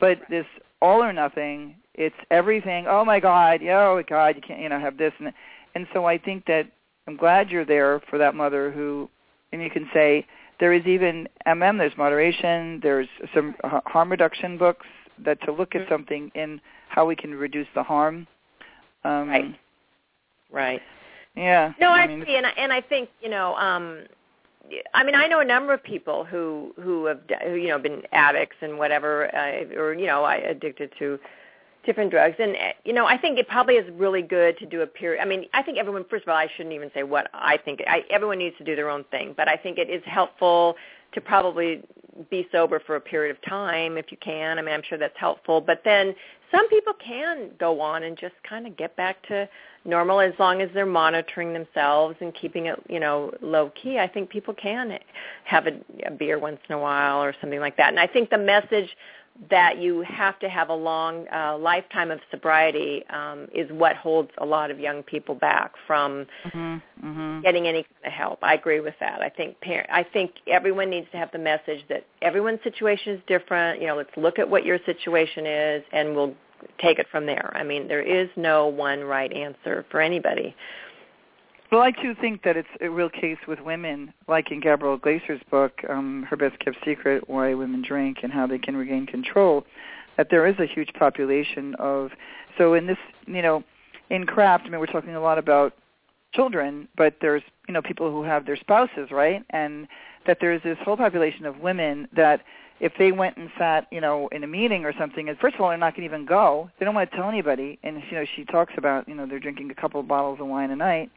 but 0.00 0.18
this 0.28 0.46
all 0.82 1.02
or 1.02 1.12
nothing 1.12 1.74
it's 1.94 2.16
everything 2.30 2.86
oh 2.88 3.04
my 3.04 3.20
god 3.20 3.60
yeah, 3.62 3.88
oh 3.88 3.96
my 3.96 4.02
god 4.02 4.36
you 4.36 4.42
can't 4.42 4.60
you 4.60 4.68
know 4.68 4.80
have 4.80 4.96
this 4.96 5.12
and 5.18 5.32
and 5.74 5.86
so 5.92 6.04
i 6.04 6.18
think 6.18 6.44
that 6.46 6.66
i'm 7.06 7.16
glad 7.16 7.50
you're 7.50 7.64
there 7.64 8.00
for 8.10 8.18
that 8.18 8.34
mother 8.34 8.70
who 8.70 9.08
and 9.52 9.62
you 9.62 9.70
can 9.70 9.88
say 9.94 10.26
there 10.58 10.72
is 10.72 10.84
even 10.86 11.28
mm 11.46 11.78
there's 11.78 11.96
moderation 11.96 12.80
there's 12.82 13.08
some 13.34 13.54
harm 13.62 14.10
reduction 14.10 14.58
books 14.58 14.86
that 15.24 15.40
to 15.42 15.52
look 15.52 15.74
at 15.74 15.82
Mhm. 15.82 15.88
something 15.88 16.30
in 16.34 16.60
how 16.88 17.06
we 17.06 17.16
can 17.16 17.34
reduce 17.34 17.68
the 17.74 17.82
harm 17.82 18.26
um 19.04 19.28
Right. 19.28 19.54
Right. 20.50 20.82
yeah 21.34 21.72
No, 21.80 21.90
I, 21.90 22.06
mean, 22.06 22.24
see, 22.26 22.36
and 22.36 22.46
I, 22.46 22.50
and 22.50 22.72
I 22.72 22.80
think 22.80 23.08
you 23.20 23.28
know, 23.28 23.54
um, 23.56 24.06
I 24.94 25.04
mean, 25.04 25.14
I 25.14 25.26
know 25.26 25.40
a 25.40 25.44
number 25.44 25.72
of 25.72 25.82
people 25.82 26.24
who 26.24 26.74
who 26.80 27.06
have 27.06 27.20
who, 27.44 27.54
you 27.54 27.68
know 27.68 27.78
been 27.78 28.02
addicts 28.12 28.56
and 28.60 28.78
whatever, 28.78 29.34
uh, 29.34 29.74
or 29.76 29.94
you 29.94 30.06
know, 30.06 30.24
I 30.24 30.36
addicted 30.36 30.92
to 30.98 31.18
different 31.84 32.10
drugs, 32.10 32.36
and 32.38 32.56
uh, 32.56 32.72
you 32.84 32.92
know, 32.92 33.06
I 33.06 33.16
think 33.16 33.38
it 33.38 33.48
probably 33.48 33.74
is 33.74 33.90
really 33.94 34.22
good 34.22 34.58
to 34.58 34.66
do 34.66 34.82
a 34.82 34.86
period. 34.86 35.22
I 35.22 35.24
mean, 35.24 35.46
I 35.54 35.62
think 35.62 35.78
everyone. 35.78 36.04
First 36.10 36.24
of 36.24 36.28
all, 36.28 36.36
I 36.36 36.48
shouldn't 36.56 36.74
even 36.74 36.90
say 36.94 37.02
what 37.02 37.30
I 37.32 37.56
think. 37.56 37.82
I, 37.86 38.04
everyone 38.10 38.38
needs 38.38 38.56
to 38.58 38.64
do 38.64 38.76
their 38.76 38.90
own 38.90 39.04
thing, 39.04 39.34
but 39.36 39.48
I 39.48 39.56
think 39.56 39.78
it 39.78 39.88
is 39.88 40.02
helpful 40.04 40.76
to 41.12 41.20
probably 41.20 41.82
be 42.30 42.46
sober 42.50 42.80
for 42.80 42.96
a 42.96 43.00
period 43.00 43.34
of 43.34 43.42
time 43.42 43.96
if 43.96 44.10
you 44.10 44.16
can. 44.18 44.58
I 44.58 44.62
mean, 44.62 44.74
I'm 44.74 44.82
sure 44.88 44.98
that's 44.98 45.18
helpful, 45.18 45.60
but 45.60 45.82
then 45.84 46.14
some 46.56 46.68
people 46.68 46.94
can 46.94 47.50
go 47.58 47.80
on 47.80 48.04
and 48.04 48.16
just 48.16 48.34
kind 48.48 48.66
of 48.66 48.76
get 48.76 48.96
back 48.96 49.26
to 49.28 49.48
normal 49.84 50.20
as 50.20 50.32
long 50.38 50.62
as 50.62 50.70
they're 50.74 50.86
monitoring 50.86 51.52
themselves 51.52 52.16
and 52.20 52.34
keeping 52.34 52.66
it, 52.66 52.82
you 52.88 52.98
know, 52.98 53.32
low 53.42 53.70
key. 53.80 53.98
I 53.98 54.08
think 54.08 54.30
people 54.30 54.54
can 54.54 54.98
have 55.44 55.66
a, 55.66 55.72
a 56.06 56.10
beer 56.10 56.38
once 56.38 56.58
in 56.68 56.74
a 56.74 56.78
while 56.78 57.22
or 57.22 57.34
something 57.40 57.60
like 57.60 57.76
that. 57.76 57.90
And 57.90 58.00
I 58.00 58.06
think 58.06 58.30
the 58.30 58.38
message 58.38 58.88
that 59.50 59.78
you 59.78 60.00
have 60.00 60.38
to 60.38 60.48
have 60.48 60.70
a 60.70 60.74
long 60.74 61.26
uh, 61.28 61.58
lifetime 61.58 62.10
of 62.10 62.20
sobriety 62.30 63.04
um, 63.10 63.46
is 63.54 63.70
what 63.70 63.94
holds 63.96 64.30
a 64.38 64.46
lot 64.46 64.70
of 64.70 64.80
young 64.80 65.02
people 65.02 65.34
back 65.34 65.72
from 65.86 66.26
mhm, 66.46 66.80
mhm. 67.04 67.42
getting 67.42 67.66
any 67.66 67.82
kind 67.82 68.06
of 68.06 68.12
help. 68.12 68.38
I 68.42 68.54
agree 68.54 68.80
with 68.80 68.94
that. 69.00 69.20
I 69.20 69.28
think 69.28 69.60
par- 69.60 69.86
I 69.90 70.02
think 70.04 70.32
everyone 70.46 70.88
needs 70.88 71.06
to 71.12 71.18
have 71.18 71.30
the 71.32 71.38
message 71.38 71.84
that 71.90 72.06
everyone's 72.22 72.62
situation 72.64 73.12
is 73.12 73.20
different. 73.26 73.80
You 73.80 73.88
know, 73.88 73.96
let's 73.96 74.16
look 74.16 74.38
at 74.38 74.48
what 74.48 74.64
your 74.64 74.78
situation 74.86 75.44
is, 75.46 75.82
and 75.92 76.16
we'll 76.16 76.34
take 76.78 76.98
it 76.98 77.06
from 77.10 77.26
there. 77.26 77.52
I 77.56 77.62
mean, 77.62 77.88
there 77.88 78.02
is 78.02 78.28
no 78.36 78.66
one 78.66 79.00
right 79.04 79.32
answer 79.32 79.84
for 79.90 80.00
anybody. 80.00 80.54
Well, 81.72 81.80
I 81.80 81.90
too 81.90 82.14
think 82.20 82.44
that 82.44 82.56
it's 82.56 82.68
a 82.80 82.88
real 82.88 83.10
case 83.10 83.38
with 83.48 83.60
women, 83.60 84.12
like 84.28 84.52
in 84.52 84.60
Gabrielle 84.60 84.98
Glaser's 84.98 85.40
book, 85.50 85.80
um, 85.88 86.24
Her 86.30 86.36
Best 86.36 86.58
Kept 86.60 86.76
Secret, 86.84 87.28
Why 87.28 87.54
Women 87.54 87.82
Drink 87.82 88.18
and 88.22 88.32
How 88.32 88.46
They 88.46 88.58
Can 88.58 88.76
Regain 88.76 89.06
Control, 89.06 89.64
that 90.16 90.28
there 90.30 90.46
is 90.46 90.54
a 90.60 90.66
huge 90.66 90.92
population 90.94 91.74
of, 91.80 92.12
so 92.56 92.74
in 92.74 92.86
this, 92.86 92.98
you 93.26 93.42
know, 93.42 93.64
in 94.10 94.26
CRAFT, 94.26 94.66
I 94.66 94.68
mean, 94.68 94.78
we're 94.78 94.86
talking 94.86 95.16
a 95.16 95.20
lot 95.20 95.38
about 95.38 95.74
children, 96.32 96.86
but 96.96 97.16
there's, 97.20 97.42
you 97.66 97.74
know, 97.74 97.82
people 97.82 98.10
who 98.12 98.22
have 98.22 98.46
their 98.46 98.56
spouses, 98.56 99.10
right? 99.10 99.44
And 99.50 99.88
that 100.26 100.38
there's 100.40 100.62
this 100.62 100.78
whole 100.84 100.96
population 100.96 101.46
of 101.46 101.58
women 101.58 102.06
that 102.14 102.42
if 102.80 102.92
they 102.98 103.10
went 103.12 103.36
and 103.36 103.50
sat, 103.58 103.86
you 103.90 104.00
know, 104.00 104.28
in 104.32 104.44
a 104.44 104.46
meeting 104.46 104.84
or 104.84 104.92
something, 104.98 105.28
and 105.28 105.38
first 105.38 105.54
of 105.54 105.60
all, 105.62 105.68
they're 105.70 105.78
not 105.78 105.96
going 105.96 106.08
to 106.08 106.14
even 106.14 106.26
go. 106.26 106.70
They 106.78 106.84
don't 106.84 106.94
want 106.94 107.10
to 107.10 107.16
tell 107.16 107.28
anybody. 107.28 107.78
And, 107.82 108.02
you 108.10 108.16
know, 108.16 108.24
she 108.36 108.44
talks 108.44 108.74
about, 108.76 109.08
you 109.08 109.14
know, 109.14 109.26
they're 109.26 109.40
drinking 109.40 109.70
a 109.70 109.74
couple 109.74 110.00
of 110.00 110.06
bottles 110.08 110.40
of 110.40 110.46
wine 110.46 110.70
a 110.70 110.76
night 110.76 111.10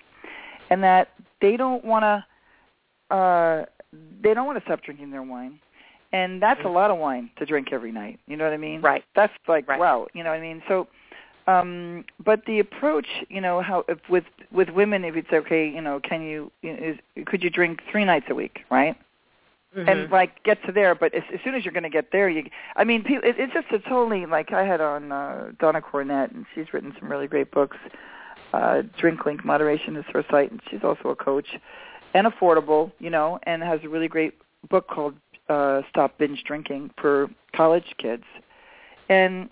and 0.70 0.84
that 0.84 1.10
they 1.42 1.58
don't 1.58 1.84
want 1.84 2.04
to 2.04 3.16
uh 3.16 3.66
they 4.22 4.34
don't 4.34 4.46
want 4.46 4.58
to 4.58 4.64
stop 4.66 4.82
drinking 4.84 5.12
their 5.12 5.24
wine 5.24 5.60
and 6.12 6.42
that's 6.42 6.60
a 6.64 6.68
lot 6.70 6.92
of 6.92 6.98
wine 6.98 7.30
to 7.38 7.46
drink 7.46 7.70
every 7.72 7.92
night 7.92 8.20
you 8.28 8.38
know 8.38 8.44
what 8.44 8.54
i 8.54 8.58
mean 8.58 8.82
Right. 8.82 9.04
that's 9.16 9.34
like 9.48 9.68
Right. 9.68 9.80
wow 9.80 10.08
you 10.14 10.24
know 10.24 10.30
what 10.30 10.38
i 10.38 10.42
mean 10.42 10.62
so 10.68 10.88
um 11.48 12.06
but 12.24 12.46
the 12.46 12.60
approach 12.60 13.08
you 13.30 13.42
know 13.42 13.62
how 13.62 13.84
if 13.88 13.98
with 14.10 14.26
with 14.52 14.70
women 14.70 15.04
if 15.04 15.16
it's 15.16 15.32
okay 15.34 15.68
you 15.68 15.82
know 15.82 16.00
can 16.00 16.22
you 16.22 16.52
is 16.62 16.98
could 17.26 17.42
you 17.44 17.50
drink 17.50 17.82
three 17.92 18.06
nights 18.06 18.28
a 18.30 18.36
week 18.36 18.60
right 18.70 18.96
and 19.76 19.88
Mhm. 19.88 20.12
like 20.12 20.42
get 20.44 20.64
to 20.66 20.72
there 20.72 20.96
but 20.96 21.14
as, 21.14 21.24
as 21.34 21.40
soon 21.44 21.54
as 21.54 21.64
you're 21.64 21.72
going 21.74 21.84
to 21.84 21.90
get 21.90 22.12
there 22.12 22.28
you 22.28 22.44
i 22.76 22.84
mean 22.84 23.04
pe- 23.04 23.16
it, 23.16 23.36
it's 23.38 23.54
just 23.54 23.68
a 23.72 23.80
totally 23.88 24.26
like 24.26 24.52
i 24.52 24.64
had 24.66 24.82
on 24.82 25.12
uh 25.12 25.52
donna 25.60 25.80
cornett 25.82 26.32
and 26.34 26.46
she's 26.54 26.74
written 26.74 26.94
some 27.00 27.10
really 27.10 27.28
great 27.28 27.52
books. 27.52 27.78
Uh 28.52 28.82
drink 28.98 29.26
link 29.28 29.46
moderation 29.46 29.96
is 29.96 30.06
her 30.12 30.26
site 30.32 30.50
and 30.52 30.60
she's 30.70 30.84
also 30.84 31.10
a 31.10 31.16
coach. 31.16 31.50
And 32.16 32.26
affordable 32.26 32.92
you 33.00 33.12
know 33.12 33.40
and 33.44 33.62
has 33.62 33.80
a 33.84 33.90
really 33.90 34.08
great 34.08 34.34
book 34.70 34.88
called 34.88 35.14
uh 35.50 35.84
stop 35.90 36.18
binge 36.18 36.44
drinking 36.46 36.90
for 37.00 37.30
college 37.56 37.94
kids. 38.00 38.24
And 39.08 39.50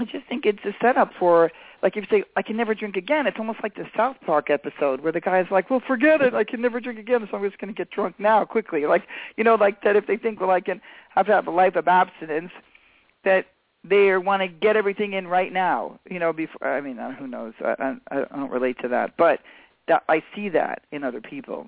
i 0.00 0.04
just 0.04 0.26
think 0.28 0.46
it's 0.46 0.64
a 0.64 0.74
setup 0.82 1.12
for 1.16 1.52
like 1.82 1.96
if 1.96 2.04
you 2.04 2.18
say 2.18 2.24
i 2.36 2.42
can 2.42 2.56
never 2.56 2.74
drink 2.74 2.96
again 2.96 3.26
it's 3.26 3.38
almost 3.38 3.58
like 3.62 3.74
the 3.74 3.86
south 3.96 4.16
park 4.24 4.50
episode 4.50 5.00
where 5.00 5.12
the 5.12 5.20
guy's 5.20 5.50
like 5.50 5.68
well 5.70 5.82
forget 5.86 6.20
it. 6.20 6.34
I 6.34 6.44
can 6.44 6.60
never 6.60 6.80
drink 6.80 6.98
again. 6.98 7.26
So 7.30 7.36
i'm 7.36 7.44
just 7.44 7.58
going 7.60 7.72
to 7.72 7.76
get 7.76 7.90
drunk 7.90 8.18
now 8.18 8.44
quickly. 8.44 8.86
Like 8.86 9.06
you 9.36 9.44
know 9.44 9.56
like 9.56 9.82
that 9.82 9.96
if 9.96 10.06
they 10.06 10.16
think 10.16 10.40
well 10.40 10.50
i 10.50 10.60
can 10.60 10.80
have 11.10 11.26
to 11.26 11.32
have 11.32 11.46
a 11.46 11.50
life 11.50 11.76
of 11.76 11.88
abstinence 11.88 12.52
that 13.24 13.46
they 13.84 14.16
want 14.16 14.42
to 14.42 14.48
get 14.48 14.76
everything 14.76 15.12
in 15.12 15.26
right 15.26 15.52
now 15.52 15.98
you 16.08 16.18
know 16.18 16.32
before 16.32 16.66
i 16.68 16.80
mean 16.80 16.98
uh, 16.98 17.12
who 17.12 17.26
knows? 17.26 17.54
I 17.60 17.96
i, 18.10 18.18
I 18.20 18.36
don't 18.36 18.50
relate 18.50 18.78
to 18.82 18.88
that. 18.88 19.16
But 19.16 19.40
that 19.88 20.04
i 20.08 20.22
see 20.34 20.48
that 20.50 20.82
in 20.92 21.04
other 21.04 21.20
people. 21.20 21.66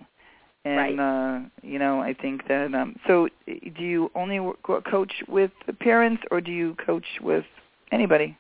And 0.67 0.99
uh 0.99 1.41
you 1.63 1.79
know 1.79 2.01
i 2.01 2.15
think 2.15 2.49
that 2.49 2.75
um 2.75 2.97
so 3.07 3.29
do 3.49 3.83
you 3.83 4.11
only 4.15 4.41
work, 4.41 4.63
coach 4.63 5.23
with 5.29 5.51
the 5.67 5.75
parents 5.75 6.23
or 6.31 6.41
do 6.41 6.53
you 6.53 6.75
coach 6.77 7.21
with 7.21 7.45
anybody 7.93 8.39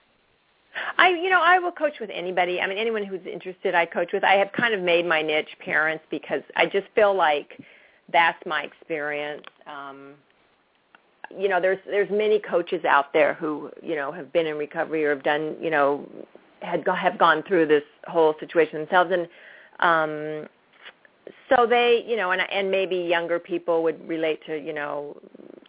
I, 0.98 1.10
you 1.10 1.30
know, 1.30 1.40
I 1.42 1.58
will 1.58 1.72
coach 1.72 1.94
with 2.00 2.10
anybody. 2.12 2.60
I 2.60 2.66
mean, 2.66 2.78
anyone 2.78 3.04
who's 3.04 3.20
interested, 3.30 3.74
I 3.74 3.86
coach 3.86 4.10
with. 4.12 4.24
I 4.24 4.34
have 4.34 4.52
kind 4.52 4.74
of 4.74 4.80
made 4.80 5.06
my 5.06 5.22
niche 5.22 5.56
parents 5.60 6.04
because 6.10 6.42
I 6.56 6.66
just 6.66 6.86
feel 6.94 7.14
like 7.14 7.58
that's 8.12 8.38
my 8.46 8.62
experience. 8.62 9.44
Um, 9.66 10.14
you 11.36 11.48
know, 11.48 11.60
there's 11.60 11.78
there's 11.86 12.10
many 12.10 12.38
coaches 12.38 12.84
out 12.84 13.12
there 13.12 13.34
who 13.34 13.70
you 13.82 13.96
know 13.96 14.12
have 14.12 14.32
been 14.32 14.46
in 14.46 14.56
recovery 14.56 15.04
or 15.04 15.14
have 15.14 15.24
done 15.24 15.56
you 15.60 15.70
know 15.70 16.08
had 16.62 16.84
have 16.86 17.18
gone 17.18 17.42
through 17.46 17.66
this 17.66 17.82
whole 18.06 18.34
situation 18.40 18.78
themselves, 18.80 19.12
and 19.12 19.28
um, 19.80 20.48
so 21.48 21.66
they 21.66 22.04
you 22.06 22.16
know 22.16 22.32
and 22.32 22.42
and 22.52 22.70
maybe 22.70 22.96
younger 22.96 23.38
people 23.38 23.82
would 23.82 24.06
relate 24.08 24.44
to 24.46 24.56
you 24.56 24.72
know 24.72 25.16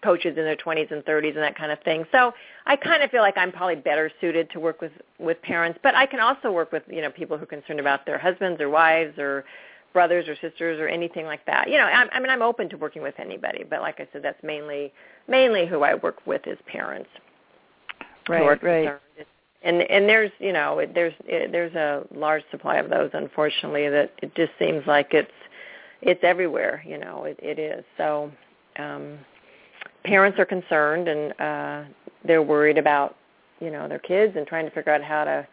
coaches 0.05 0.37
in 0.37 0.43
their 0.43 0.55
20s 0.55 0.91
and 0.91 1.03
30s 1.03 1.35
and 1.35 1.43
that 1.43 1.57
kind 1.57 1.71
of 1.71 1.79
thing. 1.81 2.05
So 2.11 2.33
I 2.65 2.75
kind 2.75 3.03
of 3.03 3.11
feel 3.11 3.21
like 3.21 3.37
I'm 3.37 3.51
probably 3.51 3.75
better 3.75 4.11
suited 4.21 4.49
to 4.51 4.59
work 4.59 4.81
with 4.81 4.91
with 5.19 5.41
parents, 5.41 5.79
but 5.83 5.95
I 5.95 6.05
can 6.05 6.19
also 6.19 6.51
work 6.51 6.71
with 6.71 6.83
you 6.87 7.01
know 7.01 7.09
people 7.09 7.37
who 7.37 7.43
are 7.43 7.47
concerned 7.57 7.79
about 7.79 8.05
their 8.05 8.17
husbands 8.17 8.61
or 8.61 8.69
wives 8.69 9.17
or 9.17 9.43
brothers 9.91 10.27
or 10.27 10.35
sisters 10.35 10.79
or 10.79 10.87
anything 10.87 11.25
like 11.25 11.45
that. 11.45 11.69
You 11.69 11.77
know, 11.77 11.85
I, 11.85 12.05
I 12.11 12.19
mean, 12.19 12.29
I'm 12.29 12.41
open 12.41 12.69
to 12.69 12.77
working 12.77 13.01
with 13.01 13.15
anybody, 13.17 13.63
but 13.67 13.81
like 13.81 13.99
I 13.99 14.07
said, 14.13 14.21
that's 14.23 14.41
mainly 14.43 14.93
mainly 15.27 15.65
who 15.65 15.81
I 15.81 15.95
work 15.95 16.25
with 16.27 16.45
is 16.47 16.57
parents. 16.67 17.09
right 18.29 18.63
right 18.63 18.99
and 19.65 19.81
and 19.81 20.07
there's 20.07 20.31
you 20.39 20.53
know 20.53 20.81
there's 20.93 21.13
there's 21.27 21.73
a 21.75 22.03
large 22.13 22.43
supply 22.51 22.77
of 22.77 22.89
those 22.89 23.09
unfortunately 23.13 23.89
that 23.89 24.11
it 24.21 24.33
just 24.35 24.51
seems 24.59 24.85
like 24.87 25.13
it's 25.13 25.31
it's 26.01 26.23
everywhere 26.23 26.83
you 26.87 26.97
know 26.97 27.25
it, 27.25 27.37
it 27.41 27.59
is 27.59 27.83
so 27.97 28.31
um 28.77 29.17
parents 30.05 30.39
are 30.39 30.45
concerned 30.45 31.07
and 31.07 31.39
uh 31.39 31.83
they're 32.23 32.41
worried 32.43 32.77
about 32.77 33.15
you 33.59 33.71
know 33.71 33.87
their 33.87 33.99
kids 33.99 34.35
and 34.35 34.47
trying 34.47 34.65
to 34.65 34.71
figure 34.71 34.93
out 34.93 35.03
how 35.03 35.23
to 35.23 35.47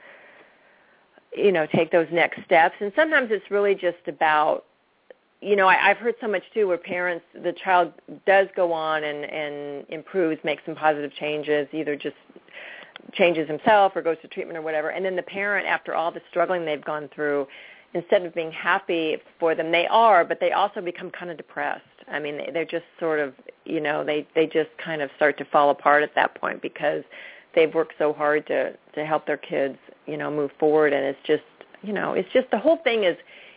you 1.37 1.53
know 1.53 1.67
take 1.67 1.91
those 1.91 2.09
next 2.13 2.45
steps. 2.45 2.75
And 2.81 2.93
sometimes 2.95 3.29
it's 3.31 3.51
really 3.51 3.75
just 3.75 4.07
about 4.07 4.65
you 5.41 5.57
know 5.57 5.67
I, 5.67 5.91
i've 5.91 5.97
heard 5.97 6.15
so 6.21 6.29
much 6.29 6.45
too 6.55 6.69
where 6.69 6.79
parents 6.79 7.25
the 7.35 7.53
child 7.53 7.93
does 8.27 8.47
go 8.55 8.73
on 8.73 9.03
and 9.05 9.25
and 9.25 9.87
improves 9.89 10.43
makes 10.45 10.63
some 10.65 10.77
positive 10.77 11.13
changes 11.15 11.67
either 11.73 11.97
just 11.97 12.17
changes 13.13 13.49
himself 13.49 13.93
or 13.97 14.03
goes 14.03 14.17
to 14.23 14.29
treatment 14.29 14.57
or 14.57 14.63
whatever. 14.63 14.91
And 14.91 15.05
then 15.05 15.17
the 15.17 15.23
parent 15.23 15.67
after 15.67 15.95
all 15.95 16.13
the 16.13 16.21
struggling 16.31 16.65
they've 16.65 16.85
gone 16.85 17.09
through 17.15 17.47
instead 17.95 18.25
of 18.25 18.35
being 18.35 18.51
happy 18.53 19.17
for 19.39 19.55
them 19.55 19.71
they 19.71 19.87
are 19.89 20.25
but 20.25 20.39
they 20.41 20.53
also 20.53 20.81
become 20.81 21.11
kind 21.11 21.31
of 21.31 21.37
depressed. 21.37 21.83
I 22.09 22.19
mean 22.19 22.39
they, 22.39 22.51
they're 22.53 22.65
just 22.65 22.85
sort 22.99 23.21
of 23.21 23.35
you 23.65 23.81
know 23.81 24.05
they 24.05 24.27
they 24.35 24.47
just 24.47 24.71
kind 24.85 25.03
of 25.03 25.11
start 25.17 25.39
to 25.39 25.45
fall 25.47 25.71
apart 25.71 26.03
at 26.03 26.15
that 26.15 26.35
point 26.41 26.61
because 26.63 27.03
they've 27.55 27.73
worked 27.75 27.95
so 27.99 28.13
hard 28.13 28.47
to 28.49 28.73
to 28.95 29.05
help 29.05 29.27
their 29.27 29.37
kids 29.37 29.77
you 30.07 30.17
know 30.17 30.31
move 30.31 30.51
forward. 30.59 30.93
And 30.93 31.05
it's 31.05 31.19
just 31.27 31.43
you 31.83 31.93
know 31.93 32.15
it's 32.15 32.29
just 32.33 32.51
the 32.51 32.59
whole 32.59 32.79
thing 32.85 33.05
is 33.05 33.17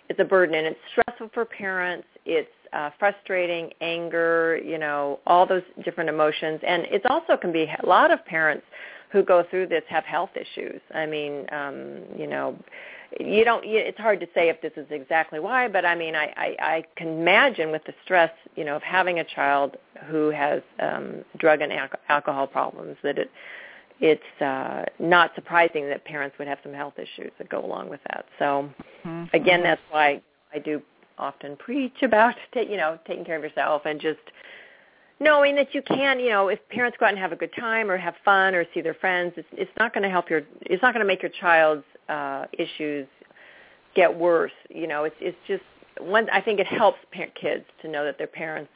it's 0.10 0.20
a 0.20 0.24
burden. 0.24 0.56
And 0.56 0.68
it's 0.68 0.80
stressful 0.92 1.32
for 1.34 1.46
parents. 1.46 2.08
It's 2.26 2.50
uh, 2.74 2.90
frustrating 3.00 3.72
anger 3.82 4.60
you 4.64 4.78
know 4.78 5.20
all 5.26 5.46
those 5.46 5.64
different 5.84 6.10
emotions. 6.10 6.60
And 6.66 6.86
it's 6.90 7.06
also 7.10 7.38
can 7.38 7.52
be 7.52 7.64
a 7.84 7.86
lot 7.86 8.12
of 8.12 8.24
parents 8.26 8.66
who 9.12 9.24
go 9.24 9.44
through 9.50 9.68
this 9.68 9.84
have 9.88 10.04
health 10.04 10.32
issues. 10.36 10.82
I 10.94 11.06
mean 11.06 11.46
um 11.52 12.00
you 12.18 12.28
know 12.28 12.58
you 13.20 13.46
don't 13.46 13.64
it's 13.66 13.98
hard 13.98 14.20
to 14.20 14.28
say 14.34 14.50
if 14.50 14.62
this 14.62 14.74
is 14.76 14.86
exactly 14.90 15.40
why 15.40 15.68
but 15.68 15.86
i 15.86 15.96
mean 15.96 16.16
i 16.16 16.26
i, 16.36 16.56
I 16.60 16.84
can 16.96 17.20
imagine 17.20 17.72
with 17.72 17.84
the 17.86 17.94
stress 18.04 18.32
you 18.56 18.66
know 18.66 18.76
of 18.76 18.84
having 18.84 19.20
a 19.20 19.24
child 19.24 19.78
who 20.08 20.30
has 20.30 20.62
um 20.80 21.24
drug 21.38 21.62
and 21.62 21.72
al- 21.72 21.90
alcohol 22.10 22.48
problems 22.48 22.98
that 23.04 23.18
it 23.18 23.32
it's 24.00 24.42
uh, 24.42 24.84
not 25.00 25.34
surprising 25.36 25.88
that 25.88 26.04
parents 26.04 26.38
would 26.38 26.48
have 26.48 26.60
some 26.64 26.74
health 26.74 26.96
issues 26.98 27.32
that 27.38 27.50
go 27.50 27.64
along 27.64 27.90
with 27.90 28.02
that. 28.10 28.26
So 28.40 28.70
mm-hmm. 29.06 29.36
again, 29.36 29.64
that's 29.64 29.82
why 29.90 30.22
I 30.54 30.60
do 30.60 30.82
often 31.18 31.56
preach 31.56 32.04
about 32.04 32.36
you 32.54 32.78
know 32.78 33.00
taking 33.08 33.24
care 33.24 33.38
of 33.38 33.44
yourself 33.44 33.84
and 33.86 34.02
just 34.02 34.20
knowing 35.20 35.56
that 35.56 35.74
you 35.74 35.82
can 35.82 36.20
you 36.20 36.30
know 36.30 36.50
if 36.50 36.60
parents 36.70 36.98
go 37.00 37.06
out 37.06 37.12
and 37.12 37.20
have 37.20 37.32
a 37.32 37.36
good 37.36 37.54
time 37.58 37.90
or 37.90 37.98
have 37.98 38.16
fun 38.24 38.54
or 38.54 38.66
see 38.74 38.82
their 38.82 38.94
friends 38.96 39.34
it's 39.38 39.48
it's 39.54 39.72
not 39.80 39.94
going 39.94 40.04
to 40.04 40.10
help 40.10 40.30
your 40.30 40.42
it's 40.62 40.82
not 40.82 40.94
going 40.94 41.04
to 41.04 41.08
make 41.08 41.22
your 41.22 41.32
child's 41.40 41.86
uh 42.10 42.46
issues 42.54 43.08
get 43.96 44.14
worse 44.14 44.52
you 44.70 44.88
know 44.88 45.06
it's 45.06 45.16
it's 45.20 45.38
just 45.48 45.64
one 46.00 46.30
i 46.32 46.42
think 46.42 46.60
it 46.60 46.68
helps 46.68 46.98
parent 47.12 47.34
kids 47.36 47.66
to 47.82 47.88
know 47.88 48.04
that 48.04 48.18
their 48.18 48.28
parents 48.28 48.70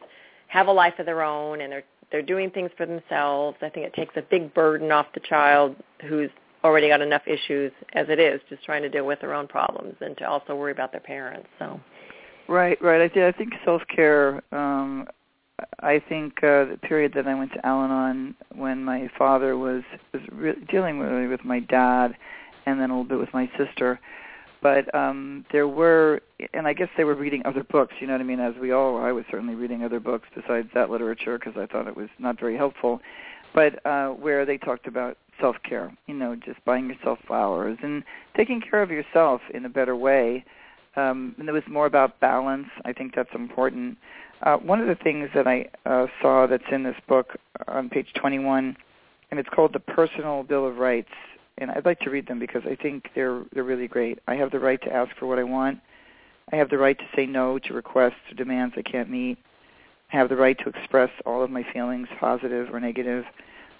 have 0.47 0.67
a 0.67 0.71
life 0.71 0.93
of 0.99 1.05
their 1.05 1.21
own 1.21 1.61
and 1.61 1.71
they're 1.71 1.83
they're 2.11 2.21
doing 2.21 2.49
things 2.49 2.71
for 2.77 2.85
themselves. 2.85 3.57
I 3.61 3.69
think 3.69 3.85
it 3.85 3.93
takes 3.93 4.15
a 4.17 4.21
big 4.21 4.53
burden 4.53 4.91
off 4.91 5.07
the 5.13 5.19
child 5.19 5.75
who's 6.07 6.29
already 6.63 6.89
got 6.89 7.01
enough 7.01 7.21
issues 7.25 7.71
as 7.93 8.07
it 8.09 8.19
is, 8.19 8.41
just 8.49 8.63
trying 8.63 8.81
to 8.81 8.89
deal 8.89 9.05
with 9.05 9.21
their 9.21 9.33
own 9.33 9.47
problems 9.47 9.95
and 10.01 10.17
to 10.17 10.27
also 10.27 10.55
worry 10.55 10.71
about 10.71 10.91
their 10.91 11.01
parents. 11.01 11.47
So. 11.59 11.79
Right, 12.47 12.81
right. 12.81 13.11
I, 13.15 13.27
I 13.27 13.31
think 13.31 13.53
self 13.63 13.83
care. 13.93 14.41
Um, 14.51 15.07
I 15.79 15.99
think 15.99 16.43
uh, 16.43 16.65
the 16.65 16.79
period 16.81 17.13
that 17.13 17.27
I 17.27 17.35
went 17.35 17.53
to 17.53 17.65
Al-Anon 17.65 18.35
when 18.53 18.83
my 18.83 19.09
father 19.17 19.57
was 19.57 19.83
was 20.13 20.21
re- 20.31 20.65
dealing 20.69 20.99
really 20.99 21.27
with 21.27 21.43
my 21.43 21.59
dad, 21.59 22.15
and 22.65 22.79
then 22.79 22.89
a 22.89 22.93
little 22.93 23.09
bit 23.09 23.19
with 23.19 23.33
my 23.33 23.49
sister. 23.57 23.99
But 24.61 24.93
um 24.93 25.45
there 25.51 25.67
were 25.67 26.21
and 26.53 26.67
i 26.67 26.73
guess 26.73 26.89
they 26.97 27.05
were 27.05 27.15
reading 27.15 27.41
other 27.45 27.63
books 27.63 27.93
you 27.99 28.07
know 28.07 28.13
what 28.13 28.21
i 28.21 28.25
mean 28.25 28.39
as 28.39 28.55
we 28.55 28.71
all 28.71 28.97
i 28.97 29.11
was 29.11 29.23
certainly 29.31 29.55
reading 29.55 29.83
other 29.83 29.99
books 29.99 30.27
besides 30.35 30.67
that 30.73 30.89
literature 30.89 31.37
because 31.37 31.53
i 31.57 31.65
thought 31.65 31.87
it 31.87 31.95
was 31.95 32.09
not 32.19 32.39
very 32.39 32.57
helpful. 32.57 32.99
But 33.53 33.83
uh 33.85 34.09
where 34.09 34.45
they 34.45 34.57
talked 34.57 34.85
about 34.87 35.17
self 35.39 35.55
care 35.63 35.95
you 36.07 36.13
know 36.13 36.35
just 36.35 36.63
buying 36.65 36.89
yourself 36.89 37.19
flowers 37.25 37.77
and 37.81 38.03
taking 38.35 38.61
care 38.61 38.81
of 38.81 38.91
yourself 38.91 39.41
in 39.53 39.65
a 39.65 39.69
better 39.69 39.95
way. 39.95 40.43
Um 40.95 41.35
and 41.39 41.47
it 41.47 41.53
was 41.53 41.63
more 41.67 41.85
about 41.85 42.19
balance. 42.19 42.67
I 42.83 42.91
think 42.91 43.15
that's 43.15 43.33
important 43.33 43.97
uh 44.43 44.57
one 44.57 44.79
of 44.79 44.87
the 44.87 44.95
things 44.95 45.29
that 45.33 45.47
i 45.47 45.67
uh 45.85 46.07
saw 46.21 46.47
that's 46.47 46.71
in 46.71 46.83
this 46.83 46.97
book 47.07 47.35
on 47.67 47.89
page 47.89 48.13
21 48.13 48.75
and 49.31 49.39
it's 49.39 49.49
called 49.49 49.73
the 49.73 49.79
personal 49.79 50.43
bill 50.43 50.65
of 50.67 50.77
rights 50.77 51.11
and 51.59 51.69
I'd 51.71 51.85
like 51.85 51.99
to 51.99 52.09
read 52.09 52.27
them 52.27 52.39
because 52.39 52.63
I 52.65 52.75
think 52.75 53.09
they're 53.13 53.43
they're 53.53 53.63
really 53.63 53.87
great. 53.87 54.19
I 54.27 54.35
have 54.35 54.51
the 54.51 54.59
right 54.59 54.81
to 54.81 54.93
ask 54.93 55.15
for 55.17 55.27
what 55.27 55.39
I 55.39 55.43
want. 55.43 55.79
I 56.51 56.55
have 56.55 56.69
the 56.69 56.77
right 56.77 56.97
to 56.97 57.05
say 57.15 57.25
no 57.25 57.59
to 57.59 57.73
requests 57.73 58.31
or 58.31 58.35
demands 58.35 58.75
I 58.77 58.81
can't 58.81 59.09
meet. 59.09 59.37
I 60.11 60.17
have 60.17 60.29
the 60.29 60.35
right 60.35 60.57
to 60.59 60.69
express 60.69 61.11
all 61.25 61.43
of 61.43 61.51
my 61.51 61.63
feelings, 61.71 62.07
positive 62.19 62.73
or 62.73 62.79
negative. 62.79 63.25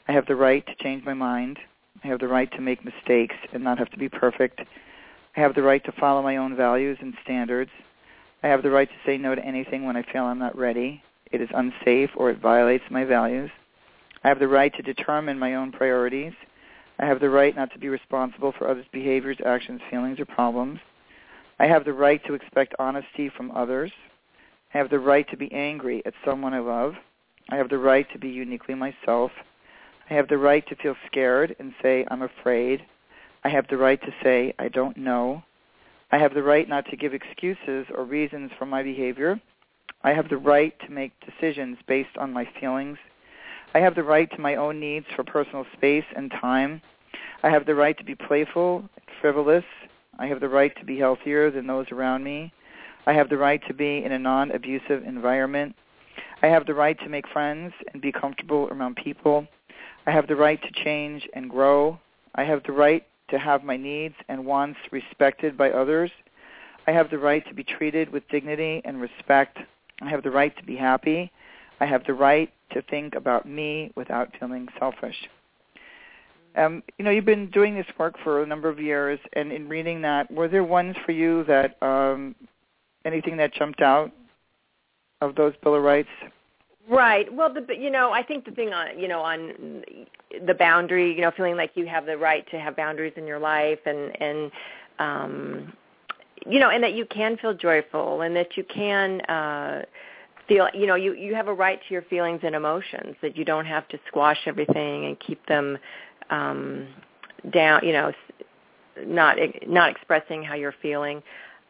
I 0.08 0.12
have 0.12 0.28
the 0.28 0.36
right 0.36 0.66
to 0.68 0.76
change 0.76 1.04
my 1.04 1.16
mind. 1.16 1.58
I 2.04 2.08
have 2.08 2.20
the 2.20 2.28
right 2.28 2.52
to 2.52 2.62
make 2.62 2.86
mistakes 2.86 3.36
and 3.54 3.64
not 3.64 3.80
have 3.80 3.90
to 3.92 3.98
be 3.98 4.10
perfect. 4.10 4.60
I 5.36 5.40
have 5.40 5.56
the 5.56 5.64
right 5.64 5.84
to 5.86 5.92
follow 5.94 6.22
my 6.22 6.38
own 6.38 6.56
values 6.56 6.98
and 7.02 7.16
standards. 7.24 7.72
I 8.42 8.48
have 8.48 8.64
the 8.64 8.72
right 8.72 8.90
to 8.90 8.96
say 9.06 9.18
no 9.18 9.36
to 9.36 9.44
anything 9.44 9.86
when 9.86 9.98
I 9.98 10.04
feel 10.04 10.24
I'm 10.24 10.40
not 10.40 10.58
ready, 10.58 11.04
it 11.32 11.42
is 11.42 11.50
unsafe, 11.54 12.12
or 12.16 12.30
it 12.30 12.40
violates 12.40 12.86
my 12.90 13.04
values. 13.04 13.52
I 14.24 14.30
have 14.30 14.40
the 14.40 14.48
right 14.48 14.74
to 14.76 14.82
determine 14.82 15.38
my 15.40 15.56
own 15.56 15.72
priorities. 15.72 16.34
I 16.98 17.06
have 17.06 17.20
the 17.20 17.30
right 17.30 17.56
not 17.56 17.72
to 17.74 17.80
be 17.80 17.90
responsible 17.90 18.52
for 18.52 18.68
others' 18.68 18.86
behaviors, 18.92 19.38
actions, 19.46 19.82
feelings, 19.90 20.20
or 20.20 20.26
problems. 20.26 20.80
I 21.60 21.68
have 21.68 21.86
the 21.86 21.94
right 21.94 22.24
to 22.26 22.34
expect 22.34 22.74
honesty 22.80 23.30
from 23.30 23.52
others. 23.52 23.92
I 24.74 24.78
have 24.78 24.90
the 24.90 25.00
right 25.00 25.30
to 25.30 25.38
be 25.38 25.52
angry 25.52 26.02
at 26.06 26.14
someone 26.26 26.54
I 26.54 26.60
love. 26.60 26.96
I 27.50 27.58
have 27.58 27.70
the 27.70 27.78
right 27.78 28.10
to 28.14 28.20
be 28.20 28.30
uniquely 28.30 28.76
myself. 28.76 29.32
I 30.10 30.14
have 30.14 30.28
the 30.28 30.38
right 30.38 30.66
to 30.68 30.76
feel 30.76 30.96
scared 31.08 31.56
and 31.60 31.74
say, 31.82 32.06
I'm 32.10 32.22
afraid. 32.22 32.86
I 33.44 33.50
have 33.50 33.68
the 33.68 33.78
right 33.78 34.02
to 34.02 34.14
say, 34.24 34.54
I 34.60 34.68
don't 34.68 34.98
know. 34.98 35.44
I 36.12 36.18
have 36.18 36.34
the 36.34 36.44
right 36.44 36.68
not 36.68 36.86
to 36.90 36.98
give 36.98 37.14
excuses 37.14 37.86
or 37.96 38.04
reasons 38.04 38.52
for 38.58 38.66
my 38.66 38.84
behavior. 38.84 39.40
I 40.04 40.14
have 40.14 40.30
the 40.30 40.38
right 40.38 40.74
to 40.82 40.92
make 40.92 41.12
decisions 41.26 41.78
based 41.88 42.18
on 42.18 42.34
my 42.34 42.48
feelings 42.60 42.98
I 43.76 43.80
have 43.80 43.94
the 43.94 44.04
right 44.04 44.30
to 44.32 44.42
my 44.42 44.56
own 44.56 44.80
needs 44.80 45.06
for 45.16 45.24
personal 45.24 45.66
space 45.78 46.06
and 46.16 46.32
time. 46.32 46.82
I 47.44 47.50
have 47.50 47.68
the 47.68 47.76
right 47.76 47.98
to 48.00 48.04
be 48.04 48.16
playful, 48.16 48.80
and 48.80 49.06
frivolous. 49.22 49.64
I 50.18 50.26
have 50.26 50.40
the 50.40 50.50
right 50.50 50.76
to 50.78 50.86
be 50.86 50.98
healthier 50.98 51.52
than 51.52 51.68
those 51.68 51.86
around 51.92 52.24
me. 52.24 52.52
I 53.06 53.14
have 53.14 53.30
the 53.30 53.38
right 53.38 53.62
to 53.68 53.74
be 53.74 54.04
in 54.04 54.12
a 54.12 54.20
non-abusive 54.20 55.04
environment. 55.04 55.76
I 56.42 56.48
have 56.48 56.66
the 56.66 56.74
right 56.74 57.00
to 57.00 57.10
make 57.10 57.28
friends 57.28 57.74
and 57.94 58.02
be 58.02 58.12
comfortable 58.12 58.68
around 58.72 58.96
people. 58.96 59.48
I 60.08 60.12
have 60.12 60.28
the 60.28 60.36
right 60.36 60.60
to 60.62 60.84
change 60.84 61.28
and 61.34 61.50
grow. 61.50 62.00
I 62.34 62.46
have 62.46 62.64
the 62.64 62.72
right 62.72 63.06
to 63.32 63.40
have 63.40 63.64
my 63.64 63.78
needs 63.78 64.16
and 64.28 64.46
wants 64.46 64.80
respected 64.92 65.58
by 65.58 65.72
others. 65.72 66.12
I 66.88 66.92
have 66.92 67.10
the 67.10 67.18
right 67.18 67.46
to 67.48 67.54
be 67.54 67.64
treated 67.64 68.12
with 68.12 68.28
dignity 68.30 68.82
and 68.86 69.00
respect. 69.00 69.58
I 70.02 70.10
have 70.10 70.24
the 70.24 70.32
right 70.32 70.56
to 70.58 70.64
be 70.64 70.76
happy. 70.76 71.32
I 71.80 71.86
have 71.86 72.04
the 72.06 72.14
right 72.14 72.52
to 72.72 72.82
think 72.84 73.16
about 73.16 73.48
me 73.48 73.92
without 73.96 74.30
feeling 74.40 74.68
selfish. 74.80 75.16
Um, 76.56 76.84
you 76.98 77.06
know, 77.06 77.12
you've 77.12 77.26
been 77.26 77.50
doing 77.52 77.76
this 77.76 77.86
work 77.98 78.16
for 78.24 78.42
a 78.44 78.46
number 78.46 78.70
of 78.70 78.80
years, 78.80 79.20
and 79.34 79.52
in 79.52 79.70
reading 79.70 80.02
that, 80.02 80.32
were 80.32 80.48
there 80.48 80.64
ones 80.64 80.96
for 81.06 81.12
you 81.12 81.44
that 81.46 81.82
um, 81.84 82.36
anything 83.06 83.38
that 83.38 83.54
jumped 83.54 83.82
out 83.82 84.12
of 85.22 85.36
those 85.36 85.54
Bill 85.62 85.76
of 85.76 85.84
Rights? 85.84 86.10
Right. 86.90 87.32
Well, 87.32 87.54
the, 87.54 87.76
you 87.76 87.92
know, 87.92 88.12
I 88.12 88.24
think 88.24 88.46
the 88.46 88.52
thing 88.52 88.74
on 88.74 88.98
you 89.00 89.08
know 89.08 89.22
on 89.22 89.84
the 90.46 90.54
boundary, 90.54 91.14
you 91.14 91.22
know, 91.22 91.32
feeling 91.36 91.56
like 91.56 91.72
you 91.76 91.86
have 91.88 92.06
the 92.06 92.18
right 92.18 92.50
to 92.52 92.60
have 92.60 92.76
boundaries 92.76 93.14
in 93.16 93.26
your 93.26 93.40
life, 93.40 93.80
and 93.86 94.22
and 94.22 94.52
um, 95.00 95.74
you 96.46 96.60
know, 96.60 96.70
and 96.70 96.84
that 96.84 96.94
you 96.94 97.06
can 97.06 97.38
feel 97.38 97.54
joyful, 97.54 98.22
and 98.22 98.36
that 98.36 98.58
you 98.58 98.64
can. 98.64 99.22
Uh, 99.22 99.84
feel 100.50 100.68
you 100.74 100.88
know 100.88 100.96
you 100.96 101.14
you 101.14 101.36
have 101.36 101.48
a 101.48 101.54
right 101.54 101.80
to 101.88 101.94
your 101.94 102.02
feelings 102.04 102.42
and 102.44 102.56
emotions 102.56 103.16
that 103.22 103.38
you 103.38 103.46
don't 103.46 103.68
have 103.68 103.88
to 103.88 104.00
squash 104.08 104.40
everything 104.48 105.06
and 105.06 105.18
keep 105.20 105.46
them 105.46 105.78
um 106.32 106.88
down 107.54 107.80
you 107.86 107.94
know 107.94 108.12
not 109.06 109.38
not 109.68 109.92
expressing 109.92 110.44
how 110.44 110.56
you're 110.56 110.74
feeling 110.82 111.18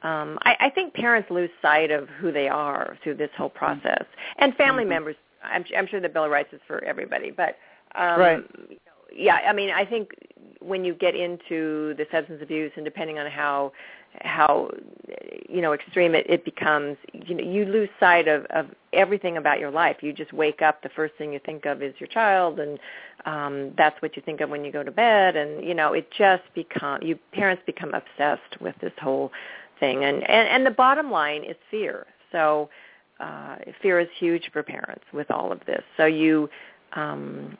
um 0.02 0.40
i 0.44 0.56
i 0.62 0.70
think 0.70 0.94
parents 0.94 1.30
lose 1.30 1.50
sight 1.62 1.92
of 1.92 2.08
who 2.20 2.32
they 2.32 2.48
are 2.48 2.98
through 3.04 3.16
this 3.16 3.30
whole 3.38 3.50
process 3.50 4.06
and 4.38 4.56
family 4.56 4.84
mm-hmm. 4.84 4.92
members 4.92 5.16
i'm 5.44 5.64
i'm 5.78 5.86
sure 5.86 6.00
the 6.00 6.10
bill 6.10 6.24
of 6.24 6.32
rights 6.32 6.54
is 6.54 6.62
for 6.66 6.84
everybody 6.86 7.32
but 7.32 7.58
um 7.96 8.20
right. 8.20 8.44
yeah 9.14 9.40
i 9.48 9.54
mean 9.54 9.70
i 9.70 9.86
think 9.86 10.12
when 10.60 10.84
you 10.84 10.94
get 10.94 11.16
into 11.16 11.94
the 11.96 12.06
substance 12.12 12.42
abuse 12.42 12.72
and 12.76 12.86
depending 12.86 13.18
on 13.18 13.30
how 13.30 13.72
how 14.22 14.70
you 15.48 15.62
know 15.62 15.74
extreme 15.74 16.16
it, 16.16 16.26
it 16.30 16.44
becomes 16.44 16.98
you 17.14 17.36
know 17.36 17.44
you 17.44 17.66
lose 17.66 17.90
sight 18.00 18.28
of 18.28 18.46
of 18.46 18.68
everything 18.94 19.38
about 19.38 19.60
your 19.60 19.72
life. 19.72 19.98
You 20.02 20.12
just 20.14 20.34
wake 20.34 20.62
up 20.62 20.82
the 20.82 20.90
first 20.90 21.14
thing 21.16 21.32
you 21.32 21.40
think 21.46 21.66
of 21.66 21.82
is 21.82 21.94
your 22.00 22.08
child 22.08 22.60
and 22.60 22.80
um 23.26 23.74
that's 23.78 24.02
what 24.02 24.16
you 24.16 24.24
think 24.24 24.42
of 24.42 24.50
when 24.50 24.66
you 24.66 24.72
go 24.72 24.84
to 24.84 24.92
bed. 24.92 25.36
And 25.36 25.64
you 25.64 25.74
know 25.74 25.94
it 25.94 26.10
just 26.12 26.44
become 26.56 27.02
you 27.02 27.18
parents 27.34 27.64
become 27.66 27.94
obsessed 27.94 28.60
with 28.60 28.76
this 28.82 28.94
whole 29.00 29.32
thing. 29.80 30.04
And 30.04 30.18
and, 30.30 30.48
and 30.48 30.66
the 30.66 30.72
bottom 30.72 31.12
line 31.12 31.44
is 31.44 31.56
fear. 31.70 32.08
So 32.32 32.70
uh 33.20 33.58
fear 33.82 34.00
is 34.00 34.10
huge 34.18 34.50
for 34.52 34.64
parents 34.64 35.06
with 35.14 35.30
all 35.30 35.52
of 35.52 35.60
this. 35.66 35.84
So 35.98 36.06
you 36.06 36.50
um 36.94 37.58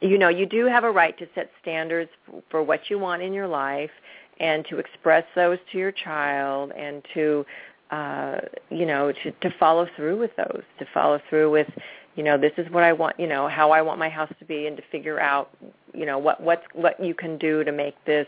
you 0.00 0.18
know 0.18 0.28
you 0.28 0.46
do 0.46 0.66
have 0.66 0.84
a 0.84 0.90
right 0.90 1.16
to 1.18 1.26
set 1.34 1.50
standards 1.60 2.10
for 2.50 2.62
what 2.62 2.88
you 2.88 2.98
want 2.98 3.22
in 3.22 3.32
your 3.32 3.46
life 3.46 3.90
and 4.38 4.64
to 4.70 4.78
express 4.78 5.24
those 5.34 5.58
to 5.70 5.78
your 5.78 5.92
child 5.92 6.72
and 6.76 7.02
to 7.14 7.44
uh 7.90 8.38
you 8.70 8.86
know 8.86 9.12
to 9.12 9.30
to 9.42 9.50
follow 9.58 9.86
through 9.96 10.18
with 10.18 10.30
those 10.36 10.62
to 10.78 10.86
follow 10.92 11.20
through 11.28 11.50
with 11.50 11.68
you 12.16 12.22
know 12.22 12.38
this 12.38 12.52
is 12.56 12.70
what 12.70 12.82
I 12.82 12.92
want 12.92 13.18
you 13.18 13.26
know 13.26 13.48
how 13.48 13.70
I 13.70 13.82
want 13.82 13.98
my 13.98 14.08
house 14.08 14.32
to 14.38 14.44
be 14.44 14.66
and 14.66 14.76
to 14.76 14.82
figure 14.90 15.20
out 15.20 15.50
you 15.92 16.06
know 16.06 16.18
what 16.18 16.42
what's 16.42 16.64
what 16.72 17.02
you 17.02 17.14
can 17.14 17.38
do 17.38 17.64
to 17.64 17.72
make 17.72 17.94
this 18.04 18.26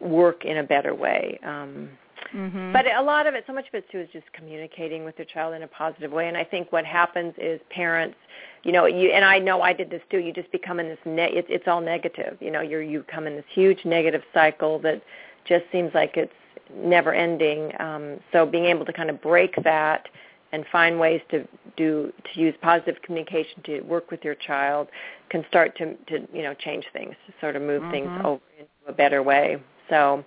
work 0.00 0.44
in 0.44 0.58
a 0.58 0.64
better 0.64 0.94
way. 0.94 1.38
Um 1.44 1.90
Mm-hmm. 2.34 2.72
but 2.72 2.86
a 2.86 3.02
lot 3.02 3.26
of 3.26 3.34
it 3.34 3.44
so 3.46 3.52
much 3.52 3.66
of 3.68 3.74
it 3.74 3.90
too 3.90 4.00
is 4.00 4.08
just 4.12 4.32
communicating 4.32 5.04
with 5.04 5.16
your 5.18 5.26
child 5.26 5.54
in 5.54 5.62
a 5.62 5.66
positive 5.68 6.10
way. 6.12 6.28
And 6.28 6.36
i 6.36 6.44
think 6.44 6.72
what 6.72 6.84
happens 6.84 7.34
is 7.36 7.60
parents 7.70 8.16
you 8.62 8.72
know 8.72 8.86
you 8.86 9.10
and 9.10 9.24
i 9.24 9.38
know 9.38 9.60
i 9.62 9.72
did 9.72 9.90
this 9.90 10.02
too. 10.10 10.18
You 10.18 10.32
just 10.32 10.50
become 10.52 10.80
in 10.80 10.88
this 10.88 10.98
ne- 11.04 11.32
it's 11.32 11.48
it's 11.50 11.68
all 11.68 11.80
negative. 11.80 12.38
You 12.40 12.50
know 12.50 12.60
you're 12.62 12.82
you 12.82 13.04
come 13.14 13.26
in 13.26 13.34
this 13.36 13.44
huge 13.52 13.84
negative 13.84 14.22
cycle 14.32 14.78
that 14.80 15.02
just 15.44 15.64
seems 15.72 15.92
like 15.94 16.16
it's 16.16 16.32
never 16.74 17.12
ending. 17.12 17.72
Um 17.80 18.18
so 18.32 18.46
being 18.46 18.64
able 18.66 18.84
to 18.86 18.92
kind 18.92 19.10
of 19.10 19.20
break 19.20 19.54
that 19.64 20.08
and 20.52 20.64
find 20.72 20.98
ways 20.98 21.20
to 21.30 21.46
do 21.76 22.12
to 22.32 22.40
use 22.40 22.54
positive 22.62 23.00
communication 23.02 23.62
to 23.64 23.80
work 23.82 24.10
with 24.10 24.22
your 24.24 24.34
child 24.36 24.88
can 25.30 25.44
start 25.48 25.76
to 25.78 25.94
to 26.10 26.26
you 26.32 26.42
know 26.42 26.54
change 26.54 26.84
things 26.92 27.14
to 27.26 27.32
sort 27.40 27.56
of 27.56 27.62
move 27.62 27.82
things 27.90 28.08
Mhm. 28.08 28.24
over 28.24 28.42
into 28.58 28.70
a 28.88 28.92
better 28.92 29.22
way. 29.22 29.58
So 29.90 30.24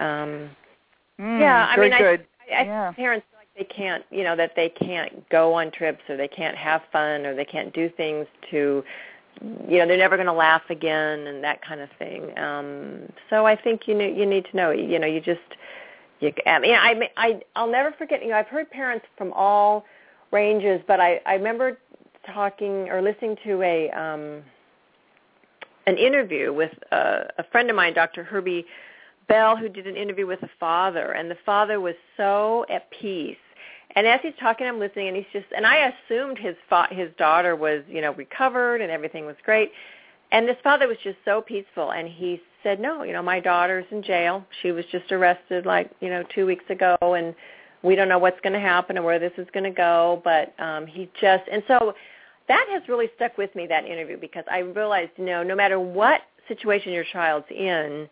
um 0.00 0.50
Mm, 1.20 1.40
yeah, 1.40 1.66
I 1.70 1.76
mean, 1.76 1.90
good. 1.96 2.26
I, 2.50 2.54
I 2.54 2.64
Yeah. 2.64 2.92
parents 2.92 3.26
feel 3.30 3.38
like 3.38 3.68
they 3.68 3.74
can't, 3.74 4.04
you 4.10 4.24
know, 4.24 4.36
that 4.36 4.56
they 4.56 4.68
can't 4.68 5.28
go 5.28 5.54
on 5.54 5.70
trips 5.70 6.02
or 6.08 6.16
they 6.16 6.28
can't 6.28 6.56
have 6.56 6.82
fun 6.92 7.24
or 7.24 7.34
they 7.34 7.44
can't 7.44 7.72
do 7.72 7.88
things 7.88 8.26
to, 8.50 8.84
you 9.68 9.78
know, 9.78 9.86
they're 9.86 9.96
never 9.96 10.16
going 10.16 10.26
to 10.26 10.32
laugh 10.32 10.62
again 10.70 11.26
and 11.26 11.42
that 11.44 11.62
kind 11.62 11.80
of 11.80 11.88
thing. 11.98 12.36
Um, 12.38 13.12
so 13.30 13.46
I 13.46 13.54
think 13.56 13.86
you 13.86 13.94
know, 13.94 14.06
you 14.06 14.26
need 14.26 14.46
to 14.50 14.56
know, 14.56 14.70
you 14.70 14.98
know, 14.98 15.06
you 15.06 15.20
just, 15.20 15.40
you, 16.20 16.32
I 16.46 16.58
mean, 16.58 16.74
I, 16.74 17.10
I, 17.16 17.40
I'll 17.54 17.70
never 17.70 17.92
forget. 17.92 18.22
You 18.22 18.30
know, 18.30 18.36
I've 18.36 18.48
heard 18.48 18.70
parents 18.70 19.06
from 19.16 19.32
all 19.34 19.84
ranges, 20.32 20.80
but 20.86 21.00
I, 21.00 21.20
I 21.26 21.34
remember 21.34 21.78
talking 22.26 22.88
or 22.90 23.02
listening 23.02 23.36
to 23.44 23.62
a, 23.62 23.90
um, 23.90 24.42
an 25.86 25.98
interview 25.98 26.52
with 26.52 26.72
a, 26.92 27.28
a 27.38 27.44
friend 27.52 27.68
of 27.70 27.76
mine, 27.76 27.94
Dr. 27.94 28.24
Herbie 28.24 28.64
Bell, 29.28 29.56
who 29.56 29.68
did 29.68 29.86
an 29.86 29.96
interview 29.96 30.26
with 30.26 30.40
the 30.40 30.50
father, 30.60 31.12
and 31.12 31.30
the 31.30 31.38
father 31.46 31.80
was 31.80 31.94
so 32.16 32.64
at 32.68 32.90
peace. 32.90 33.36
And 33.96 34.06
as 34.06 34.20
he's 34.22 34.34
talking, 34.40 34.66
I'm 34.66 34.80
listening, 34.80 35.08
and 35.08 35.16
he's 35.16 35.26
just, 35.32 35.46
and 35.56 35.66
I 35.66 35.92
assumed 35.92 36.38
his 36.38 36.56
fa- 36.68 36.88
his 36.90 37.10
daughter 37.16 37.54
was, 37.54 37.82
you 37.88 38.00
know, 38.00 38.12
recovered 38.14 38.80
and 38.80 38.90
everything 38.90 39.24
was 39.24 39.36
great. 39.44 39.70
And 40.32 40.48
this 40.48 40.56
father 40.64 40.88
was 40.88 40.96
just 41.04 41.18
so 41.24 41.40
peaceful, 41.40 41.92
and 41.92 42.08
he 42.08 42.40
said, 42.62 42.80
no, 42.80 43.04
you 43.04 43.12
know, 43.12 43.22
my 43.22 43.38
daughter's 43.38 43.84
in 43.90 44.02
jail. 44.02 44.44
She 44.62 44.72
was 44.72 44.84
just 44.90 45.12
arrested 45.12 45.64
like, 45.64 45.90
you 46.00 46.08
know, 46.08 46.24
two 46.34 46.44
weeks 46.44 46.64
ago, 46.70 46.96
and 47.02 47.34
we 47.82 47.94
don't 47.94 48.08
know 48.08 48.18
what's 48.18 48.40
going 48.40 48.54
to 48.54 48.58
happen 48.58 48.96
and 48.96 49.04
where 49.04 49.18
this 49.18 49.32
is 49.38 49.46
going 49.52 49.64
to 49.64 49.70
go. 49.70 50.20
But 50.24 50.54
um, 50.58 50.86
he 50.86 51.08
just, 51.20 51.44
and 51.52 51.62
so 51.68 51.94
that 52.48 52.66
has 52.70 52.82
really 52.88 53.10
stuck 53.14 53.38
with 53.38 53.54
me 53.54 53.66
that 53.68 53.84
interview 53.84 54.18
because 54.18 54.44
I 54.50 54.60
realized, 54.60 55.12
you 55.16 55.26
know, 55.26 55.42
no 55.42 55.54
matter 55.54 55.78
what 55.78 56.22
situation 56.48 56.92
your 56.92 57.04
child's 57.04 57.46
in, 57.50 58.08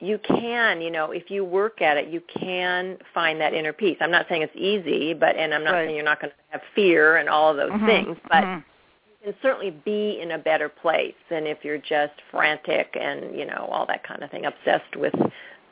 you 0.00 0.18
can, 0.18 0.80
you 0.80 0.90
know, 0.90 1.12
if 1.12 1.30
you 1.30 1.44
work 1.44 1.82
at 1.82 1.96
it, 1.98 2.08
you 2.08 2.22
can 2.40 2.96
find 3.12 3.40
that 3.40 3.52
inner 3.52 3.72
peace. 3.72 3.98
I'm 4.00 4.10
not 4.10 4.26
saying 4.28 4.42
it's 4.42 4.56
easy, 4.56 5.12
but 5.14 5.36
and 5.36 5.52
I'm 5.54 5.62
not 5.62 5.72
Right. 5.74 5.86
saying 5.86 5.96
you're 5.96 6.04
not 6.04 6.20
going 6.20 6.30
to 6.30 6.36
have 6.48 6.62
fear 6.74 7.16
and 7.16 7.28
all 7.28 7.50
of 7.50 7.56
those 7.56 7.72
Mhm, 7.72 7.86
things, 7.86 8.18
but 8.28 8.44
mhm. 8.44 8.64
you 9.06 9.32
can 9.32 9.40
certainly 9.42 9.70
be 9.70 10.18
in 10.20 10.32
a 10.32 10.38
better 10.38 10.68
place 10.68 11.14
than 11.28 11.46
if 11.46 11.64
you're 11.64 11.78
just 11.78 12.14
frantic 12.30 12.96
and 12.98 13.36
you 13.38 13.44
know 13.44 13.68
all 13.70 13.84
that 13.86 14.02
kind 14.02 14.22
of 14.22 14.30
thing, 14.30 14.46
obsessed 14.46 14.96
with, 14.96 15.14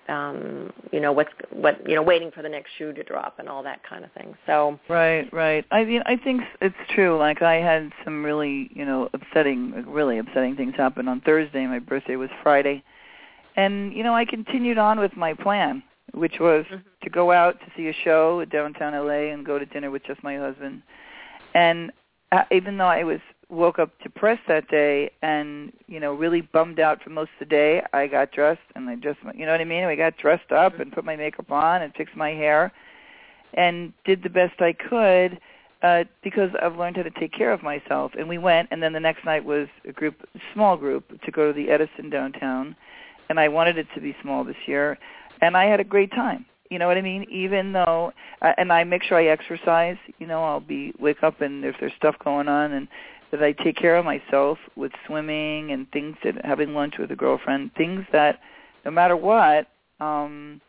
um, 0.08 0.72
you 0.92 1.00
know, 1.00 1.12
what's 1.12 1.32
what 1.50 1.86
you 1.88 1.94
know, 1.94 2.02
waiting 2.02 2.30
for 2.30 2.42
the 2.42 2.48
next 2.50 2.70
shoe 2.76 2.92
to 2.92 3.02
drop 3.02 3.38
and 3.38 3.48
all 3.48 3.62
that 3.62 3.82
kind 3.82 4.04
of 4.04 4.12
thing. 4.12 4.36
So 4.44 4.78
Right, 4.88 5.32
right. 5.32 5.64
I 5.70 5.84
mean, 5.84 6.02
I 6.04 6.16
think 6.16 6.42
it's 6.60 6.76
true. 6.90 7.16
Like 7.16 7.40
I 7.40 7.54
had 7.54 7.92
some 8.04 8.22
really, 8.22 8.68
you 8.74 8.84
know, 8.84 9.08
upsetting, 9.14 9.84
really 9.86 10.18
upsetting 10.18 10.54
things 10.54 10.74
happen 10.76 11.08
on 11.08 11.22
Thursday. 11.22 11.66
My 11.66 11.78
birthday 11.78 12.16
was 12.16 12.28
Friday, 12.42 12.82
and 13.58 13.92
you 13.92 14.04
know, 14.04 14.14
I 14.14 14.24
continued 14.24 14.78
on 14.78 15.00
with 15.00 15.16
my 15.16 15.34
plan, 15.34 15.82
which 16.12 16.38
was 16.38 16.64
Mhm. 16.66 16.82
to 17.02 17.10
go 17.10 17.32
out 17.32 17.58
to 17.60 17.66
see 17.76 17.88
a 17.88 17.92
show 17.92 18.40
at 18.40 18.50
downtown 18.50 18.94
LA 18.94 19.32
and 19.32 19.44
go 19.44 19.58
to 19.58 19.66
dinner 19.66 19.90
with 19.90 20.04
just 20.04 20.22
my 20.22 20.36
husband. 20.36 20.82
And 21.54 21.90
uh, 22.30 22.44
even 22.52 22.76
though 22.78 22.86
I 22.86 23.02
was 23.02 23.20
woke 23.48 23.78
up 23.78 23.90
depressed 24.02 24.46
that 24.46 24.68
day 24.68 25.10
and 25.22 25.72
you 25.86 25.98
know 25.98 26.12
really 26.12 26.42
bummed 26.42 26.78
out 26.78 27.02
for 27.02 27.10
most 27.10 27.30
of 27.32 27.40
the 27.40 27.46
day, 27.46 27.82
I 27.92 28.06
got 28.06 28.30
dressed 28.30 28.68
and 28.76 28.88
I 28.88 28.94
just, 28.94 29.18
you 29.34 29.44
know 29.44 29.52
what 29.52 29.60
I 29.60 29.64
mean. 29.64 29.84
I 29.84 29.96
got 29.96 30.16
dressed 30.16 30.52
up 30.52 30.78
and 30.78 30.92
put 30.92 31.04
my 31.04 31.16
makeup 31.16 31.50
on 31.50 31.82
and 31.82 31.92
fixed 31.94 32.16
my 32.16 32.30
hair 32.30 32.70
and 33.54 33.92
did 34.04 34.22
the 34.22 34.30
best 34.30 34.60
I 34.60 34.72
could 34.72 35.40
uh, 35.82 36.04
because 36.22 36.50
I've 36.62 36.76
learned 36.76 36.96
how 36.96 37.02
to 37.02 37.10
take 37.10 37.32
care 37.32 37.52
of 37.52 37.62
myself. 37.62 38.12
And 38.18 38.28
we 38.28 38.38
went, 38.38 38.68
and 38.70 38.82
then 38.82 38.92
the 38.92 39.00
next 39.00 39.24
night 39.24 39.44
was 39.44 39.68
a 39.88 39.92
group, 39.92 40.16
small 40.52 40.76
group, 40.76 41.20
to 41.22 41.30
go 41.30 41.46
to 41.48 41.52
the 41.52 41.70
Edison 41.70 42.10
downtown, 42.10 42.76
and 43.28 43.38
I 43.38 43.48
wanted 43.48 43.78
it 43.78 43.86
to 43.94 44.00
be 44.00 44.16
small 44.22 44.44
this 44.44 44.56
year, 44.66 44.98
and 45.40 45.56
I 45.56 45.64
had 45.64 45.80
a 45.80 45.84
great 45.84 46.10
time. 46.12 46.46
You 46.70 46.78
know 46.78 46.86
what 46.86 46.98
I 46.98 47.02
mean? 47.02 47.26
Even 47.30 47.72
though, 47.72 48.12
uh, 48.42 48.52
and 48.58 48.72
I 48.72 48.84
make 48.84 49.02
sure 49.02 49.18
I 49.18 49.26
exercise. 49.26 49.96
You 50.18 50.26
know, 50.26 50.44
I'll 50.44 50.60
be 50.60 50.92
wake 50.98 51.22
up 51.22 51.40
and 51.40 51.64
if 51.64 51.76
there's 51.80 51.92
stuff 51.96 52.16
going 52.22 52.48
on, 52.48 52.72
and 52.72 52.88
that 53.30 53.42
I 53.42 53.52
take 53.52 53.76
care 53.76 53.96
of 53.96 54.04
myself 54.04 54.58
with 54.76 54.92
swimming 55.06 55.70
and 55.70 55.90
things 55.90 56.16
that 56.24 56.44
having 56.44 56.74
lunch 56.74 56.94
with 56.98 57.10
a 57.10 57.16
girlfriend, 57.16 57.72
things 57.74 58.06
that 58.12 58.40
no 58.84 58.90
matter 58.90 59.16
what, 59.16 59.66
um, 60.00 60.60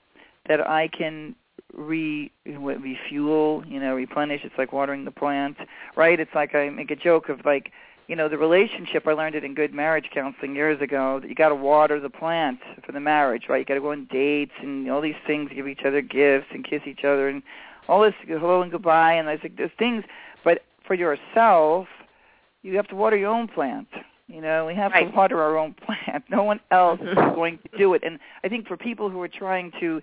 that 0.47 0.67
I 0.67 0.87
can 0.87 1.35
re 1.73 2.31
refuel, 2.45 3.63
you 3.67 3.79
know, 3.79 3.95
replenish. 3.95 4.41
It's 4.43 4.57
like 4.57 4.73
watering 4.73 5.05
the 5.05 5.11
plant, 5.11 5.57
right? 5.95 6.19
It's 6.19 6.33
like 6.33 6.55
I 6.55 6.69
make 6.69 6.91
a 6.91 6.95
joke 6.95 7.29
of 7.29 7.45
like, 7.45 7.71
you 8.09 8.15
know, 8.15 8.27
the 8.27 8.39
relationship. 8.39 9.07
I 9.07 9.13
learned 9.13 9.35
it 9.35 9.43
in 9.43 9.53
good 9.53 9.71
marriage 9.71 10.09
counseling 10.11 10.55
years 10.55 10.81
ago. 10.81 11.19
That 11.21 11.29
you 11.29 11.35
got 11.35 11.49
to 11.49 11.55
water 11.55 11.99
the 11.99 12.09
plant 12.09 12.59
for 12.83 12.91
the 12.91 12.99
marriage, 12.99 13.43
right? 13.47 13.59
You 13.59 13.65
got 13.65 13.75
to 13.75 13.81
go 13.81 13.91
on 13.91 14.05
dates 14.11 14.51
and 14.61 14.89
all 14.89 14.99
these 14.99 15.15
things, 15.27 15.51
give 15.53 15.67
each 15.67 15.83
other 15.85 16.01
gifts 16.01 16.47
and 16.51 16.65
kiss 16.65 16.81
each 16.87 17.03
other 17.03 17.29
and 17.29 17.43
all 17.87 18.01
this 18.01 18.15
hello 18.27 18.63
and 18.63 18.71
goodbye 18.71 19.13
and 19.13 19.27
like 19.27 19.55
there's 19.55 19.69
things. 19.77 20.03
But 20.43 20.63
for 20.87 20.95
yourself, 20.95 21.87
you 22.63 22.75
have 22.77 22.87
to 22.87 22.95
water 22.95 23.15
your 23.15 23.29
own 23.29 23.47
plant. 23.47 23.87
You 24.27 24.41
know, 24.41 24.65
we 24.65 24.73
have 24.73 24.91
Right. 24.91 25.09
to 25.09 25.15
water 25.15 25.39
our 25.41 25.55
own 25.57 25.73
plant. 25.85 26.23
No 26.29 26.41
one 26.43 26.59
else 26.71 26.99
is 27.01 27.15
Mhm. 27.15 27.35
going 27.35 27.59
to 27.59 27.77
do 27.77 27.93
it. 27.93 28.01
And 28.03 28.17
I 28.43 28.49
think 28.49 28.67
for 28.67 28.75
people 28.75 29.09
who 29.09 29.21
are 29.21 29.27
trying 29.27 29.71
to 29.79 30.01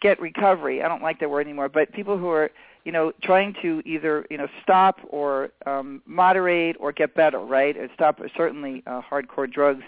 get 0.00 0.20
recovery, 0.20 0.82
I 0.82 0.88
don't 0.88 1.02
like 1.02 1.20
that 1.20 1.30
word 1.30 1.46
anymore, 1.46 1.68
but 1.68 1.92
people 1.92 2.18
who 2.18 2.28
are, 2.28 2.50
you 2.86 2.92
know, 2.92 3.12
trying 3.20 3.52
to 3.62 3.82
either, 3.84 4.24
you 4.30 4.38
know, 4.38 4.46
stop 4.62 5.00
or 5.08 5.50
um 5.66 6.00
moderate 6.06 6.76
or 6.78 6.92
get 6.92 7.14
better, 7.14 7.40
right? 7.40 7.76
Or 7.76 7.88
stop 7.94 8.20
certainly 8.36 8.82
uh, 8.86 9.02
hardcore 9.02 9.52
drugs 9.52 9.82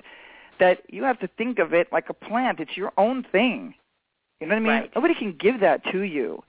that 0.59 0.83
you 0.89 1.05
have 1.05 1.19
to 1.21 1.29
think 1.39 1.61
of 1.61 1.73
it 1.73 1.87
like 1.93 2.11
a 2.11 2.15
plant. 2.15 2.59
It's 2.59 2.77
your 2.77 2.93
own 2.99 3.25
thing. 3.31 3.75
You 4.41 4.49
know 4.49 4.55
what 4.55 4.57
I 4.57 4.61
mean? 4.61 4.83
Right. 4.83 4.91
Nobody 4.97 5.15
can 5.15 5.33
give 5.39 5.61
that 5.61 5.85
to 5.93 6.01
you. 6.03 6.43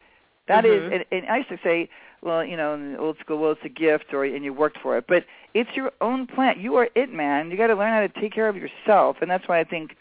That 0.47 0.65
is, 0.65 0.81
Mhm. 0.81 0.95
and, 0.95 1.05
and 1.11 1.31
I 1.31 1.37
used 1.37 1.49
to 1.49 1.59
say, 1.63 1.87
well, 2.23 2.43
you 2.43 2.57
know, 2.57 2.73
in 2.73 2.93
the 2.93 2.99
old 2.99 3.17
school, 3.19 3.37
well, 3.37 3.51
it's 3.51 3.63
a 3.63 3.69
gift, 3.69 4.11
or 4.11 4.25
and 4.25 4.43
you 4.43 4.51
worked 4.51 4.79
for 4.79 4.97
it. 4.97 5.05
But 5.07 5.25
it's 5.53 5.69
your 5.75 5.91
own 6.01 6.25
plant. 6.25 6.57
You 6.57 6.75
are 6.77 6.89
it, 6.95 7.13
man. 7.13 7.51
You 7.51 7.57
got 7.57 7.67
to 7.67 7.75
learn 7.75 7.93
how 7.93 8.01
to 8.01 8.09
take 8.19 8.33
care 8.33 8.49
of 8.49 8.57
yourself, 8.57 9.17
and 9.21 9.29
that's 9.29 9.47
why 9.47 9.59
I 9.59 9.63
think 9.63 9.95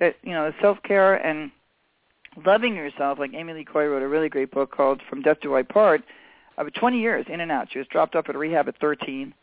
that 0.00 0.16
you 0.24 0.32
know 0.32 0.52
self 0.60 0.82
care 0.82 1.14
and 1.14 1.52
loving 2.44 2.74
yourself. 2.76 3.18
Like 3.18 3.32
Amy 3.34 3.52
Lee 3.52 3.64
Coy 3.64 3.86
wrote 3.86 4.02
a 4.02 4.08
really 4.08 4.28
great 4.28 4.50
book 4.50 4.70
called 4.70 5.00
From 5.08 5.22
Death 5.22 5.38
Do 5.42 5.56
I 5.56 5.62
Part. 5.62 6.02
Of 6.58 6.72
20 6.72 6.98
years 6.98 7.26
in 7.28 7.40
and 7.40 7.52
out. 7.52 7.68
She 7.70 7.78
was 7.78 7.86
dropped 7.86 8.16
off 8.16 8.28
at 8.30 8.34
a 8.34 8.38
rehab 8.38 8.66
at 8.66 8.78
13 8.80 9.34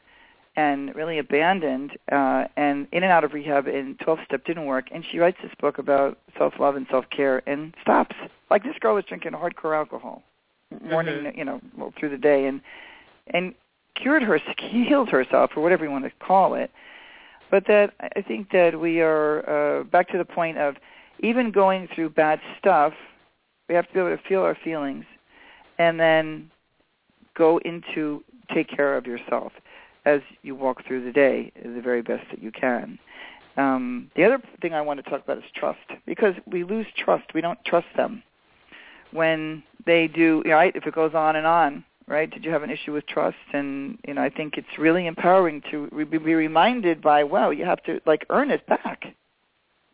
and 0.56 0.94
really 0.96 1.18
abandoned 1.18 1.92
uh 2.12 2.46
and 2.56 2.88
in 2.92 3.02
and 3.04 3.12
out 3.12 3.24
of 3.24 3.34
rehab 3.34 3.68
and 3.68 3.98
12 4.00 4.20
step 4.26 4.46
didn't 4.46 4.66
work 4.66 4.86
and 4.92 5.04
she 5.12 5.18
writes 5.18 5.38
this 5.42 5.52
book 5.60 5.80
about 5.80 6.18
self 6.38 6.54
love 6.60 6.76
and 6.76 6.86
self 6.92 7.06
care 7.10 7.42
and 7.48 7.74
stops 7.82 8.16
like 8.52 8.64
this 8.64 8.76
girl 8.80 8.94
was 8.96 9.04
drinking 9.06 9.32
hardcore 9.32 9.76
alcohol 9.76 10.22
morning 10.84 11.24
Mhm. 11.24 11.38
you 11.38 11.44
know 11.44 11.60
well, 11.78 11.92
through 12.00 12.10
the 12.10 12.18
day 12.18 12.46
and 12.46 12.62
and 13.28 13.56
cured 13.96 14.22
her 14.22 14.40
healed 14.60 15.10
herself 15.10 15.52
or 15.56 15.64
whatever 15.64 15.86
you 15.86 15.92
want 15.92 16.06
to 16.06 16.12
call 16.20 16.54
it 16.54 16.70
but 17.50 17.66
that 17.66 17.94
i 18.16 18.22
think 18.22 18.52
that 18.52 18.80
we 18.80 19.02
are 19.02 19.50
uh 19.50 19.84
back 19.86 20.08
to 20.10 20.20
the 20.20 20.26
point 20.26 20.58
of 20.60 20.76
even 21.20 21.52
going 21.52 21.88
through 21.94 22.10
bad 22.10 22.40
stuff 22.60 22.94
We 23.70 23.76
have 23.76 23.88
to 23.88 23.94
be 23.94 24.00
able 24.00 24.18
to 24.18 24.24
feel 24.28 24.42
our 24.42 24.58
feelings, 24.64 25.06
and 25.78 26.00
then 26.00 26.52
go 27.36 27.60
into 27.60 28.24
take 28.54 28.70
care 28.70 28.98
of 28.98 29.08
yourself 29.08 29.54
as 30.06 30.22
you 30.42 30.54
walk 30.54 30.86
through 30.86 31.04
the 31.06 31.12
day 31.12 31.52
the 31.64 31.82
very 31.82 32.02
best 32.02 32.26
that 32.30 32.44
you 32.44 32.52
can. 32.52 33.00
Um, 33.56 34.12
the 34.16 34.26
other 34.26 34.42
thing 34.62 34.74
I 34.74 34.82
want 34.82 35.04
to 35.04 35.10
talk 35.10 35.24
about 35.24 35.38
is 35.38 35.44
trust 35.56 35.80
because 36.06 36.36
we 36.46 36.64
lose 36.64 36.88
trust. 36.98 37.34
We 37.34 37.42
don't 37.42 37.64
trust 37.66 37.88
them 37.96 38.24
when 39.12 39.64
they 39.86 40.08
do. 40.08 40.44
Right? 40.46 40.76
If 40.76 40.86
it 40.86 40.96
goes 40.96 41.14
on 41.14 41.36
and 41.36 41.46
on, 41.46 41.86
right? 42.08 42.30
Did 42.30 42.44
you 42.44 42.52
have 42.52 42.64
an 42.64 42.70
issue 42.70 42.94
with 42.94 43.06
trust? 43.08 43.38
And 43.54 43.98
you 44.08 44.14
know, 44.16 44.22
I 44.22 44.30
think 44.30 44.58
it's 44.58 44.78
really 44.78 45.08
empowering 45.08 45.62
to 45.72 45.88
re- 45.92 46.04
be 46.04 46.18
reminded 46.18 47.02
by, 47.02 47.24
wow, 47.24 47.52
you 47.52 47.66
have 47.66 47.84
to 47.84 48.02
like 48.06 48.26
earn 48.30 48.52
it 48.52 48.66
back. 48.68 49.06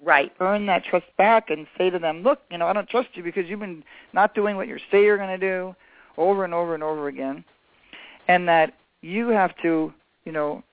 Right. 0.04 0.32
Earn 0.40 0.66
that 0.68 0.86
trust 0.86 1.06
back 1.18 1.50
and 1.50 1.68
say 1.78 1.90
to 1.90 2.00
them, 2.00 2.24
look, 2.24 2.40
you 2.50 2.58
know, 2.58 2.68
I 2.68 2.74
don't 2.74 2.88
trust 2.90 3.10
you 3.16 3.24
because 3.24 3.46
you've 3.48 3.60
been 3.60 3.84
not 4.14 4.34
doing 4.34 4.56
what 4.56 4.68
you 4.68 4.78
say 4.92 5.04
you're 5.04 5.18
going 5.18 5.38
to 5.40 5.46
do 5.46 5.76
over 6.18 6.46
and 6.46 6.54
over 6.54 6.74
and 6.74 6.84
over 6.84 7.08
again, 7.08 7.44
and 8.28 8.48
that 8.48 8.74
you 9.02 9.28
have 9.30 9.56
to, 9.62 9.94
you 10.26 10.32
know, 10.32 10.64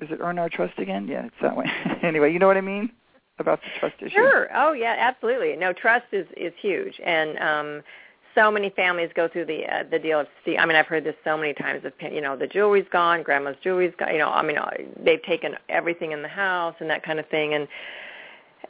is 0.00 0.10
it 0.10 0.18
earn 0.20 0.38
our 0.38 0.48
trust 0.48 0.78
again? 0.78 1.08
Yeah, 1.08 1.26
it's 1.26 1.34
that 1.42 1.56
way. 1.56 1.66
anyway, 2.02 2.32
you 2.32 2.38
know 2.38 2.46
what 2.46 2.56
I 2.56 2.60
mean 2.60 2.90
about 3.38 3.60
the 3.60 3.80
trust 3.80 3.96
issue. 4.00 4.14
Sure. 4.14 4.48
Oh 4.54 4.72
yeah, 4.72 4.94
absolutely. 4.98 5.56
No, 5.56 5.72
trust 5.72 6.06
is 6.12 6.26
is 6.36 6.52
huge, 6.60 7.00
and 7.04 7.38
um, 7.38 7.82
so 8.34 8.50
many 8.50 8.70
families 8.70 9.10
go 9.14 9.28
through 9.28 9.46
the 9.46 9.64
uh, 9.64 9.84
the 9.90 9.98
deal 9.98 10.20
of 10.20 10.26
see. 10.44 10.56
I 10.58 10.66
mean, 10.66 10.76
I've 10.76 10.86
heard 10.86 11.04
this 11.04 11.14
so 11.24 11.36
many 11.36 11.54
times. 11.54 11.84
Of 11.84 11.92
you 12.12 12.20
know, 12.20 12.36
the 12.36 12.46
jewelry's 12.46 12.86
gone, 12.92 13.22
grandma's 13.22 13.56
jewelry's 13.62 13.94
gone. 13.98 14.12
You 14.12 14.18
know, 14.18 14.30
I 14.30 14.42
mean, 14.42 14.58
uh, 14.58 14.70
they've 15.02 15.22
taken 15.22 15.54
everything 15.68 16.12
in 16.12 16.22
the 16.22 16.28
house 16.28 16.74
and 16.80 16.90
that 16.90 17.02
kind 17.02 17.18
of 17.18 17.28
thing, 17.28 17.54
and 17.54 17.66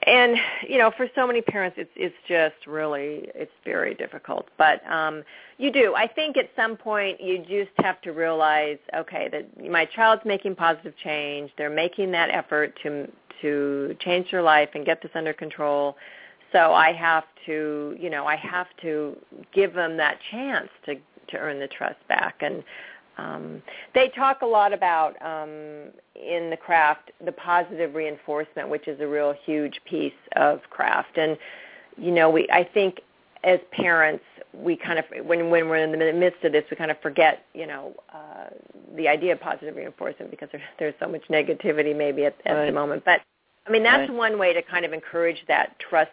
and 0.06 0.36
you 0.66 0.78
know 0.78 0.90
for 0.96 1.08
so 1.14 1.26
many 1.26 1.42
parents 1.42 1.76
it's 1.78 1.90
it's 1.96 2.14
just 2.28 2.66
really 2.66 3.28
it's 3.34 3.52
very 3.64 3.94
difficult. 3.94 4.48
But 4.56 4.86
um 4.90 5.22
you 5.58 5.72
do. 5.72 5.94
I 5.94 6.06
think 6.06 6.36
at 6.36 6.50
some 6.54 6.76
point 6.76 7.20
you 7.20 7.38
just 7.38 7.72
have 7.78 8.00
to 8.02 8.12
realize 8.12 8.78
okay 8.96 9.28
that 9.32 9.70
my 9.70 9.84
child's 9.84 10.24
making 10.24 10.54
positive 10.54 10.94
change. 11.02 11.50
They're 11.58 11.70
making 11.70 12.12
that 12.12 12.30
effort 12.30 12.78
to 12.82 13.10
to 13.42 13.96
change 14.00 14.30
their 14.30 14.42
life 14.42 14.70
and 14.74 14.86
get 14.86 15.02
this 15.02 15.10
under 15.14 15.32
control. 15.32 15.96
So 16.52 16.72
i 16.72 16.92
have 16.92 17.24
to 17.46 17.96
you 17.98 18.08
know 18.08 18.26
i 18.26 18.36
have 18.36 18.68
to 18.82 19.16
give 19.52 19.74
them 19.74 19.96
that 19.96 20.18
chance 20.30 20.68
to 20.86 20.94
to 21.28 21.36
earn 21.38 21.58
the 21.58 21.68
trust 21.68 21.98
back. 22.08 22.36
And 22.40 22.62
um, 23.18 23.62
they 23.94 24.08
talk 24.10 24.42
a 24.42 24.46
lot 24.46 24.72
about 24.72 25.20
um, 25.22 25.90
in 26.14 26.50
the 26.50 26.56
CRAFT 26.56 27.10
the 27.24 27.32
positive 27.32 27.94
reinforcement, 27.94 28.68
which 28.68 28.88
is 28.88 29.00
a 29.00 29.06
real 29.06 29.34
huge 29.44 29.80
piece 29.88 30.12
of 30.36 30.60
CRAFT. 30.70 31.16
And 31.16 31.38
you 31.96 32.10
know, 32.10 32.30
we 32.30 32.48
I 32.50 32.64
think 32.64 33.00
as 33.44 33.60
parents 33.72 34.24
we 34.52 34.76
kind 34.76 34.98
of 34.98 35.04
when 35.24 35.50
when 35.50 35.68
we're 35.68 35.76
in 35.76 35.92
the 35.92 36.12
midst 36.12 36.44
of 36.44 36.52
this 36.52 36.64
we 36.70 36.76
kind 36.76 36.90
of 36.90 37.00
forget 37.00 37.44
you 37.54 37.66
know 37.66 37.94
uh, 38.12 38.48
the 38.96 39.08
idea 39.08 39.32
of 39.32 39.40
positive 39.40 39.76
reinforcement 39.76 40.30
because 40.30 40.48
there, 40.52 40.62
there's 40.78 40.94
so 41.00 41.08
much 41.08 41.22
negativity 41.30 41.96
maybe 41.96 42.24
at, 42.24 42.34
at 42.44 42.52
right. 42.52 42.66
the 42.66 42.72
moment. 42.72 43.04
But 43.04 43.20
I 43.66 43.70
mean 43.70 43.82
that's 43.82 44.08
right. 44.08 44.12
one 44.12 44.38
way 44.38 44.52
to 44.52 44.62
kind 44.62 44.84
of 44.84 44.92
encourage 44.92 45.42
that 45.48 45.76
trust 45.78 46.10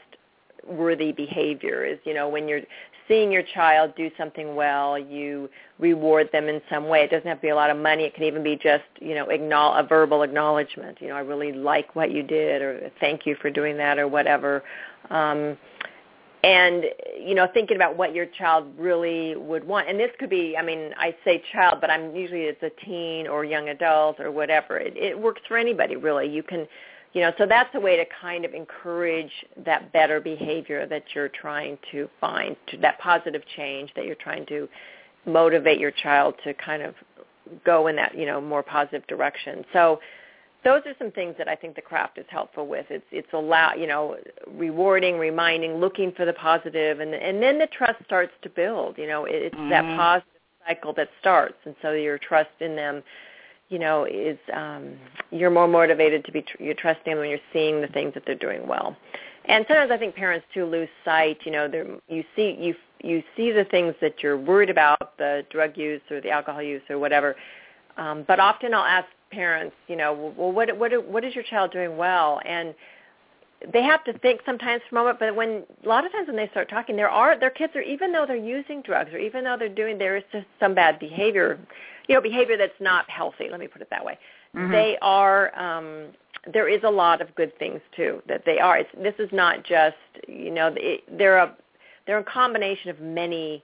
worthy 0.66 1.12
behavior 1.12 1.86
is 1.86 2.00
you 2.06 2.14
know 2.14 2.30
when 2.30 2.48
you're 2.48 2.62
seeing 3.08 3.32
your 3.32 3.44
child 3.44 3.94
do 3.96 4.10
something 4.18 4.56
well, 4.56 4.98
you 4.98 5.50
reward 5.80 6.30
them 6.32 6.48
in 6.48 6.62
some 6.70 6.88
way. 6.88 7.02
It 7.02 7.12
doesn't 7.12 7.28
have 7.28 7.38
to 7.38 7.42
be 7.42 7.50
a 7.50 7.56
lot 7.56 7.70
of 7.70 7.78
money. 7.78 8.04
It 8.04 8.16
can 8.16 8.24
even 8.24 8.44
be 8.44 8.56
just, 8.56 8.84
you 9.00 9.16
know, 9.16 9.30
acknowledge, 9.30 9.86
a 9.86 9.88
verbal 9.88 10.24
acknowledgement. 10.24 11.00
You 11.02 11.10
know, 11.10 11.16
I 11.16 11.22
really 11.22 11.52
like 11.52 11.96
what 11.96 12.12
you 12.12 12.24
did, 12.24 12.62
or 12.62 12.92
thank 13.00 13.26
you 13.26 13.36
for 13.42 13.50
doing 13.50 13.78
that, 13.78 14.00
or 14.00 14.08
whatever. 14.08 14.64
Um, 15.10 15.58
and 16.44 16.86
you 17.18 17.36
know, 17.36 17.48
thinking 17.54 17.78
about 17.78 17.96
what 17.96 18.14
your 18.14 18.26
child 18.26 18.68
really 18.78 19.36
would 19.36 19.64
want. 19.64 19.88
And 19.90 19.98
this 19.98 20.12
could 20.20 20.30
be, 20.30 20.58
I 20.58 20.62
mean, 20.62 20.94
I 20.98 21.16
say 21.24 21.42
child, 21.54 21.80
but 21.80 21.90
I'm 21.90 22.14
usually 22.16 22.42
it's 22.42 22.62
a 22.64 22.86
teen 22.86 23.28
or 23.28 23.46
young 23.46 23.70
adult 23.70 24.20
or 24.20 24.30
whatever. 24.32 24.78
It, 24.78 24.98
it 24.98 25.18
works 25.18 25.42
for 25.48 25.58
anybody 25.58 25.96
really. 25.96 26.30
You 26.30 26.44
can 26.44 26.68
you 27.14 27.22
know 27.22 27.32
so 27.38 27.46
that's 27.46 27.74
a 27.76 27.80
way 27.80 27.96
to 27.96 28.06
kind 28.22 28.46
of 28.46 28.54
encourage 28.54 29.32
that 29.66 29.92
better 29.94 30.20
behavior 30.20 30.86
that 30.88 31.04
you're 31.14 31.30
trying 31.30 31.78
to 31.92 32.10
find 32.20 32.56
to 32.68 32.78
that 32.78 33.00
positive 33.00 33.42
change 33.56 33.92
that 33.96 34.06
you're 34.06 34.16
trying 34.16 34.46
to 34.46 34.68
motivate 35.26 35.80
your 35.80 35.92
child 35.92 36.36
to 36.44 36.54
kind 36.56 36.82
of 36.82 36.96
go 37.66 37.88
in 37.88 37.96
that 37.96 38.18
you 38.18 38.26
know 38.26 38.42
more 38.42 38.64
positive 38.64 39.06
direction 39.08 39.64
so 39.74 40.00
those 40.64 40.82
are 40.86 40.94
some 40.98 41.12
things 41.12 41.36
that 41.38 41.48
I 41.48 41.56
think 41.56 41.76
the 41.76 41.82
CRAFT 41.82 42.18
is 42.18 42.26
helpful 42.30 42.68
with. 42.68 42.86
It's 42.90 43.06
it's 43.12 43.28
allow 43.34 43.74
you 43.74 43.88
know 43.88 44.18
rewarding, 44.48 45.18
reminding, 45.18 45.76
looking 45.76 46.12
for 46.14 46.26
the 46.26 46.34
positive, 46.34 47.00
and 47.00 47.14
and 47.14 47.42
then 47.42 47.60
the 47.60 47.68
trust 47.68 48.04
starts 48.06 48.32
to 48.44 48.50
build. 48.50 48.98
You 48.98 49.08
know, 49.08 49.26
it's 49.26 49.54
mm-hmm. 49.54 49.70
that 49.70 49.84
positive 49.98 50.30
cycle 50.66 50.94
that 50.94 51.10
starts, 51.20 51.58
and 51.66 51.76
so 51.82 51.92
your 51.92 52.18
trust 52.18 52.50
in 52.62 52.76
them 52.76 53.04
you 53.74 53.80
know, 53.80 54.06
is 54.06 54.38
um, 54.54 54.94
you're 55.32 55.50
more 55.50 55.68
motivated 55.68 56.24
to 56.26 56.32
be 56.32 56.44
tr- 56.44 56.62
you're 56.62 56.76
trusting 56.76 57.12
them 57.12 57.18
when 57.18 57.28
you're 57.28 57.40
seeing 57.52 57.82
the 57.82 57.88
things 57.88 58.14
that 58.14 58.22
they're 58.24 58.36
doing 58.36 58.68
well. 58.68 58.96
And 59.46 59.66
sometimes 59.68 59.90
I 59.90 59.98
think 59.98 60.14
parents 60.14 60.46
too 60.54 60.66
lose 60.66 60.90
sight. 61.04 61.40
You 61.44 61.52
know, 61.54 62.00
you 62.08 62.24
see 62.36 62.56
you 62.60 62.76
you 63.04 63.24
see 63.36 63.52
the 63.52 63.66
things 63.66 63.96
that 64.00 64.22
you're 64.22 64.38
worried 64.38 64.70
about, 64.70 65.18
the 65.18 65.44
drug 65.50 65.76
use 65.76 66.02
or 66.12 66.22
the 66.22 66.30
alcohol 66.30 66.62
use 66.62 66.84
or 66.88 67.00
whatever. 67.00 67.36
Um, 67.98 68.26
but 68.28 68.40
often 68.40 68.76
I'll 68.76 68.86
ask 68.86 69.08
parents, 69.32 69.76
you 69.88 69.96
know, 69.96 70.34
well, 70.38 70.52
what 70.52 70.78
what 70.78 70.92
what 71.08 71.26
is 71.26 71.34
your 71.34 71.44
child 71.44 71.72
doing 71.72 71.98
well? 71.98 72.42
And 72.46 72.76
they 73.72 73.82
have 73.84 74.04
to 74.06 74.18
think 74.20 74.42
sometimes 74.46 74.82
for 74.90 74.98
a 74.98 75.00
moment, 75.00 75.20
but 75.20 75.36
when 75.36 75.64
a 75.84 75.88
lot 75.88 76.06
of 76.06 76.12
times 76.12 76.28
when 76.28 76.36
they 76.36 76.50
start 76.50 76.70
talking, 76.70 76.96
there 76.96 77.10
are 77.10 77.40
their 77.40 77.50
kids 77.50 77.76
are 77.76 77.82
even 77.82 78.12
though 78.12 78.26
they're 78.26 78.36
using 78.36 78.82
drugs 78.82 79.14
or 79.14 79.18
even 79.20 79.44
though 79.44 79.56
they're 79.58 79.70
doing 79.70 79.98
there 79.98 80.18
is 80.18 80.24
just 80.32 80.46
some 80.60 80.74
bad 80.76 81.00
behavior 81.00 81.60
you 82.08 82.16
know 82.16 82.22
behavior 82.22 82.58
that's 82.58 82.80
not 82.80 83.10
healthy 83.10 83.48
let 83.50 83.60
me 83.60 83.68
put 83.68 83.82
it 83.82 83.90
that 83.90 84.04
way 84.04 84.18
mm-hmm. 84.56 84.72
they 84.72 84.98
are 85.02 85.58
um 85.58 86.08
there 86.52 86.68
is 86.68 86.82
a 86.84 86.90
lot 86.90 87.22
of 87.22 87.34
good 87.36 87.58
things 87.58 87.80
too 87.96 88.22
that 88.28 88.44
they 88.46 88.60
are 88.60 88.78
it's, 88.78 88.90
this 88.98 89.16
is 89.20 89.30
not 89.32 89.64
just 89.64 89.96
you 90.28 90.52
know 90.52 90.74
it, 90.78 91.02
they're 91.18 91.38
a 91.38 91.56
they're 92.06 92.20
a 92.20 92.24
combination 92.24 92.90
of 92.90 93.00
many 93.00 93.64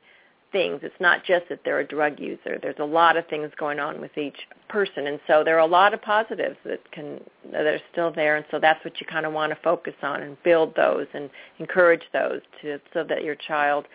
things 0.52 0.80
it's 0.84 1.00
not 1.00 1.24
just 1.24 1.48
that 1.50 1.60
they're 1.64 1.80
a 1.80 1.88
drug 1.88 2.20
user 2.20 2.58
there's 2.62 2.80
a 2.80 2.86
lot 2.86 3.18
of 3.18 3.28
things 3.28 3.52
going 3.58 3.80
on 3.80 4.02
with 4.02 4.18
each 4.18 4.38
person 4.68 5.08
and 5.08 5.20
so 5.28 5.44
there 5.44 5.56
are 5.56 5.68
a 5.68 5.72
lot 5.72 5.94
of 5.94 6.02
positives 6.02 6.58
that 6.66 6.80
can 6.92 7.20
that 7.52 7.66
are 7.66 7.80
still 7.92 8.12
there 8.12 8.36
and 8.36 8.46
so 8.52 8.60
that's 8.60 8.84
what 8.84 9.00
you 9.00 9.06
kind 9.08 9.26
of 9.26 9.34
want 9.34 9.52
to 9.52 9.58
focus 9.64 9.94
on 10.02 10.22
and 10.22 10.42
build 10.44 10.76
those 10.76 11.08
and 11.14 11.30
encourage 11.60 12.04
those 12.14 12.42
to 12.62 12.80
so 12.94 13.04
that 13.04 13.24
your 13.24 13.36
child 13.36 13.86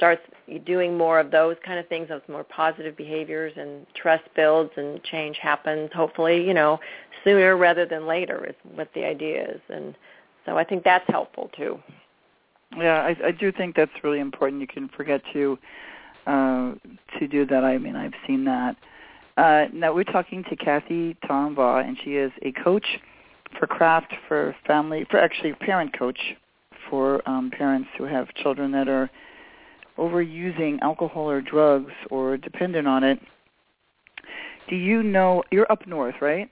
starts 0.00 0.22
doing 0.64 0.96
more 0.96 1.20
of 1.20 1.30
those 1.30 1.56
kind 1.62 1.78
of 1.78 1.86
things, 1.88 2.08
those 2.08 2.22
more 2.26 2.42
positive 2.42 2.96
behaviors, 2.96 3.52
and 3.58 3.86
trust 3.94 4.22
builds 4.34 4.70
and 4.78 5.02
change 5.04 5.36
happens. 5.36 5.90
Hopefully, 5.94 6.42
you 6.42 6.54
know, 6.54 6.80
sooner 7.22 7.54
rather 7.58 7.84
than 7.84 8.06
later 8.06 8.46
is 8.46 8.54
what 8.74 8.88
the 8.94 9.04
idea 9.04 9.46
is, 9.46 9.60
and 9.68 9.94
so 10.46 10.56
I 10.56 10.64
think 10.64 10.84
that's 10.84 11.04
helpful 11.08 11.50
too. 11.54 11.78
Yeah, 12.76 13.02
I, 13.02 13.16
I 13.26 13.30
do 13.32 13.50
think 13.50 13.74
that's 13.74 13.90
really 14.02 14.20
important. 14.20 14.60
You 14.60 14.66
can 14.66 14.88
forget 14.88 15.22
to 15.32 15.58
uh, 16.26 16.74
to 17.18 17.28
do 17.28 17.46
that. 17.46 17.64
I 17.64 17.78
mean, 17.78 17.96
I've 17.96 18.14
seen 18.26 18.44
that. 18.44 18.76
Uh, 19.36 19.66
now 19.72 19.94
we're 19.94 20.04
talking 20.04 20.44
to 20.44 20.56
Cathy 20.56 21.16
Taughinbaugh, 21.24 21.86
and 21.86 21.96
she 22.04 22.16
is 22.16 22.30
a 22.42 22.52
coach 22.52 22.86
for 23.58 23.66
CRAFT 23.66 24.12
for 24.28 24.54
family, 24.66 25.06
for 25.10 25.18
actually 25.18 25.52
parent 25.54 25.98
coach 25.98 26.18
for 26.88 27.26
um, 27.28 27.50
parents 27.50 27.88
who 27.96 28.04
have 28.04 28.32
children 28.34 28.70
that 28.72 28.88
are 28.88 29.10
overusing 29.98 30.78
alcohol 30.82 31.28
or 31.30 31.40
drugs 31.40 31.92
or 32.10 32.36
dependent 32.36 32.86
on 32.86 33.04
it, 33.04 33.20
do 34.68 34.76
you 34.76 35.02
know 35.02 35.42
you're 35.50 35.70
up 35.70 35.86
north, 35.86 36.16
right? 36.20 36.50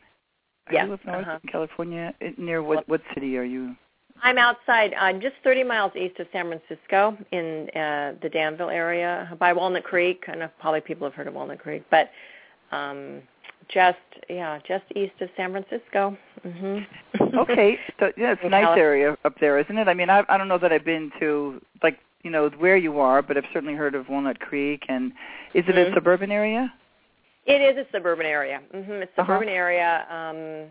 Yes. 0.70 0.84
you 0.86 0.94
up 0.94 1.04
north 1.04 1.26
uh-huh. 1.26 1.38
in 1.42 1.48
California? 1.50 2.14
Near 2.36 2.62
what 2.62 2.88
what 2.88 3.00
city 3.14 3.36
are 3.38 3.44
you? 3.44 3.74
I'm 4.22 4.38
outside, 4.38 4.94
uh, 4.98 5.12
just 5.14 5.36
30 5.44 5.64
miles 5.64 5.92
east 5.96 6.18
of 6.20 6.26
San 6.32 6.46
Francisco, 6.46 7.16
in 7.32 7.68
uh, 7.70 8.14
the 8.22 8.28
Danville 8.28 8.70
area, 8.70 9.34
by 9.38 9.52
Walnut 9.52 9.84
Creek. 9.84 10.24
I 10.28 10.34
know 10.34 10.48
probably 10.60 10.80
people 10.80 11.06
have 11.06 11.14
heard 11.14 11.26
of 11.26 11.34
Walnut 11.34 11.58
Creek, 11.60 11.84
but 11.90 12.10
um, 12.72 13.22
just 13.68 13.98
yeah, 14.28 14.58
just 14.66 14.84
east 14.94 15.14
of 15.20 15.28
San 15.36 15.52
Francisco. 15.52 16.16
hmm 16.42 16.78
okay, 17.36 17.78
so 17.98 18.12
yeah, 18.16 18.32
it's 18.32 18.40
a 18.44 18.48
nice 18.48 18.76
area 18.78 19.16
up 19.24 19.34
there, 19.40 19.58
isn't 19.58 19.76
it? 19.76 19.88
I 19.88 19.94
mean, 19.94 20.10
I 20.10 20.22
I 20.28 20.38
don't 20.38 20.48
know 20.48 20.58
that 20.58 20.72
I've 20.72 20.84
been 20.84 21.10
to 21.20 21.60
like 21.82 21.98
you 22.22 22.30
know 22.30 22.48
where 22.58 22.76
you 22.76 22.98
are, 22.98 23.22
but 23.22 23.36
I've 23.36 23.44
certainly 23.52 23.74
heard 23.74 23.94
of 23.94 24.08
Walnut 24.08 24.40
Creek. 24.40 24.84
And 24.88 25.12
is 25.54 25.64
it 25.68 25.74
mm-hmm. 25.74 25.92
a 25.92 25.94
suburban 25.94 26.30
area? 26.32 26.72
It 27.46 27.62
is 27.62 27.78
a 27.78 27.90
suburban 27.92 28.26
area. 28.26 28.60
hmm 28.72 28.76
It's 28.76 29.12
a 29.16 29.20
Uh-huh. 29.22 29.32
suburban 29.32 29.48
area. 29.48 30.06
Um, 30.10 30.68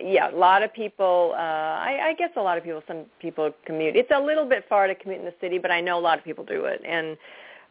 yeah, 0.00 0.30
a 0.30 0.36
lot 0.36 0.62
of 0.62 0.72
people. 0.72 1.32
Uh, 1.34 1.38
I, 1.38 2.08
I 2.08 2.14
guess 2.14 2.30
a 2.36 2.42
lot 2.42 2.58
of 2.58 2.64
people. 2.64 2.82
Some 2.88 3.06
people 3.20 3.52
commute. 3.64 3.96
It's 3.96 4.10
a 4.14 4.20
little 4.20 4.48
bit 4.48 4.64
far 4.68 4.86
to 4.86 4.94
commute 4.94 5.20
in 5.20 5.26
the 5.26 5.34
city, 5.40 5.58
but 5.58 5.70
I 5.70 5.80
know 5.80 5.98
a 5.98 6.00
lot 6.00 6.18
of 6.18 6.24
people 6.24 6.44
do 6.44 6.64
it. 6.64 6.82
And 6.86 7.16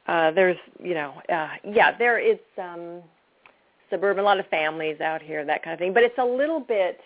uh, 0.07 0.31
there's, 0.31 0.57
you 0.81 0.93
know, 0.93 1.21
uh, 1.29 1.49
yeah, 1.69 1.97
there 1.97 2.19
is 2.19 2.37
um, 2.57 3.01
suburban. 3.89 4.23
A 4.23 4.25
lot 4.25 4.39
of 4.39 4.47
families 4.47 5.01
out 5.01 5.21
here, 5.21 5.43
that 5.45 5.63
kind 5.63 5.73
of 5.73 5.79
thing. 5.79 5.93
But 5.93 6.03
it's 6.03 6.17
a 6.17 6.25
little 6.25 6.59
bit 6.59 6.99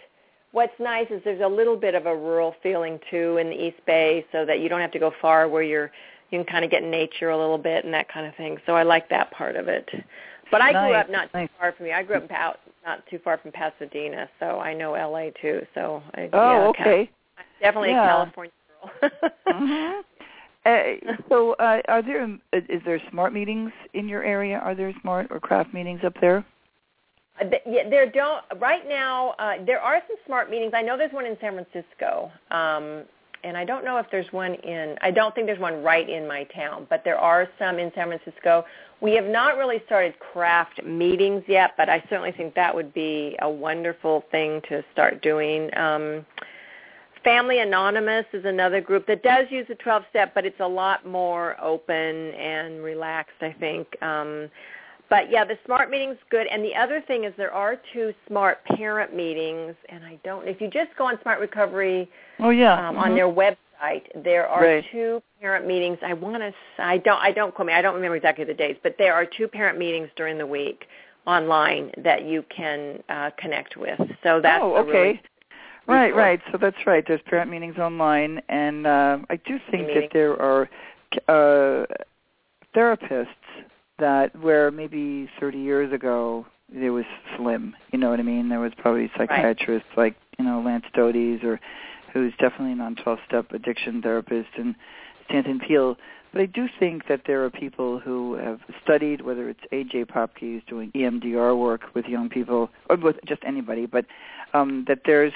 what's 0.51 0.73
nice 0.79 1.07
is 1.09 1.21
there's 1.23 1.41
a 1.41 1.47
little 1.47 1.75
bit 1.75 1.93
of 1.95 2.05
a 2.05 2.15
rural 2.15 2.55
feeling 2.63 2.99
too 3.11 3.37
in 3.37 3.49
the 3.49 3.55
East 3.55 3.77
Bay, 3.85 4.25
so 4.31 4.45
that 4.45 4.59
you 4.59 4.69
don't 4.69 4.81
have 4.81 4.91
to 4.91 4.99
go 4.99 5.11
far 5.21 5.47
where 5.47 5.63
you're 5.63 5.91
you 6.31 6.39
can 6.39 6.45
kind 6.45 6.65
of 6.65 6.71
get 6.71 6.83
nature 6.83 7.29
a 7.29 7.37
little 7.37 7.57
bit 7.57 7.85
and 7.85 7.93
that 7.93 8.11
kind 8.11 8.25
of 8.25 8.35
thing. 8.35 8.57
So 8.65 8.73
I 8.75 8.83
like 8.83 9.07
that 9.09 9.31
part 9.31 9.55
of 9.55 9.67
it. 9.67 9.87
But 10.51 10.61
I 10.61 10.71
Nice, 10.71 10.87
grew 10.87 10.95
up 10.95 11.09
not 11.09 11.33
nice. 11.33 11.47
too 11.47 11.53
far 11.57 11.71
from 11.71 11.85
me. 11.85 11.93
I 11.93 12.03
grew 12.03 12.17
up 12.17 12.31
out 12.31 12.59
not 12.87 13.05
too 13.09 13.19
far 13.23 13.37
from 13.37 13.51
Pasadena, 13.51 14.29
so 14.39 14.59
I 14.59 14.73
know 14.73 14.93
LA 14.93 15.29
too. 15.41 15.61
So 15.75 16.01
I, 16.15 16.29
Oh, 16.33 16.51
yeah, 16.51 16.67
okay. 16.69 17.11
I'm 17.37 17.45
definitely 17.61 17.89
Yeah. 17.91 18.01
a 18.01 18.07
California 18.07 18.53
girl. 18.67 19.11
Mhm. 19.47 20.03
Uh, 20.65 21.13
so, 21.29 21.53
uh, 21.53 21.81
are 21.87 22.01
there 22.01 22.23
is 22.51 22.81
there 22.83 22.99
smart 23.09 23.31
meetings 23.31 23.71
in 23.93 24.09
your 24.09 24.23
area? 24.23 24.57
Are 24.57 24.75
there 24.75 24.93
smart 25.01 25.27
or 25.29 25.39
CRAFT 25.39 25.73
meetings 25.73 26.03
up 26.03 26.13
there? 26.19 26.43
Uh, 27.39 27.45
yeah, 27.65 27.87
there 27.89 28.05
don't 28.09 28.43
right 28.57 28.85
now. 28.85 29.29
Uh, 29.39 29.63
there 29.65 29.79
are 29.79 30.01
some 30.07 30.17
smart 30.25 30.49
meetings. 30.49 30.73
I 30.75 30.81
know 30.81 30.97
there's 30.97 31.13
one 31.13 31.25
in 31.25 31.37
San 31.39 31.53
Francisco, 31.53 32.31
um, 32.51 33.05
and 33.47 33.57
I 33.57 33.63
don't 33.63 33.85
know 33.85 33.97
if 33.97 34.05
there's 34.11 34.31
one 34.33 34.55
in. 34.55 34.97
I 35.01 35.11
don't 35.11 35.33
think 35.33 35.47
there's 35.47 35.59
one 35.59 35.81
right 35.81 36.07
in 36.07 36.27
my 36.27 36.43
town, 36.45 36.85
but 36.89 37.03
there 37.03 37.17
are 37.17 37.47
some 37.57 37.79
in 37.79 37.91
San 37.95 38.07
Francisco. 38.07 38.65
We 38.99 39.13
have 39.15 39.25
not 39.25 39.57
really 39.57 39.81
started 39.85 40.15
CRAFT 40.19 40.85
meetings 40.85 41.43
yet, 41.47 41.71
but 41.77 41.87
I 41.87 42.03
certainly 42.09 42.33
think 42.33 42.55
that 42.55 42.75
would 42.75 42.93
be 42.93 43.37
a 43.41 43.49
wonderful 43.49 44.25
thing 44.31 44.61
to 44.67 44.83
start 44.91 45.21
doing. 45.21 45.69
Um, 45.77 46.25
Family 47.23 47.59
Anonymous 47.59 48.25
is 48.33 48.45
another 48.45 48.81
group 48.81 49.07
that 49.07 49.23
does 49.23 49.47
use 49.49 49.65
the 49.67 49.75
12 49.75 50.03
step, 50.09 50.33
but 50.35 50.45
it's 50.45 50.59
a 50.59 50.67
lot 50.67 51.05
more 51.05 51.55
open 51.61 52.33
and 52.33 52.83
relaxed, 52.83 53.41
I 53.41 53.53
think. 53.59 54.01
Um, 54.01 54.49
but 55.09 55.31
yeah, 55.31 55.45
the 55.45 55.57
smart 55.65 55.89
meeting's 55.89 56.17
good. 56.29 56.47
And 56.47 56.63
the 56.63 56.75
other 56.75 57.01
thing 57.07 57.23
is 57.23 57.33
there 57.37 57.53
are 57.53 57.77
two 57.93 58.13
smart 58.27 58.63
parent 58.65 59.15
meetings, 59.15 59.75
and 59.89 60.03
I 60.03 60.19
don't. 60.23 60.47
If 60.47 60.59
you 60.61 60.69
just 60.69 60.95
go 60.97 61.05
on 61.05 61.19
Smart 61.21 61.39
Recovery 61.39 62.09
Oh 62.39 62.49
yeah, 62.49 62.87
um, 62.89 62.97
on 62.97 63.11
Mhm. 63.11 63.15
their 63.15 63.27
website, 63.27 64.03
there 64.15 64.47
are 64.47 64.61
Right. 64.61 64.85
two 64.91 65.21
parent 65.39 65.65
meetings. 65.65 65.97
I 66.01 66.13
want 66.13 66.41
to. 66.41 66.53
I 66.77 66.97
don't. 66.97 67.21
I 67.21 67.31
don't 67.31 67.53
quote 67.53 67.67
me. 67.67 67.73
I 67.73 67.81
don't 67.81 67.95
remember 67.95 68.15
exactly 68.15 68.43
the 68.45 68.53
dates, 68.53 68.79
but 68.83 68.97
there 68.97 69.13
are 69.13 69.25
two 69.25 69.47
parent 69.47 69.77
meetings 69.77 70.09
during 70.15 70.37
the 70.37 70.47
week 70.47 70.87
online 71.25 71.91
that 71.97 72.23
you 72.23 72.43
can 72.43 73.03
uh, 73.09 73.31
connect 73.37 73.75
with. 73.77 73.99
So 74.23 74.39
that's 74.41 74.63
oh, 74.63 74.75
okay. 74.77 74.91
really 74.91 75.21
Right, 75.87 76.13
right. 76.13 76.41
So 76.51 76.57
that's 76.57 76.85
right. 76.85 77.05
There's 77.07 77.21
parent 77.21 77.49
meetings 77.49 77.77
online, 77.77 78.41
and 78.49 78.85
uh, 78.85 79.19
I 79.29 79.37
do 79.37 79.57
think 79.71 79.87
that 79.87 80.09
there 80.11 80.33
are 80.41 80.69
uh, 81.29 81.85
therapists 82.75 83.27
that 83.99 84.35
where 84.41 84.71
maybe 84.71 85.29
30 85.39 85.57
years 85.57 85.91
ago 85.93 86.45
there 86.73 86.93
was 86.93 87.05
slim. 87.35 87.75
You 87.91 87.99
know 87.99 88.09
what 88.09 88.19
I 88.19 88.23
mean? 88.23 88.49
There 88.49 88.59
was 88.59 88.73
probably 88.77 89.09
psychiatrists 89.17 89.89
like 89.95 90.15
you 90.37 90.45
know 90.45 90.61
Lance 90.61 90.85
Dodes 90.93 91.43
or 91.43 91.59
who's 92.13 92.33
definitely 92.39 92.71
an 92.73 92.81
on 92.81 92.95
12-step 92.95 93.51
addiction 93.51 94.01
therapist 94.01 94.49
and 94.57 94.75
Stanton 95.25 95.59
Peele. 95.59 95.97
But 96.31 96.41
I 96.41 96.45
do 96.45 96.67
think 96.79 97.07
that 97.07 97.21
there 97.25 97.43
are 97.45 97.49
people 97.49 97.99
who 97.99 98.35
have 98.35 98.59
studied, 98.83 99.21
whether 99.21 99.49
it's 99.49 99.59
A.J. 99.71 100.05
Popke 100.05 100.39
who's 100.39 100.63
doing 100.67 100.91
EMDR 100.93 101.57
work 101.57 101.81
with 101.93 102.05
young 102.05 102.29
people, 102.29 102.69
or 102.89 102.97
with 102.97 103.17
just 103.25 103.41
anybody, 103.45 103.85
but 103.85 104.05
um, 104.53 104.83
that 104.87 105.01
there's 105.05 105.33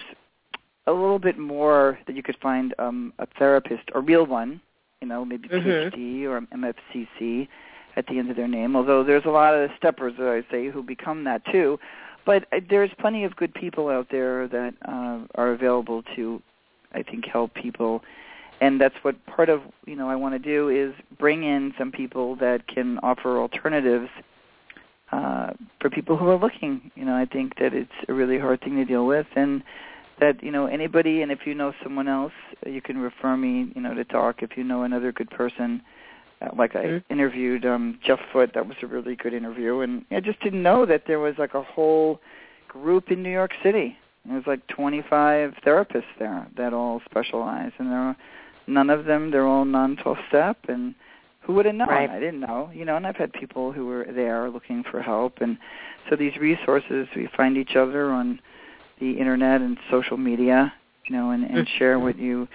a 0.88 0.91
little 0.91 1.20
bit 1.20 1.38
more 1.38 1.99
that 2.07 2.16
you 2.16 2.24
could 2.24 2.38
find 2.41 2.74
um, 2.80 3.14
a 3.20 3.28
therapist, 3.38 3.84
a 3.93 3.99
real 3.99 4.26
one, 4.26 4.59
you 5.01 5.07
know, 5.07 5.24
maybe 5.24 5.47
Mhm. 5.47 5.91
PhD 5.93 6.26
or 6.26 6.41
MFCC 6.41 7.47
at 7.96 8.08
the 8.08 8.20
end 8.20 8.30
of 8.30 8.36
their 8.36 8.48
name. 8.48 8.76
Although 8.76 9.04
there's 9.04 9.26
a 9.26 9.30
lot 9.30 9.54
of 9.54 9.70
steppers, 9.78 10.14
as 10.18 10.26
I 10.26 10.44
say, 10.52 10.70
who 10.70 10.84
become 10.84 11.24
that 11.26 11.44
too. 11.52 11.80
But 12.26 12.46
uh, 12.52 12.60
there's 12.70 12.92
plenty 13.00 13.24
of 13.24 13.36
good 13.36 13.54
people 13.54 13.89
out 13.89 14.08
there 14.12 14.48
that 14.48 14.74
uh, 14.88 15.20
are 15.36 15.52
available 15.52 16.04
to, 16.16 16.42
I 16.94 17.04
think, 17.04 17.26
help 17.26 17.54
people. 17.54 18.04
And 18.60 18.80
that's 18.80 18.96
what 19.02 19.24
part 19.26 19.50
of 19.50 19.62
you 19.86 19.96
know 19.96 20.08
I 20.08 20.16
want 20.16 20.36
to 20.36 20.39
do 20.39 20.70
is 20.70 20.94
bring 21.18 21.44
in 21.44 21.74
some 21.78 21.92
people 21.92 22.36
that 22.38 22.68
can 22.68 23.00
offer 23.00 23.39
alternatives 23.39 24.10
uh, 25.12 25.52
for 25.80 25.89
people 25.89 26.16
who 26.16 26.28
are 26.28 26.38
looking. 26.38 26.92
You 26.96 27.06
know, 27.06 27.16
I 27.16 27.26
think 27.26 27.58
that 27.60 27.74
it's 27.74 27.92
a 28.08 28.14
really 28.14 28.38
hard 28.38 28.62
thing 28.62 28.76
to 28.76 28.86
deal 28.86 29.08
with, 29.08 29.26
and 29.36 29.64
that 30.20 30.44
you 30.44 30.52
know 30.52 30.68
anybody, 30.68 31.24
and 31.24 31.32
if 31.32 31.48
you 31.48 31.56
know 31.56 31.74
someone 31.82 32.08
else, 32.08 32.34
you 32.66 32.82
can 32.82 33.00
refer 33.00 33.36
me. 33.36 33.72
You 33.76 33.82
know, 33.82 33.96
to 33.96 34.04
talk 34.04 34.44
if 34.44 34.56
you 34.56 34.64
know 34.64 34.84
another 34.84 35.12
good 35.12 35.32
person. 35.32 35.82
Uh, 36.42 36.50
like 36.58 36.76
I 36.76 36.84
Mhm. 36.86 37.04
interviewed 37.10 37.66
um 37.66 38.00
Jeff 38.04 38.20
Foote, 38.32 38.54
that 38.54 38.68
was 38.68 38.78
a 38.82 38.88
really 38.88 39.16
good 39.16 39.34
interview, 39.34 39.82
and 39.82 40.06
I 40.12 40.20
just 40.20 40.39
didn't 40.42 40.64
know 40.64 40.86
that 40.86 41.06
there 41.06 41.20
was 41.20 41.38
like 41.38 41.54
a 41.54 41.62
whole 41.62 42.20
group 42.68 43.12
in 43.12 43.22
New 43.22 43.32
York 43.32 43.54
City. 43.62 43.98
There 44.26 44.36
was 44.36 44.48
like 44.48 44.66
25 44.68 45.56
therapists 45.66 46.04
there 46.20 46.48
that 46.56 46.74
all 46.74 47.02
specialize, 47.06 47.72
and 47.78 47.92
there 47.92 48.00
are 48.00 48.16
none 48.68 48.89
of 48.89 49.06
them. 49.06 49.32
They're 49.32 49.48
all 49.48 49.66
non-12 49.66 50.18
step, 50.28 50.58
and 50.68 50.94
who 51.42 51.54
would 51.54 51.66
have 51.66 51.76
known? 51.76 51.89
Right. 51.89 52.10
I 52.10 52.20
didn't 52.20 52.39
know, 52.39 52.70
you 52.74 52.86
know. 52.86 52.96
And 52.96 53.06
I've 53.08 53.18
had 53.18 53.34
people 53.34 53.72
who 53.72 53.88
were 53.88 54.06
there 54.06 54.50
looking 54.50 54.84
for 54.84 55.02
help, 55.02 55.42
and 55.42 55.58
so 56.10 56.16
these 56.16 56.38
resources 56.38 57.08
we 57.16 57.28
find 57.28 57.58
each 57.58 57.76
other 57.76 58.10
on 58.12 58.39
the 59.00 59.12
internet 59.20 59.62
and 59.62 59.78
social 59.89 60.18
media, 60.18 60.72
you 61.08 61.16
know, 61.16 61.32
and, 61.32 61.44
and 61.44 61.68
Mhm. 61.68 61.78
share 61.78 62.00
what 62.00 62.18
you 62.18 62.48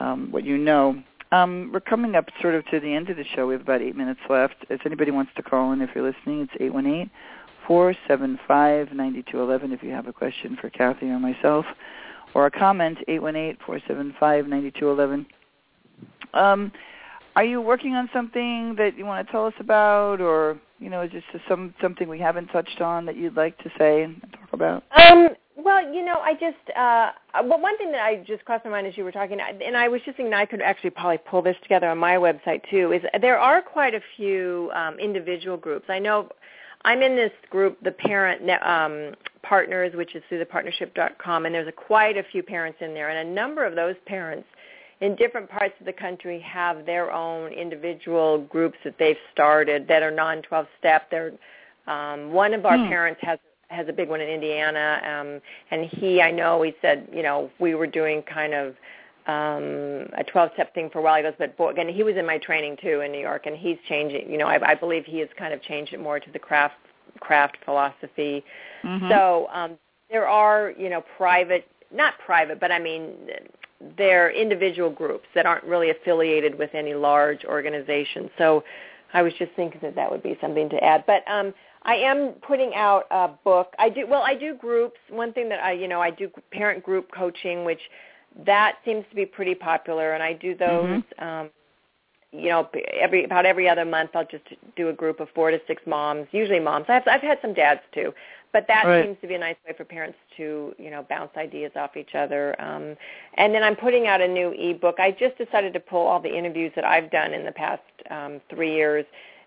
um, 0.00 0.30
what 0.32 0.44
you 0.44 0.58
know. 0.58 1.00
Um, 1.32 1.70
we're 1.72 1.80
coming 1.80 2.14
up 2.14 2.26
sort 2.40 2.54
of 2.54 2.64
to 2.66 2.80
the 2.80 2.94
end 2.94 3.10
of 3.10 3.16
the 3.16 3.24
show. 3.34 3.46
We 3.46 3.54
have 3.54 3.62
about 3.62 3.82
eight 3.82 3.96
minutes 3.96 4.20
left. 4.28 4.54
If 4.70 4.82
anybody 4.86 5.10
wants 5.10 5.32
to 5.36 5.42
call 5.42 5.72
in, 5.72 5.80
if 5.80 5.90
you're 5.94 6.08
listening, 6.08 6.42
it's 6.42 6.52
eight 6.60 6.72
one 6.72 6.86
eight 6.86 7.10
four 7.66 7.94
seven 8.06 8.38
five 8.46 8.92
ninety 8.92 9.24
two 9.30 9.40
eleven. 9.40 9.72
If 9.72 9.82
you 9.82 9.90
have 9.90 10.06
a 10.06 10.12
question 10.12 10.56
for 10.60 10.70
Cathy 10.70 11.06
or 11.06 11.18
myself, 11.18 11.64
or 12.34 12.46
a 12.46 12.50
comment, 12.50 12.98
eight 13.08 13.22
one 13.22 13.36
eight 13.36 13.58
four 13.64 13.80
seven 13.88 14.14
five 14.20 14.46
ninety 14.46 14.70
two 14.70 14.90
eleven. 14.90 15.26
Um, 16.34 16.72
are 17.36 17.44
you 17.44 17.60
working 17.60 17.94
on 17.94 18.08
something 18.12 18.76
that 18.76 18.96
you 18.96 19.04
want 19.04 19.26
to 19.26 19.32
tell 19.32 19.46
us 19.46 19.54
about, 19.58 20.20
or 20.20 20.58
you 20.78 20.90
know, 20.90 21.06
just 21.08 21.26
some 21.48 21.74
something 21.80 22.08
we 22.08 22.18
haven't 22.18 22.48
touched 22.48 22.80
on 22.80 23.06
that 23.06 23.16
you'd 23.16 23.36
like 23.36 23.58
to 23.58 23.70
say 23.78 24.02
and 24.02 24.20
talk 24.32 24.52
about? 24.52 24.84
Um, 24.96 25.30
well, 25.56 25.92
you 25.92 26.04
know, 26.04 26.16
I 26.20 26.34
just 26.34 26.76
uh 26.76 27.12
well 27.46 27.60
one 27.60 27.78
thing 27.78 27.92
that 27.92 28.02
I 28.02 28.24
just 28.26 28.44
crossed 28.44 28.64
my 28.64 28.70
mind 28.72 28.86
as 28.86 28.96
you 28.96 29.04
were 29.04 29.12
talking 29.12 29.38
and 29.40 29.76
I 29.76 29.88
was 29.88 30.00
just 30.04 30.16
thinking 30.16 30.34
I 30.34 30.46
could 30.46 30.60
actually 30.60 30.90
probably 30.90 31.18
pull 31.18 31.42
this 31.42 31.56
together 31.62 31.88
on 31.88 31.98
my 31.98 32.14
website 32.14 32.62
too 32.70 32.92
is 32.92 33.02
there 33.20 33.38
are 33.38 33.62
quite 33.62 33.94
a 33.94 34.00
few 34.16 34.70
um 34.74 34.98
individual 34.98 35.56
groups. 35.56 35.86
I 35.88 35.98
know 36.00 36.28
I'm 36.84 37.02
in 37.02 37.14
this 37.16 37.32
group 37.50 37.78
the 37.82 37.92
parent 37.92 38.42
um 38.66 39.14
partners 39.42 39.92
which 39.94 40.14
is 40.16 40.22
through 40.28 40.40
the 40.40 40.46
partnership.com 40.46 41.46
and 41.46 41.54
there's 41.54 41.68
a, 41.68 41.72
quite 41.72 42.16
a 42.16 42.24
few 42.32 42.42
parents 42.42 42.78
in 42.80 42.92
there 42.94 43.10
and 43.10 43.28
a 43.28 43.32
number 43.32 43.64
of 43.64 43.76
those 43.76 43.96
parents 44.06 44.48
in 45.00 45.14
different 45.16 45.48
parts 45.50 45.74
of 45.80 45.86
the 45.86 45.92
country 45.92 46.40
have 46.40 46.86
their 46.86 47.12
own 47.12 47.52
individual 47.52 48.38
groups 48.46 48.78
that 48.84 48.94
they've 48.98 49.16
started 49.32 49.86
that 49.86 50.02
are 50.02 50.10
non-12 50.10 50.66
step. 50.78 51.10
They're 51.10 51.32
um, 51.86 52.32
one 52.32 52.54
of 52.54 52.64
our 52.64 52.78
Hmm. 52.78 52.88
parents 52.88 53.20
has 53.22 53.38
has 53.74 53.88
a 53.88 53.92
big 53.92 54.08
one 54.08 54.20
in 54.20 54.28
Indiana, 54.28 55.00
um, 55.04 55.40
and 55.70 55.86
he 55.86 56.22
I 56.22 56.30
know 56.30 56.62
he 56.62 56.74
said 56.80 57.08
you 57.12 57.22
know 57.22 57.50
we 57.58 57.74
were 57.74 57.86
doing 57.86 58.22
kind 58.22 58.54
of 58.54 58.74
um 59.26 60.06
a 60.18 60.24
12 60.30 60.50
step 60.52 60.74
thing 60.74 60.90
for 60.90 60.98
a 60.98 61.02
while 61.02 61.16
he 61.16 61.22
goes 61.22 61.32
but 61.38 61.56
boy, 61.56 61.70
again 61.70 61.88
he 61.88 62.02
was 62.02 62.14
in 62.16 62.26
my 62.26 62.36
training 62.36 62.76
too 62.82 63.00
in 63.00 63.10
New 63.10 63.20
York 63.20 63.46
and 63.46 63.56
he's 63.56 63.78
changing 63.88 64.30
you 64.30 64.36
know 64.36 64.46
I, 64.46 64.72
I 64.72 64.74
believe 64.74 65.06
he 65.06 65.18
has 65.20 65.30
kind 65.38 65.54
of 65.54 65.62
changed 65.62 65.94
it 65.94 66.00
more 66.00 66.20
to 66.20 66.30
the 66.30 66.38
CRAFT 66.38 66.72
CRAFT 67.20 67.56
philosophy 67.64 68.44
Mhm. 68.84 69.08
so 69.08 69.48
um, 69.50 69.78
there 70.10 70.28
are, 70.28 70.72
you 70.78 70.90
know, 70.90 71.02
private, 71.16 71.66
not 71.92 72.14
private, 72.24 72.60
but 72.60 72.70
I 72.70 72.78
mean, 72.78 73.14
they're 73.96 74.30
individual 74.30 74.90
groups 74.90 75.26
that 75.34 75.46
aren't 75.46 75.64
really 75.64 75.90
affiliated 75.90 76.58
with 76.58 76.70
any 76.74 76.94
large 76.94 77.44
organization. 77.44 78.30
So 78.38 78.64
I 79.12 79.22
was 79.22 79.32
just 79.38 79.52
thinking 79.56 79.80
that 79.82 79.94
that 79.94 80.10
would 80.10 80.22
be 80.22 80.36
something 80.40 80.68
to 80.70 80.82
add. 80.84 81.04
But 81.06 81.26
um, 81.28 81.54
I 81.84 81.96
am 81.96 82.32
putting 82.46 82.74
out 82.74 83.06
a 83.10 83.28
book. 83.44 83.74
I 83.78 83.88
do 83.90 84.06
well. 84.06 84.22
I 84.22 84.34
do 84.34 84.54
groups. 84.54 84.98
One 85.10 85.32
thing 85.32 85.48
that 85.50 85.62
I, 85.62 85.72
you 85.72 85.88
know, 85.88 86.00
I 86.00 86.10
do 86.10 86.30
parent 86.50 86.82
group 86.82 87.10
coaching, 87.12 87.64
which 87.64 87.80
that 88.46 88.76
seems 88.84 89.04
to 89.10 89.16
be 89.16 89.26
pretty 89.26 89.54
popular, 89.54 90.14
and 90.14 90.22
I 90.22 90.32
do 90.32 90.54
those. 90.54 91.02
Um, 91.18 91.50
you 92.32 92.48
know, 92.48 92.68
every 93.00 93.24
about 93.24 93.46
every 93.46 93.68
other 93.68 93.84
month, 93.84 94.10
I'll 94.14 94.26
just 94.26 94.44
do 94.76 94.88
a 94.88 94.92
group 94.92 95.20
of 95.20 95.28
four 95.34 95.50
to 95.50 95.60
six 95.66 95.82
moms, 95.86 96.26
usually 96.32 96.58
moms. 96.58 96.86
I've 96.88 97.06
I've 97.06 97.20
had 97.20 97.38
some 97.42 97.54
dads 97.54 97.80
too, 97.92 98.12
but 98.52 98.66
that 98.66 98.84
Right. 98.86 99.04
seems 99.04 99.16
to 99.20 99.28
be 99.28 99.34
a 99.34 99.38
nice 99.38 99.56
way 99.66 99.74
for 99.76 99.84
parents 99.84 100.18
to 100.38 100.74
you 100.78 100.90
know 100.90 101.04
bounce 101.08 101.30
ideas 101.36 101.70
off 101.76 101.96
each 101.96 102.14
other. 102.16 102.60
Um, 102.60 102.96
and 103.34 103.54
then 103.54 103.62
I'm 103.62 103.76
putting 103.76 104.08
out 104.08 104.20
a 104.20 104.26
new 104.26 104.52
ebook. 104.52 104.98
I 104.98 105.12
just 105.12 105.38
decided 105.38 105.72
to 105.74 105.80
pull 105.80 106.06
all 106.06 106.18
the 106.18 106.34
interviews 106.36 106.72
that 106.74 106.84
I've 106.84 107.10
done 107.10 107.34
in 107.34 107.44
the 107.44 107.52
past 107.52 107.82
um, 108.10 108.40
three 108.50 108.74
years 108.74 109.04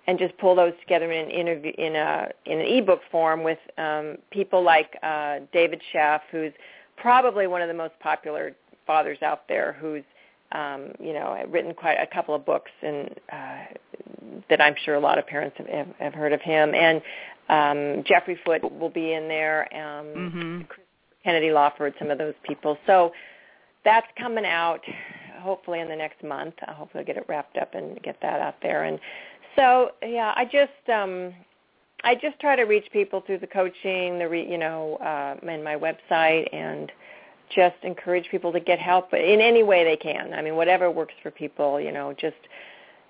and 0.07 0.17
just 0.17 0.37
pull 0.37 0.55
those 0.55 0.73
together 0.81 1.11
in 1.11 1.25
an 1.25 1.31
interview 1.31 1.71
in 1.77 1.95
a 1.95 2.29
in 2.45 2.59
an 2.59 2.65
ebook 2.65 3.01
form 3.11 3.43
with 3.43 3.59
um, 3.77 4.17
people 4.31 4.63
like 4.63 4.97
uh, 5.03 5.39
David 5.53 5.81
Sheff, 5.93 6.21
who's 6.31 6.53
probably 6.95 7.45
one 7.47 7.61
of 7.61 7.67
the 7.67 7.73
most 7.73 7.93
popular 7.99 8.55
fathers 8.85 9.17
out 9.21 9.47
there, 9.47 9.75
who's 9.79 10.03
um, 10.53 10.91
you 10.99 11.13
know 11.13 11.37
written 11.49 11.73
quite 11.73 11.97
a 11.99 12.07
couple 12.07 12.33
of 12.33 12.45
books 12.45 12.71
and 12.81 13.09
uh, 13.31 13.63
that 14.49 14.61
I'm 14.61 14.75
sure 14.85 14.95
a 14.95 14.99
lot 14.99 15.17
of 15.17 15.27
parents 15.27 15.55
have, 15.57 15.67
have, 15.67 15.87
have 15.99 16.13
heard 16.13 16.33
of 16.33 16.41
him. 16.41 16.73
And 16.73 17.01
um, 17.49 18.03
Jeffrey 18.05 18.39
Foote 18.45 18.63
will 18.79 18.89
be 18.89 19.13
in 19.13 19.27
there. 19.27 19.67
Um, 19.73 20.05
Mhm. 20.07 20.67
Kennedy 21.23 21.51
Lawford, 21.51 21.93
some 21.99 22.09
of 22.09 22.17
those 22.17 22.35
people. 22.43 22.77
So 22.87 23.11
that's 23.83 24.07
coming 24.17 24.45
out. 24.45 24.81
hopefully 25.39 25.79
in 25.81 25.87
the 25.87 25.95
next 25.95 26.23
month. 26.23 26.55
Hopefully 26.67 27.01
I'll 27.01 27.05
get 27.05 27.15
it 27.17 27.25
wrapped 27.29 27.57
up 27.57 27.75
and 27.75 28.01
get 28.01 28.19
that 28.21 28.41
out 28.41 28.55
there. 28.61 28.83
And 28.85 28.99
so 29.57 29.91
yeah, 30.03 30.33
I 30.35 30.45
just 30.45 30.89
um 30.89 31.33
I 32.03 32.15
just 32.15 32.39
try 32.39 32.55
to 32.55 32.63
reach 32.63 32.85
people 32.93 33.21
through 33.25 33.39
the 33.39 33.47
coaching, 33.47 34.19
the 34.19 34.29
re, 34.29 34.49
you 34.49 34.57
know, 34.57 34.97
uh, 34.97 35.35
and 35.47 35.63
my 35.63 35.75
website, 35.75 36.47
and 36.53 36.91
just 37.55 37.75
encourage 37.83 38.29
people 38.29 38.51
to 38.51 38.59
get 38.59 38.77
help 38.79 39.13
in 39.13 39.41
any 39.41 39.63
way 39.63 39.83
they 39.83 39.97
can. 39.97 40.33
I 40.33 40.41
mean, 40.41 40.55
whatever 40.55 40.91
works 40.91 41.15
for 41.23 41.31
people. 41.31 41.81
You 41.81 41.91
know, 41.91 42.13
just 42.13 42.35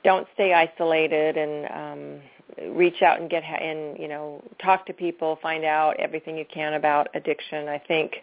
don't 0.04 0.28
stay 0.36 0.54
isolated 0.54 1.38
and 1.38 2.22
um, 2.62 2.76
reach 2.76 3.02
out 3.02 3.20
and 3.20 3.30
get 3.30 3.44
and 3.44 3.98
you 4.00 4.08
know 4.08 4.44
talk 4.64 4.86
to 4.86 4.94
people, 4.94 5.38
find 5.42 5.66
out 5.66 5.98
everything 6.00 6.38
you 6.38 6.46
can 6.52 6.76
about 6.76 7.08
addiction. 7.14 7.68
I 7.68 7.80
think 7.80 8.14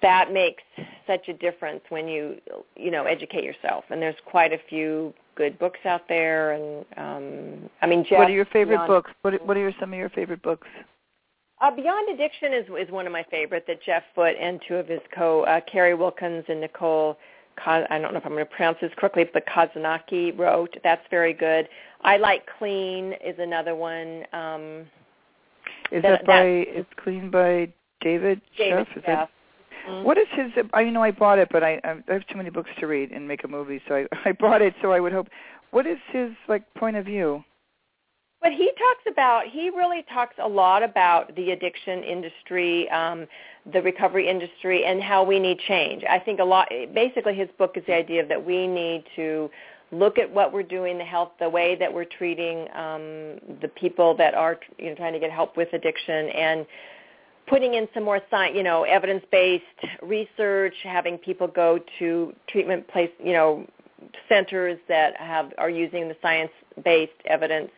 that 0.00 0.32
makes 0.32 0.62
such 1.06 1.28
a 1.28 1.34
difference 1.34 1.82
when 1.90 2.08
you 2.08 2.36
you 2.76 2.90
know 2.90 3.04
educate 3.04 3.44
yourself. 3.44 3.84
And 3.90 4.00
there's 4.00 4.16
quite 4.24 4.52
a 4.52 4.58
few 4.68 5.12
good 5.36 5.58
books 5.58 5.80
out 5.84 6.02
there. 6.08 6.52
And 6.52 6.84
um, 6.96 7.70
I 7.80 7.86
mean, 7.86 8.04
Jeff, 8.08 8.18
what 8.18 8.28
are 8.28 8.32
your 8.32 8.46
favorite 8.46 8.76
Beyond, 8.76 8.88
books? 8.88 9.10
What 9.22 9.46
What 9.46 9.56
are 9.56 9.74
some 9.80 9.92
of 9.92 9.98
your 9.98 10.10
favorite 10.10 10.42
books? 10.42 10.68
Uh, 11.60 11.70
Beyond 11.70 12.14
Addiction 12.14 12.52
is 12.52 12.66
is 12.86 12.92
one 12.92 13.06
of 13.06 13.12
my 13.12 13.24
favorite 13.30 13.64
that 13.66 13.82
Jeff 13.82 14.02
Foote 14.14 14.36
and 14.40 14.60
two 14.66 14.76
of 14.76 14.88
his 14.88 15.00
co 15.14 15.42
uh, 15.44 15.60
Carrie 15.70 15.94
Wilkins 15.94 16.44
and 16.48 16.60
Nicole. 16.60 17.18
I 17.66 17.98
don't 17.98 18.12
know 18.12 18.18
if 18.18 18.24
I'm 18.24 18.32
going 18.32 18.46
to 18.46 18.50
pronounce 18.50 18.78
this 18.80 18.90
correctly, 18.96 19.28
but 19.30 19.46
Kazanaki 19.46 20.36
wrote. 20.38 20.74
That's 20.82 21.04
very 21.10 21.34
good. 21.34 21.68
I 22.00 22.16
like 22.16 22.48
Clean 22.58 23.12
is 23.24 23.38
another 23.38 23.76
one. 23.76 24.24
Um, 24.32 24.86
is 25.90 26.02
that, 26.02 26.22
that 26.22 26.26
by? 26.26 26.42
It's 26.42 26.88
Clean 26.96 27.30
by 27.30 27.68
David, 28.00 28.40
David 28.56 28.86
Sheff? 28.86 28.96
Is 28.96 29.04
That, 29.86 30.04
what 30.04 30.18
is 30.18 30.26
his? 30.32 30.52
I 30.72 30.84
know 30.84 31.02
I 31.02 31.10
bought 31.10 31.38
it, 31.38 31.48
but 31.50 31.62
I 31.62 31.80
I 31.84 32.12
have 32.12 32.26
too 32.26 32.36
many 32.36 32.50
books 32.50 32.70
to 32.80 32.86
read 32.86 33.10
and 33.10 33.26
make 33.26 33.44
a 33.44 33.48
movie, 33.48 33.80
so 33.88 33.94
I 33.94 34.06
I 34.28 34.32
bought 34.32 34.62
it. 34.62 34.74
So 34.82 34.92
I 34.92 35.00
would 35.00 35.12
hope. 35.12 35.28
What 35.70 35.86
is 35.86 35.98
his 36.12 36.30
like 36.48 36.62
point 36.74 36.96
of 36.96 37.04
view? 37.06 37.44
But 38.42 38.52
he 38.52 38.66
talks 38.66 39.04
about 39.08 39.46
he 39.46 39.70
really 39.70 40.04
talks 40.12 40.34
a 40.42 40.48
lot 40.48 40.82
about 40.82 41.34
the 41.36 41.52
addiction 41.52 42.02
industry, 42.02 42.90
um, 42.90 43.26
the 43.72 43.80
recovery 43.80 44.28
industry, 44.28 44.84
and 44.84 45.00
how 45.00 45.22
we 45.22 45.38
need 45.38 45.60
change. 45.60 46.02
I 46.10 46.18
think 46.18 46.40
a 46.40 46.44
lot. 46.44 46.68
Basically, 46.92 47.34
his 47.34 47.48
book 47.56 47.76
is 47.76 47.84
the 47.86 47.94
idea 47.94 48.26
that 48.26 48.44
we 48.44 48.66
need 48.66 49.04
to 49.14 49.48
look 49.92 50.18
at 50.18 50.28
what 50.28 50.52
we're 50.52 50.64
doing, 50.64 50.98
the 50.98 51.04
health, 51.04 51.30
the 51.38 51.48
way 51.48 51.76
that 51.76 51.92
we're 51.92 52.06
treating 52.06 52.62
um, 52.74 53.38
the 53.60 53.70
people 53.76 54.16
that 54.16 54.34
are 54.34 54.58
you 54.76 54.90
know 54.90 54.96
trying 54.96 55.12
to 55.12 55.20
get 55.20 55.30
help 55.30 55.56
with 55.56 55.72
addiction, 55.72 56.28
and 56.30 56.66
putting 57.52 57.74
in 57.74 57.86
some 57.92 58.02
more 58.02 58.20
science, 58.30 58.56
you 58.56 58.62
know, 58.62 58.84
evidence-based 58.84 59.64
research, 60.02 60.74
having 60.82 61.18
people 61.18 61.46
go 61.46 61.78
to 61.98 62.32
treatment 62.48 62.88
place, 62.88 63.10
you 63.22 63.32
know, 63.32 63.66
centers 64.28 64.78
that 64.88 65.16
have 65.18 65.52
are 65.58 65.70
using 65.70 66.08
the 66.08 66.16
science-based 66.22 67.12
evidence 67.26 67.70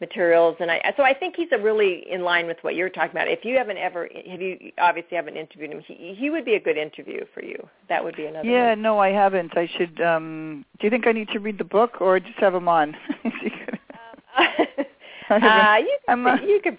materials 0.00 0.56
and 0.58 0.68
I 0.68 0.92
so 0.96 1.04
I 1.04 1.14
think 1.14 1.36
he's 1.36 1.48
a 1.52 1.58
really 1.58 2.04
in 2.10 2.22
line 2.22 2.48
with 2.48 2.56
what 2.62 2.74
you're 2.74 2.88
talking 2.90 3.12
about. 3.12 3.28
If 3.28 3.44
you 3.44 3.56
haven't 3.56 3.78
ever 3.78 4.08
have 4.28 4.42
you 4.42 4.72
obviously 4.78 5.16
haven't 5.16 5.36
interviewed 5.36 5.70
him, 5.70 5.80
he 5.86 6.16
he 6.18 6.28
would 6.28 6.44
be 6.44 6.54
a 6.54 6.60
good 6.60 6.76
interview 6.76 7.24
for 7.32 7.42
you. 7.44 7.56
That 7.88 8.02
would 8.02 8.16
be 8.16 8.26
another 8.26 8.48
Yeah, 8.48 8.70
one. 8.70 8.82
no, 8.82 8.98
I 8.98 9.10
haven't. 9.10 9.56
I 9.56 9.70
should 9.78 10.00
um 10.00 10.64
do 10.80 10.86
you 10.88 10.90
think 10.90 11.06
I 11.06 11.12
need 11.12 11.28
to 11.28 11.38
read 11.38 11.56
the 11.56 11.64
book 11.64 12.00
or 12.00 12.18
just 12.18 12.38
have 12.38 12.52
him 12.52 12.66
on? 12.66 12.96
uh, 15.34 15.76
you 15.78 15.98
I'm, 16.08 16.24
could, 16.24 16.48
you 16.48 16.60
could 16.62 16.78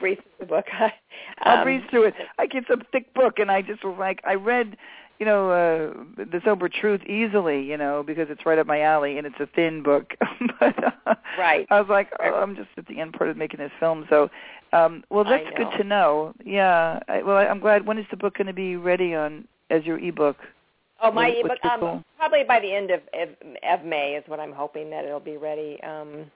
breeze 0.00 0.18
through 0.22 0.38
the 0.40 0.46
book. 0.46 0.66
I'll 1.40 1.58
Um, 1.58 1.64
breeze 1.64 1.82
through 1.90 2.04
it. 2.04 2.14
I 2.38 2.46
get 2.46 2.64
some 2.68 2.82
thick 2.92 3.12
book, 3.14 3.38
and 3.38 3.50
I 3.50 3.62
just 3.62 3.84
was 3.84 3.96
like, 3.98 4.20
I 4.24 4.34
read, 4.34 4.76
you 5.18 5.26
know, 5.26 5.50
uh, 5.50 6.24
the 6.24 6.40
Sober 6.44 6.68
Truth 6.68 7.02
easily, 7.06 7.62
you 7.62 7.76
know, 7.76 8.02
because 8.06 8.28
it's 8.30 8.44
right 8.46 8.58
up 8.58 8.66
my 8.66 8.80
alley, 8.82 9.18
and 9.18 9.26
it's 9.26 9.40
a 9.40 9.46
thin 9.46 9.82
book. 9.82 10.14
but 10.60 10.74
uh, 11.06 11.14
Right. 11.38 11.66
I 11.70 11.80
was 11.80 11.88
like, 11.88 12.10
oh, 12.20 12.34
I'm 12.34 12.56
just 12.56 12.68
at 12.76 12.86
the 12.86 13.00
end 13.00 13.12
part 13.14 13.30
of 13.30 13.36
making 13.36 13.58
this 13.60 13.72
film, 13.80 14.06
so. 14.10 14.30
Um, 14.72 15.02
well, 15.10 15.24
that's 15.24 15.44
good 15.56 15.66
to 15.78 15.84
know. 15.84 16.32
Yeah. 16.44 17.00
I, 17.08 17.22
well, 17.22 17.36
I, 17.36 17.46
I'm 17.46 17.58
glad. 17.58 17.86
When 17.86 17.98
is 17.98 18.06
the 18.10 18.16
book 18.16 18.36
going 18.36 18.46
to 18.46 18.52
be 18.52 18.76
ready 18.76 19.14
on 19.16 19.46
as 19.68 19.84
your 19.84 19.98
ebook? 19.98 20.36
Oh, 21.02 21.10
my 21.10 21.28
ebook. 21.28 21.58
Um, 21.64 22.04
probably 22.18 22.44
by 22.46 22.60
the 22.60 22.72
end 22.72 22.90
of, 22.90 23.00
of 23.14 23.30
of 23.68 23.84
May 23.84 24.12
is 24.12 24.22
what 24.28 24.38
I'm 24.38 24.52
hoping 24.52 24.90
that 24.90 25.04
it'll 25.04 25.18
be 25.18 25.38
ready. 25.38 25.82
Um, 25.82 26.30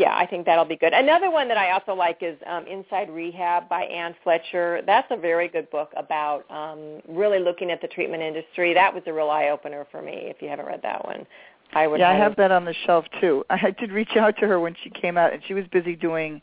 yeah, 0.00 0.16
I 0.16 0.24
think 0.24 0.46
that'll 0.46 0.64
be 0.64 0.76
good. 0.76 0.94
Another 0.94 1.30
one 1.30 1.46
that 1.48 1.58
I 1.58 1.72
also 1.72 1.92
like 1.92 2.22
is 2.22 2.38
um, 2.46 2.66
Inside 2.66 3.10
Rehab 3.10 3.68
by 3.68 3.82
Anne 3.82 4.14
Fletcher. 4.24 4.80
That's 4.86 5.06
a 5.10 5.16
very 5.16 5.46
good 5.46 5.68
book 5.70 5.92
about 5.94 6.50
um, 6.50 7.02
really 7.06 7.38
looking 7.38 7.70
at 7.70 7.82
the 7.82 7.88
treatment 7.88 8.22
industry. 8.22 8.72
That 8.72 8.94
was 8.94 9.02
a 9.06 9.12
real 9.12 9.28
eye 9.28 9.50
opener 9.50 9.86
for 9.90 10.00
me. 10.00 10.12
If 10.14 10.40
you 10.40 10.48
haven't 10.48 10.64
read 10.64 10.80
that 10.84 11.04
one, 11.04 11.26
I 11.74 11.86
would. 11.86 12.00
Yeah, 12.00 12.08
I 12.08 12.14
have 12.14 12.34
that 12.36 12.50
on 12.50 12.64
the 12.64 12.74
shelf 12.86 13.04
too. 13.20 13.44
I 13.50 13.74
did 13.78 13.92
reach 13.92 14.16
out 14.16 14.38
to 14.38 14.46
her 14.46 14.58
when 14.58 14.74
she 14.82 14.88
came 14.88 15.18
out, 15.18 15.34
and 15.34 15.42
she 15.46 15.52
was 15.52 15.66
busy 15.70 15.94
doing 15.96 16.40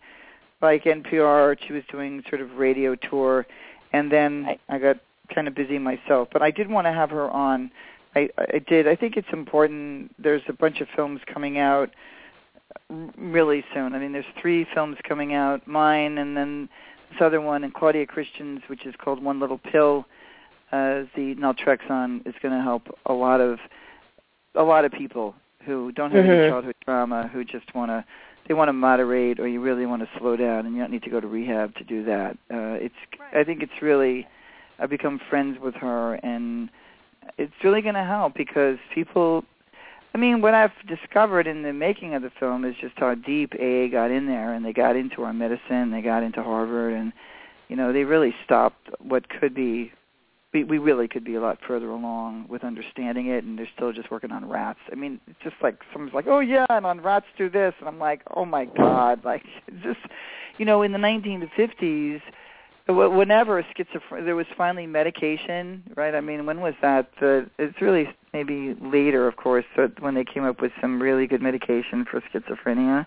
like 0.62 0.84
NPR. 0.84 1.58
She 1.66 1.74
was 1.74 1.82
doing 1.92 2.24
sort 2.30 2.42
of 2.42 2.58
radio 2.58 2.94
tour, 2.94 3.48
and 3.92 4.12
then 4.12 4.44
Right. 4.46 4.62
I 4.70 4.78
got 4.78 4.98
kind 5.34 5.48
of 5.48 5.56
busy 5.56 5.80
myself. 5.80 6.28
But 6.32 6.44
I 6.44 6.52
did 6.52 6.70
want 6.70 6.86
to 6.86 6.94
have 6.94 7.10
her 7.10 7.28
on. 7.32 7.72
I, 8.16 8.30
I 8.38 8.60
did. 8.60 8.88
I 8.88 8.96
think 8.96 9.18
it's 9.18 9.28
important. 9.34 10.14
There's 10.22 10.44
a 10.48 10.54
bunch 10.54 10.80
of 10.80 10.88
films 10.96 11.22
coming 11.26 11.58
out 11.58 11.90
really 13.18 13.64
soon. 13.74 13.94
I 13.96 14.00
mean, 14.00 14.12
there's 14.12 14.26
three 14.42 14.66
films 14.74 14.98
coming 15.08 15.34
out. 15.34 15.68
Mine, 15.68 16.18
and 16.18 16.36
then 16.36 16.70
this 17.12 17.22
other 17.22 17.42
one, 17.42 17.64
and 17.64 17.74
Claudia 17.74 18.06
Christian's, 18.06 18.62
which 18.68 18.86
is 18.86 18.96
called 18.98 19.24
One 19.24 19.40
Little 19.40 19.60
Pill. 19.60 20.06
Uh, 20.72 21.04
the 21.16 21.36
naltrexone 21.36 22.28
is 22.28 22.36
going 22.42 22.54
to 22.54 22.62
help 22.62 22.84
a 23.06 23.14
lot 23.14 23.40
of 23.40 23.60
a 24.56 24.64
lot 24.64 24.86
of 24.86 24.92
people 24.92 25.36
who 25.64 25.92
don't 25.92 26.12
have 26.12 26.26
any 26.26 26.34
Mhm. 26.34 26.50
childhood 26.50 26.76
trauma, 26.84 27.28
who 27.28 27.44
just 27.44 27.74
want 27.76 27.90
to 27.92 28.04
they 28.48 28.54
want 28.54 28.70
to 28.70 28.74
moderate, 28.74 29.42
or 29.42 29.48
you 29.48 29.60
really 29.60 29.86
want 29.86 30.02
to 30.02 30.20
slow 30.20 30.38
down, 30.38 30.66
and 30.66 30.74
you 30.74 30.82
don't 30.82 30.92
need 30.92 31.04
to 31.04 31.10
go 31.10 31.20
to 31.20 31.28
rehab 31.28 31.76
to 31.76 31.84
do 31.84 32.04
that. 32.06 32.38
Uh, 32.52 32.78
it's 32.80 32.96
I 33.34 33.44
think 33.44 33.62
it's 33.62 33.82
really 33.82 34.28
I've 34.80 34.90
become 34.90 35.20
friends 35.30 35.60
with 35.60 35.76
her, 35.76 36.16
and 36.16 36.70
it's 37.38 37.54
really 37.64 37.82
going 37.82 37.96
to 37.96 38.04
help 38.04 38.34
because 38.34 38.78
people. 38.94 39.44
I 40.18 40.20
mean, 40.20 40.42
what 40.42 40.56
I've 40.56 40.72
discovered 40.88 41.46
in 41.46 41.62
the 41.62 41.72
making 41.72 42.16
of 42.16 42.24
the 42.24 42.32
film 42.40 42.66
is 42.66 42.74
just 42.82 42.96
how 42.98 43.14
deep 43.14 43.54
AA 43.54 43.86
got 43.92 44.10
in 44.10 44.26
there, 44.26 44.52
and 44.52 44.66
they 44.66 44.74
got 44.74 44.96
into 44.96 45.22
our 45.22 45.32
medicine, 45.32 45.92
they 45.92 46.02
got 46.02 46.24
into 46.24 46.42
Harvard, 46.42 46.96
and 46.96 47.14
you 47.68 47.76
know 47.76 47.94
they 47.94 48.04
really 48.04 48.34
stopped 48.44 48.90
what 48.98 49.30
could 49.30 49.54
be 49.54 49.92
we, 50.54 50.64
we 50.64 50.80
really 50.80 51.08
could 51.08 51.24
be 51.24 51.36
a 51.36 51.40
lot 51.40 51.60
further 51.68 51.90
along 51.90 52.48
with 52.50 52.64
understanding 52.64 53.28
it, 53.28 53.44
and 53.44 53.60
they're 53.60 53.70
still 53.76 53.94
just 53.94 54.10
working 54.10 54.32
on 54.32 54.50
rats. 54.50 54.80
I 54.92 54.96
mean, 54.96 55.20
it's 55.28 55.38
just 55.44 55.58
like 55.62 55.82
someone's 55.94 56.16
like, 56.16 56.26
"Oh 56.26 56.40
yeah, 56.40 56.66
and 56.68 56.84
on 56.88 57.02
rats 57.02 57.28
do 57.38 57.48
this," 57.48 57.76
and 57.78 57.88
I'm 57.88 58.00
like, 58.00 58.24
"Oh 58.36 58.46
my 58.46 58.66
god!" 58.66 59.22
Like, 59.24 59.44
just 59.84 60.00
you 60.58 60.66
know, 60.66 60.82
in 60.82 60.94
the 60.94 60.98
1950s, 60.98 62.22
wh- 62.22 62.47
whenever 62.88 63.64
schizophrenia, 63.64 64.26
there 64.26 64.36
was 64.36 64.46
finally 64.58 64.88
medication, 64.88 65.84
right? 65.96 66.16
I 66.16 66.22
mean, 66.22 66.46
when 66.46 66.62
was 66.62 66.74
that? 66.82 67.10
The, 67.20 67.50
it's 67.58 67.82
really 67.82 68.10
maybe 68.34 68.76
later, 68.82 69.28
of 69.28 69.36
course, 69.36 69.66
when 70.00 70.16
they 70.16 70.24
came 70.24 70.44
up 70.44 70.62
with 70.62 70.72
some 70.80 71.02
really 71.02 71.28
good 71.28 71.42
medication 71.42 72.06
for 72.10 72.22
schizophrenia, 72.22 73.06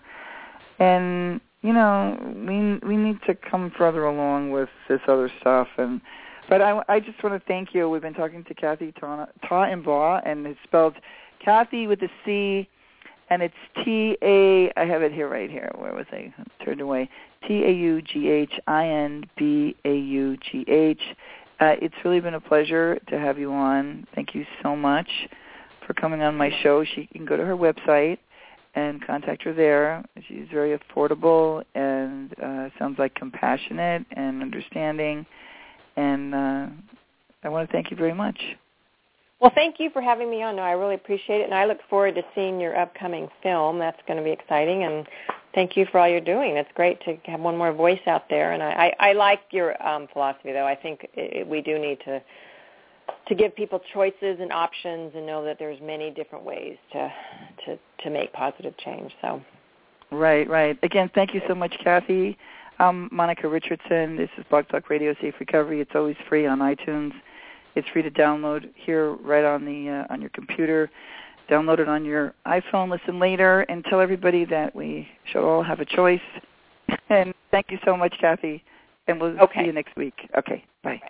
and 0.79 1.41
you 1.61 1.73
know, 1.73 2.17
we 2.35 2.87
we 2.87 2.97
need 2.97 3.19
to 3.27 3.35
come 3.35 3.71
further 3.77 4.05
along 4.05 4.51
with 4.51 4.69
this 4.87 5.01
other 5.07 5.31
stuff 5.39 5.67
and 5.77 6.01
but 6.49 6.61
I, 6.61 6.83
I 6.89 6.99
just 6.99 7.23
want 7.23 7.39
to 7.39 7.47
thank 7.47 7.73
you. 7.73 7.89
We've 7.89 8.01
been 8.01 8.13
talking 8.13 8.43
to 8.43 8.53
Cathy 8.53 8.91
Ta, 8.99 9.27
Taughinbaugh, 9.45 10.21
and 10.25 10.45
it's 10.45 10.59
spelled 10.63 10.95
Cathy 11.39 11.87
with 11.87 12.01
a 12.01 12.09
C, 12.25 12.67
and 13.31 13.41
it's 13.41 13.55
T 13.83 14.17
A. 14.21 14.71
I 14.77 14.85
have 14.85 15.01
it 15.01 15.13
here, 15.13 15.29
right 15.29 15.49
here. 15.49 15.71
Where 15.75 15.93
was 15.93 16.05
I? 16.11 16.33
Turned 16.63 16.81
away. 16.81 17.09
T 17.47 17.63
A 17.63 17.71
U 17.71 18.01
G 18.01 18.29
H 18.29 18.51
I 18.67 18.87
N 18.87 19.23
B 19.37 19.75
A 19.85 19.95
U 19.95 20.37
G 20.37 20.65
H. 20.67 21.01
Uh, 21.59 21.75
it's 21.81 21.95
really 22.03 22.19
been 22.19 22.33
a 22.33 22.41
pleasure 22.41 22.99
to 23.07 23.17
have 23.17 23.39
you 23.39 23.51
on. 23.53 24.05
Thank 24.13 24.35
you 24.35 24.45
so 24.61 24.75
much 24.75 25.09
for 25.87 25.93
coming 25.93 26.21
on 26.21 26.35
my 26.35 26.51
show. 26.61 26.83
She 26.83 27.07
can 27.07 27.25
go 27.25 27.37
to 27.37 27.45
her 27.45 27.55
website 27.55 28.17
and 28.75 29.05
contact 29.05 29.43
her 29.43 29.53
there. 29.53 30.03
She's 30.27 30.47
very 30.51 30.77
affordable 30.77 31.63
and 31.73 32.33
uh, 32.39 32.69
sounds 32.77 32.99
like 32.99 33.15
compassionate 33.15 34.05
and 34.11 34.41
understanding 34.41 35.25
and 35.95 36.33
uh, 36.33 36.67
I 37.43 37.49
want 37.49 37.69
to 37.69 37.71
thank 37.71 37.91
you 37.91 37.97
very 37.97 38.13
much. 38.13 38.39
Well, 39.41 39.51
thank 39.55 39.79
you 39.79 39.89
for 39.89 40.03
having 40.03 40.29
me 40.29 40.43
on. 40.43 40.57
No, 40.57 40.61
I 40.61 40.73
really 40.73 40.93
appreciate 40.93 41.41
it, 41.41 41.45
and 41.45 41.53
I 41.53 41.65
look 41.65 41.79
forward 41.89 42.13
to 42.13 42.21
seeing 42.35 42.59
your 42.59 42.77
upcoming 42.77 43.27
film. 43.41 43.79
That's 43.79 43.99
going 44.07 44.17
to 44.17 44.23
be 44.23 44.29
exciting, 44.29 44.83
and 44.83 45.07
thank 45.55 45.75
you 45.75 45.87
for 45.91 45.99
all 45.99 46.07
you're 46.07 46.21
doing. 46.21 46.57
It's 46.57 46.69
great 46.75 47.01
to 47.05 47.17
have 47.25 47.39
one 47.39 47.57
more 47.57 47.73
voice 47.73 47.99
out 48.05 48.29
there, 48.29 48.53
and 48.53 48.61
I, 48.61 48.93
I, 48.99 49.09
I 49.09 49.13
like 49.13 49.39
your 49.49 49.81
um, 49.85 50.07
philosophy, 50.13 50.51
though. 50.51 50.67
I 50.67 50.75
think 50.75 51.07
it, 51.15 51.47
we 51.47 51.61
do 51.61 51.79
need 51.79 51.99
to 52.05 52.21
to 53.27 53.35
give 53.35 53.53
people 53.55 53.81
choices 53.93 54.37
and 54.39 54.53
options, 54.53 55.13
and 55.15 55.25
know 55.25 55.43
that 55.43 55.57
there's 55.57 55.81
many 55.81 56.11
different 56.11 56.45
ways 56.45 56.77
to 56.91 57.11
to 57.65 57.79
to 58.03 58.09
make 58.11 58.31
positive 58.33 58.77
change. 58.77 59.11
So, 59.21 59.41
right, 60.11 60.47
right. 60.47 60.77
Again, 60.83 61.09
thank 61.15 61.33
you 61.33 61.41
so 61.47 61.55
much, 61.55 61.73
Cathy. 61.83 62.37
I'm 62.77 63.09
Monica 63.11 63.47
Richardson. 63.47 64.17
This 64.17 64.29
is 64.37 64.45
Blog 64.51 64.67
Talk 64.67 64.91
Radio 64.91 65.15
Safe 65.19 65.33
Recovery. 65.39 65.81
It's 65.81 65.91
always 65.95 66.15
free 66.29 66.45
on 66.45 66.59
iTunes. 66.59 67.13
It's 67.75 67.87
free 67.89 68.01
to 68.01 68.11
download 68.11 68.69
here 68.75 69.13
right 69.13 69.45
on 69.45 69.65
the 69.65 70.05
uh, 70.09 70.13
on 70.13 70.21
your 70.21 70.29
computer. 70.31 70.89
Download 71.49 71.79
it 71.79 71.87
on 71.87 72.05
your 72.05 72.33
iPhone. 72.45 72.89
Listen 72.89 73.19
later, 73.19 73.61
and 73.61 73.83
tell 73.85 73.99
everybody 73.99 74.45
that 74.45 74.75
we 74.75 75.07
should 75.31 75.43
all 75.45 75.63
have 75.63 75.79
a 75.79 75.85
choice. 75.85 76.21
And 77.09 77.33
thank 77.51 77.67
you 77.69 77.77
so 77.85 77.95
much, 77.97 78.13
Cathy. 78.19 78.63
And 79.07 79.19
we'll 79.19 79.39
Okay. 79.41 79.61
see 79.61 79.65
you 79.67 79.73
next 79.73 79.95
week. 79.95 80.13
Okay. 80.37 80.63
Bye. 80.83 81.01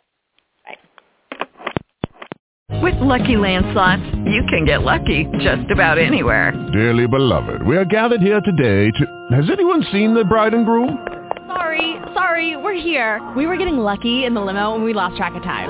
With 2.81 2.95
Lucky 2.95 3.37
Land 3.37 3.65
slots, 3.73 4.01
you 4.25 4.41
can 4.49 4.65
get 4.65 4.81
lucky 4.81 5.27
just 5.39 5.69
about 5.69 5.99
anywhere. 5.99 6.51
Dearly 6.71 7.05
beloved, 7.05 7.63
we 7.67 7.77
are 7.77 7.85
gathered 7.85 8.21
here 8.21 8.41
today 8.41 8.89
to... 8.89 9.27
Has 9.35 9.49
anyone 9.51 9.83
seen 9.91 10.15
the 10.15 10.23
bride 10.23 10.53
and 10.55 10.65
groom? 10.65 10.97
Sorry, 11.47 11.97
sorry, 12.13 12.55
we're 12.55 12.73
here. 12.81 13.19
We 13.35 13.45
were 13.45 13.57
getting 13.57 13.77
lucky 13.77 14.25
in 14.25 14.33
the 14.33 14.41
limo 14.41 14.73
and 14.73 14.83
we 14.83 14.93
lost 14.93 15.17
track 15.17 15.35
of 15.35 15.43
time. 15.43 15.69